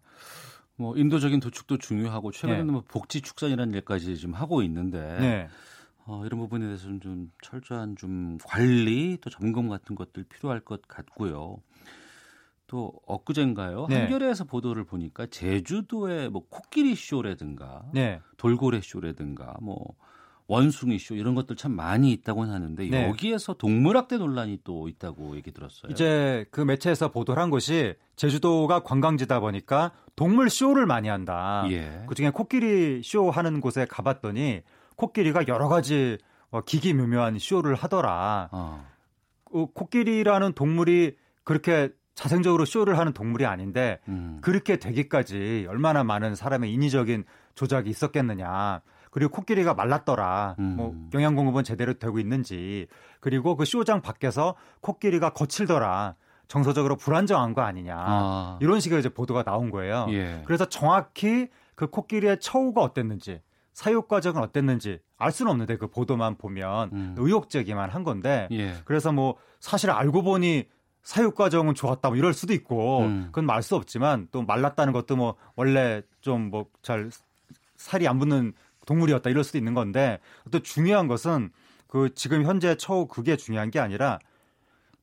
[0.77, 2.71] 뭐 인도적인 도축도 중요하고 최근에는 네.
[2.71, 5.47] 뭐 복지 축산이라는 일까지 지금 하고 있는데 네.
[6.11, 11.61] 어, 이런 부분에 대해서는 좀 철저한 좀 관리 또 점검 같은 것들 필요할 것 같고요.
[12.67, 14.01] 또 엊그젠가요 네.
[14.01, 18.19] 한겨레에서 보도를 보니까 제주도의 뭐 코끼리 쇼라든가 네.
[18.35, 19.95] 돌고래 쇼라든가 뭐
[20.47, 23.07] 원숭이 쇼 이런 것들 참 많이 있다고 하는데 네.
[23.07, 25.91] 여기에서 동물학대 논란이 또 있다고 얘기 들었어요.
[25.91, 31.65] 이제 그 매체에서 보도를 한 것이 제주도가 관광지다 보니까 동물 쇼를 많이 한다.
[31.71, 32.03] 예.
[32.07, 34.61] 그중에 코끼리 쇼 하는 곳에 가봤더니
[35.01, 36.17] 코끼리가 여러 가지
[36.51, 38.49] 어, 기기묘묘한 쇼를 하더라.
[38.51, 38.85] 어.
[39.51, 39.65] 어.
[39.73, 44.37] 코끼리라는 동물이 그렇게 자생적으로 쇼를 하는 동물이 아닌데 음.
[44.41, 47.23] 그렇게 되기까지 얼마나 많은 사람의 인위적인
[47.55, 48.81] 조작이 있었겠느냐.
[49.09, 50.55] 그리고 코끼리가 말랐더라.
[50.59, 50.75] 음.
[50.77, 52.87] 뭐 영양 공급은 제대로 되고 있는지.
[53.19, 56.15] 그리고 그 쇼장 밖에서 코끼리가 거칠더라.
[56.47, 57.95] 정서적으로 불안정한 거 아니냐.
[57.97, 58.59] 아.
[58.61, 60.05] 이런 식의 이제 보도가 나온 거예요.
[60.09, 60.43] 예.
[60.45, 63.41] 그래서 정확히 그 코끼리의 처우가 어땠는지
[63.73, 67.15] 사육 과정은 어땠는지 알 수는 없는데 그 보도만 보면 음.
[67.17, 68.75] 의혹적이만 한 건데 예.
[68.85, 70.67] 그래서 뭐 사실 알고 보니
[71.03, 73.23] 사육 과정은 좋았다 뭐 이럴 수도 있고 음.
[73.27, 77.09] 그건 말 수 없지만 또 말랐다는 것도 뭐 원래 좀 뭐 잘
[77.75, 78.53] 살이 안 붙는
[78.85, 80.19] 동물이었다 이럴 수도 있는 건데
[80.51, 81.51] 또 중요한 것은
[81.87, 84.19] 그 지금 현재 처우 그게 중요한 게 아니라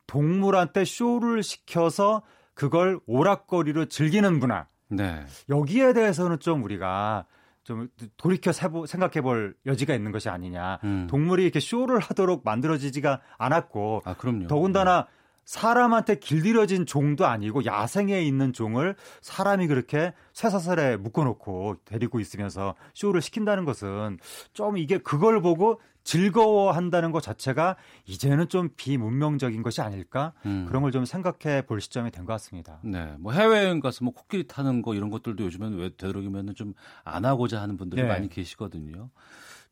[0.06, 2.22] 동물한테 쇼를 시켜서
[2.54, 5.24] 그걸 오락거리로 즐기는 문화 네.
[5.48, 7.26] 여기에 대해서는 좀 우리가
[7.68, 10.78] 좀 돌이켜 생각해 볼 여지가 있는 것이 아니냐.
[10.84, 11.06] 음.
[11.10, 14.46] 동물이 이렇게 쇼를 하도록 만들어지지가 않았고 아, 그럼요.
[14.46, 15.17] 더군다나 네.
[15.48, 23.64] 사람한테 길들여진 종도 아니고 야생에 있는 종을 사람이 그렇게 쇠사슬에 묶어놓고 데리고 있으면서 쇼를 시킨다는
[23.64, 24.18] 것은
[24.52, 30.66] 좀 이게 그걸 보고 즐거워한다는 것 자체가 이제는 좀 비문명적인 것이 아닐까 음.
[30.68, 32.78] 그런 걸 좀 생각해 볼 시점이 된 것 같습니다.
[32.84, 37.24] 네, 뭐 해외여행 가서 뭐 코끼리 타는 거 이런 것들도 요즘엔 왜 되도록이면 좀 안
[37.24, 38.08] 하고자 하는 분들이 네.
[38.08, 39.08] 많이 계시거든요.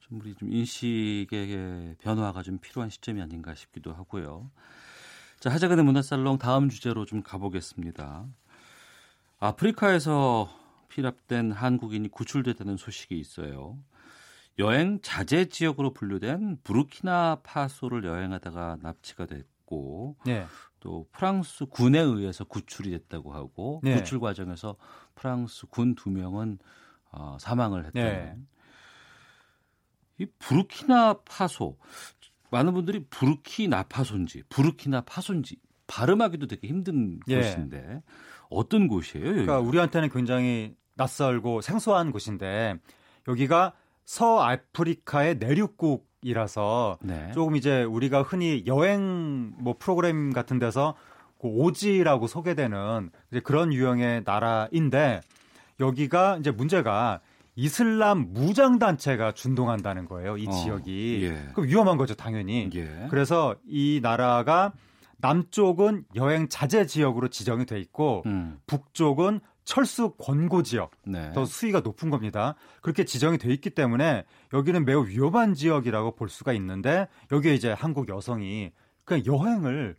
[0.00, 4.50] 좀 우리 좀 인식의 변화가 좀 필요한 시점이 아닌가 싶기도 하고요.
[5.46, 8.26] 자, 하자근의 문화살롱 다음 주제로 좀 가보겠습니다.
[9.38, 10.50] 아프리카에서
[10.88, 13.78] 피랍된 한국인이 구출됐다는 소식이 있어요.
[14.58, 20.46] 여행 자제 지역으로 분류된 부르키나 파소를 여행하다가 납치가 됐고 네.
[20.80, 23.94] 또 프랑스 군에 의해서 구출이 됐다고 하고 네.
[23.94, 24.74] 구출 과정에서
[25.14, 26.58] 프랑스 군 두 명은
[27.12, 28.36] 어, 사망을 했다는 네.
[30.18, 31.78] 이 부르키나 파소
[32.50, 35.56] 많은 분들이 부르키나 파소인지 부르키나 파소인지
[35.86, 37.40] 발음하기도 되게 힘든 예.
[37.40, 38.02] 곳인데
[38.50, 39.24] 어떤 곳이에요?
[39.24, 42.76] 그러니까 우리한테는 굉장히 낯설고 생소한 곳인데
[43.28, 43.74] 여기가
[44.04, 47.30] 서아프리카의 내륙국이라서 네.
[47.34, 50.94] 조금 이제 우리가 흔히 여행 뭐 프로그램 같은 데서
[51.40, 53.10] 그 오지라고 소개되는
[53.44, 55.20] 그런 유형의 나라인데
[55.80, 57.20] 여기가 이제 문제가
[57.56, 60.36] 이슬람 무장 단체가 준동한다는 거예요.
[60.36, 61.20] 이 어, 지역이.
[61.24, 61.48] 예.
[61.54, 62.70] 그럼 위험한 거죠, 당연히.
[62.74, 63.06] 예.
[63.10, 64.72] 그래서 이 나라가
[65.18, 68.58] 남쪽은 여행 자제 지역으로 지정이 돼 있고 음.
[68.66, 71.32] 북쪽은 철수 권고 지역 네.
[71.32, 72.54] 더 수위가 높은 겁니다.
[72.82, 78.08] 그렇게 지정이 돼 있기 때문에 여기는 매우 위험한 지역이라고 볼 수가 있는데 여기에 이제 한국
[78.08, 78.70] 여성이
[79.04, 79.96] 그냥 여행을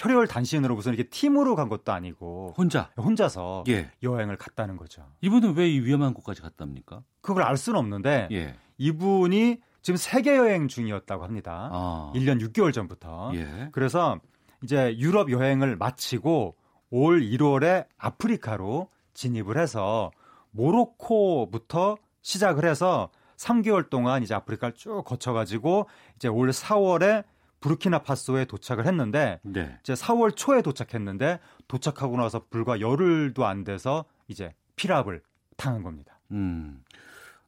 [0.00, 3.90] 혈혈 단신으로 무슨 이렇게 팀으로 간 것도 아니고 혼자 혼자서 예.
[4.02, 5.06] 여행을 갔다는 거죠.
[5.20, 7.02] 이분은 왜 이 위험한 곳까지 갔답니까?
[7.20, 8.54] 그걸 알 수는 없는데 예.
[8.78, 11.68] 이분이 지금 세계 여행 중이었다고 합니다.
[11.70, 12.12] 아.
[12.14, 13.32] 1년 6개월 전부터.
[13.34, 13.68] 예.
[13.72, 14.18] 그래서
[14.62, 16.56] 이제 유럽 여행을 마치고
[16.90, 20.10] 올 1월에 아프리카로 진입을 해서
[20.52, 25.86] 모로코부터 시작을 해서 3개월 동안 이제 아프리카를 쭉 거쳐가지고
[26.16, 27.24] 이제 올 4월에
[27.60, 29.78] 부르키나파소에 도착을 했는데 네.
[29.82, 31.38] 이제 4월 초에 도착했는데
[31.68, 35.22] 도착하고 나서 불과 열흘도 안 돼서 이제 피랍을
[35.56, 36.18] 당한 겁니다.
[36.32, 36.82] 음.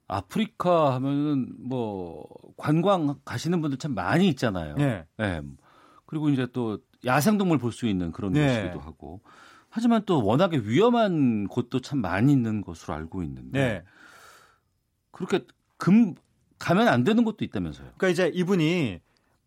[0.09, 2.27] 아프리카 하면은 뭐
[2.59, 4.77] 관광 가시는 분들 참 많이 있잖아요.
[4.77, 5.07] 네.
[5.17, 5.41] 네.
[6.05, 8.47] 그리고 이제 또 야생동물 볼 수 있는 그런 네.
[8.47, 9.23] 곳이기도 하고.
[9.71, 13.59] 하지만 또 워낙에 위험한 곳도 참 많이 있는 것으로 알고 있는데.
[13.59, 13.85] 네.
[15.11, 15.47] 그렇게
[15.79, 16.15] 금
[16.59, 17.93] 가면 안 되는 곳도 있다면서요.
[17.97, 19.01] 그러니까 이제 이분이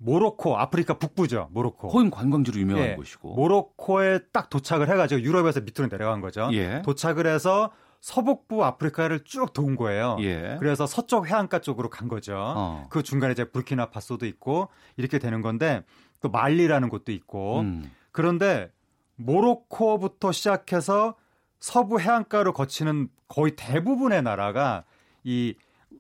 [0.06, 1.50] 모로코, 아프리카 북부죠.
[1.52, 1.88] 모로코.
[1.88, 2.96] 거긴 관광지로 유명한 예.
[2.96, 3.34] 곳이고.
[3.34, 6.48] 모로코에 딱 도착을 해가지고 유럽에서 밑으로 내려간 거죠.
[6.54, 6.84] 예.
[6.84, 7.72] 도착을 해서
[8.02, 10.18] 서북부 아프리카를 쭉 도운 거예요.
[10.20, 10.58] 예.
[10.60, 12.36] 그래서 서쪽 해안가 쪽으로 간 거죠.
[12.38, 12.88] 어.
[12.92, 15.84] 그 중간에 이제 부르키나파소도 있고 이렇게 되는 건데
[16.22, 17.92] 또 말리라는 곳도 있고 음.
[18.12, 18.72] 그런데
[19.16, 21.16] 모로코부터 시작해서
[21.60, 24.84] 서부 해안가로 거치는 거의 대부분의 나라가
[25.24, 25.56] 이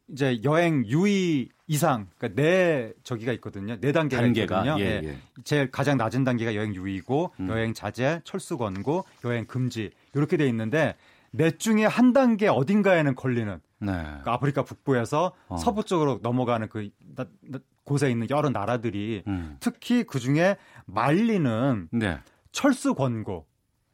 [0.09, 3.79] 이제 여행 유의 이상 그러니까 네 저기가 있거든요.
[3.79, 4.83] 네 단계가, 단계가 있거든요.
[4.83, 5.07] 예, 예.
[5.07, 5.17] 예.
[5.43, 7.49] 제일 가장 낮은 단계가 여행 유의고 음.
[7.49, 10.95] 여행 자제, 철수 권고, 여행 금지 이렇게 돼 있는데
[11.31, 14.03] 넷 중에 한 단계 어딘가에는 걸리는 네.
[14.23, 15.57] 그 아프리카 북부에서 어.
[15.57, 19.57] 서부 쪽으로 넘어가는 그 나, 나, 곳에 있는 여러 나라들이 음.
[19.59, 22.19] 특히 그 중에 말리는 네.
[22.51, 23.45] 철수 권고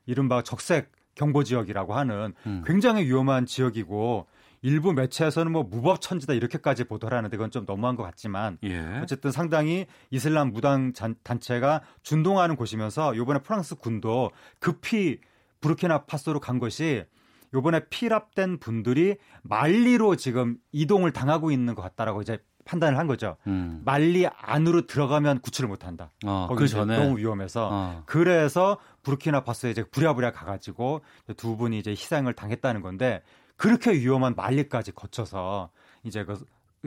[0.06, 2.64] 이른바 적색 경보 지역이라고 하는 음.
[2.66, 4.28] 굉장히 위험한 지역이고
[4.62, 9.00] 일부 매체에서는 뭐 무법천지다 이렇게까지 보도를 하는데 그건 좀 너무한 것 같지만 예.
[9.02, 10.94] 어쨌든 상당히 이슬람 무당
[11.24, 15.20] 단체가 준동하는 곳이면서 요번에 프랑스 군도 급히
[15.62, 17.06] 부르키나파소로 간 것이
[17.54, 23.38] 요번에 피랍된 분들이 말리로 지금 이동을 당하고 있는 것 같다라고 이제 판단을 한 거죠.
[23.48, 23.82] 음.
[23.84, 26.12] 말리 안으로 들어가면 구출을 못 한다.
[26.26, 28.04] 어, 거기 그 전에 너무 위험해서 어.
[28.06, 31.02] 그래서 부르키나파소에 이제 부랴부랴 가가지고
[31.38, 33.24] 두 분이 이제 희생을 당했다는 건데
[33.62, 35.70] 그렇게 위험한 말리까지 거쳐서
[36.04, 36.44] 이제 그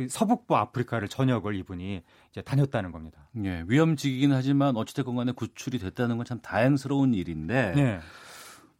[0.08, 2.02] 서북부 아프리카를 전역을 이분이
[2.32, 3.28] 이제 다녔다는 겁니다.
[3.44, 8.00] 예, 위험지기긴 하지만 어찌됐건 간에 구출이 됐다는 건 참 다행스러운 일인데 예.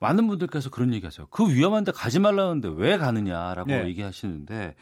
[0.00, 1.28] 많은 분들께서 그런 얘기하세요.
[1.30, 3.86] 그 위험한데 가지 말라는데 왜 가느냐라고 네.
[3.86, 4.74] 얘기하시는데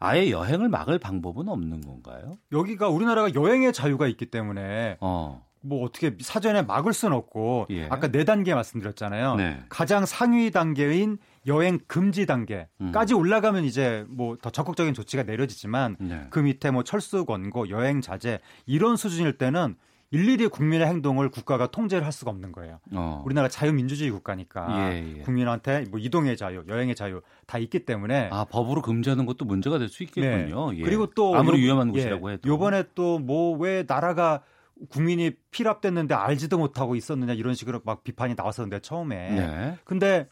[0.00, 2.38] 아예 여행을 막을 방법은 없는 건가요?
[2.50, 5.44] 여기가 우리나라가 여행의 자유가 있기 때문에 어.
[5.64, 7.86] 뭐 어떻게 사전에 막을 수는 없고 예.
[7.88, 9.36] 아까 네 단계 말씀드렸잖아요.
[9.36, 9.60] 네.
[9.68, 13.18] 가장 상위 단계인 여행 금지 단계까지 음.
[13.18, 16.26] 올라가면 이제 뭐 더 적극적인 조치가 내려지지만 네.
[16.30, 19.76] 그 밑에 뭐 철수 권고, 여행 자제 이런 수준일 때는
[20.10, 22.78] 일일이 국민의 행동을 국가가 통제를 할 수가 없는 거예요.
[22.92, 23.22] 어.
[23.24, 25.22] 우리나라 자유민주주의 국가니까 예, 예.
[25.22, 29.88] 국민한테 뭐 이동의 자유, 여행의 자유 다 있기 때문에 아 법으로 금지하는 것도 문제가 될
[29.88, 30.70] 수 있겠군요.
[30.70, 30.78] 네.
[30.78, 30.82] 예.
[30.82, 32.34] 그리고 또 아무리 요, 위험한 곳이라고 예.
[32.34, 34.42] 해도 요번에 또 뭐 왜 나라가
[34.90, 39.30] 국민이 피랍됐는데 알지도 못하고 있었느냐 이런 식으로 막 비판이 나왔었는데 처음에.
[39.30, 39.78] 네.
[39.84, 40.28] 근데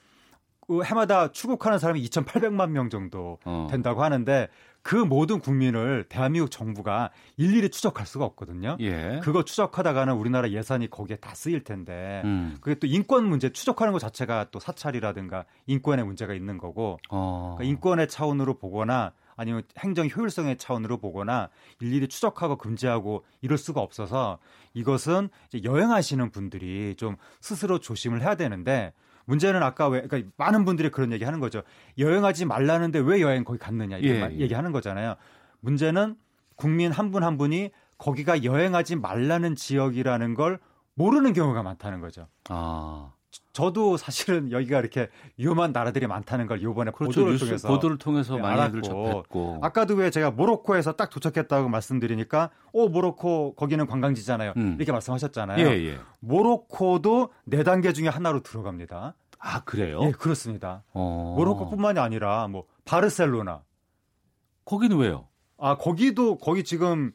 [0.67, 3.67] 그 해마다 출국하는 사람이 2,800만 명 정도 어.
[3.71, 4.49] 된다고 하는데
[4.83, 8.77] 그 모든 국민을 대한민국 정부가 일일이 추적할 수가 없거든요.
[8.81, 9.21] 예.
[9.23, 12.57] 그거 추적하다가는 우리나라 예산이 거기에 다 쓰일 텐데 음.
[12.61, 17.55] 그게 또 인권 문제 추적하는 것 자체가 또 사찰이라든가 인권의 문제가 있는 거고 어.
[17.57, 19.13] 그러니까 인권의 차원으로 보거나
[19.43, 21.51] 아니면 행정 효율성의 차원으로 보거나
[21.81, 24.39] 일일이 추적하고 금지하고 이럴 수가 없어서
[24.73, 28.93] 이것은 이제 여행하시는 분들이 좀 스스로 조심을 해야 되는데
[29.25, 31.63] 문제는 아까 왜 그러니까 많은 분들이 그런 얘기 하는 거죠.
[31.99, 34.41] 여행하지 말라는데 왜 여행 거기 갔느냐 이런 예, 예.
[34.41, 35.17] 얘기하는 거잖아요.
[35.61, 36.17] 문제는
[36.57, 40.59] 국민 한 분한 한 분이 거기가 여행하지 말라는 지역이라는 걸
[40.95, 42.29] 모르는 경우가 많다는 거죠.
[42.49, 43.13] 아.
[43.53, 47.21] 저도 사실은 여기가 이렇게 위험한 나라들이 많다는 걸 이번에 그렇죠.
[47.21, 52.89] 보도를 통해서 보도를 통해서 네, 많이 접했고 아까도 왜 제가 모로코에서 딱 도착했다고 말씀드리니까 오
[52.89, 54.77] 모로코 거기는 관광지잖아요 음.
[54.79, 55.67] 이렇게 말씀하셨잖아요.
[55.67, 55.99] 예, 예.
[56.21, 59.15] 모로코도 네 단계 중에 하나로 들어갑니다.
[59.39, 60.01] 아 그래요?
[60.05, 60.85] 예, 그렇습니다.
[60.95, 61.35] 어.
[61.37, 63.63] 모로코뿐만이 아니라 뭐 바르셀로나
[64.65, 65.29] 거기는 왜요?
[65.59, 67.13] 아 거기도 거기 지금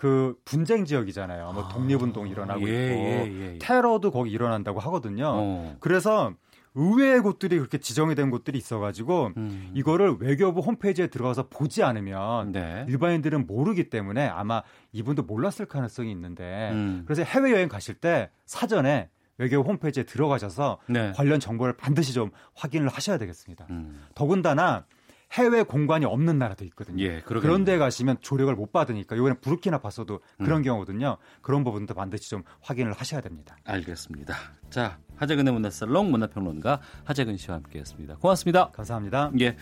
[0.00, 1.52] 그 분쟁 지역이잖아요.
[1.52, 3.58] 뭐 독립운동 일어나고 예, 있고 예, 예, 예.
[3.58, 5.26] 테러도 거기 일어난다고 하거든요.
[5.26, 5.76] 어.
[5.78, 6.32] 그래서
[6.74, 9.70] 의외의 곳들이 그렇게 지정이 된 곳들이 있어가지고 음.
[9.74, 12.86] 이거를 외교부 홈페이지에 들어가서 보지 않으면 네.
[12.88, 14.62] 일반인들은 모르기 때문에 아마
[14.92, 17.02] 이분도 몰랐을 가능성이 있는데 음.
[17.04, 21.12] 그래서 해외 여행 가실 때 사전에 외교부 홈페이지에 들어가셔서 네.
[21.14, 23.66] 관련 정보를 반드시 좀 확인을 하셔야 되겠습니다.
[23.68, 24.00] 음.
[24.14, 24.86] 더군다나
[25.32, 27.02] 해외 공관이 없는 나라도 있거든요.
[27.02, 30.62] 예, 그런 데 가시면 조력을 못 받으니까 이번에 부르키나파소도 그런 음.
[30.62, 31.18] 경우거든요.
[31.40, 33.56] 그런 부분도 반드시 좀 확인을 하셔야 됩니다.
[33.64, 34.34] 알겠습니다.
[34.70, 38.16] 자, 하재근의 문화살롱 문화평론가 하재근 씨와 함께했습니다.
[38.16, 38.70] 고맙습니다.
[38.70, 39.30] 감사합니다.
[39.40, 39.56] 예,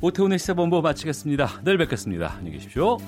[0.00, 1.62] 오태훈의 시사본부 마치겠습니다.
[1.64, 2.34] 내일 뵙겠습니다.
[2.38, 2.98] 안녕히 계십시오.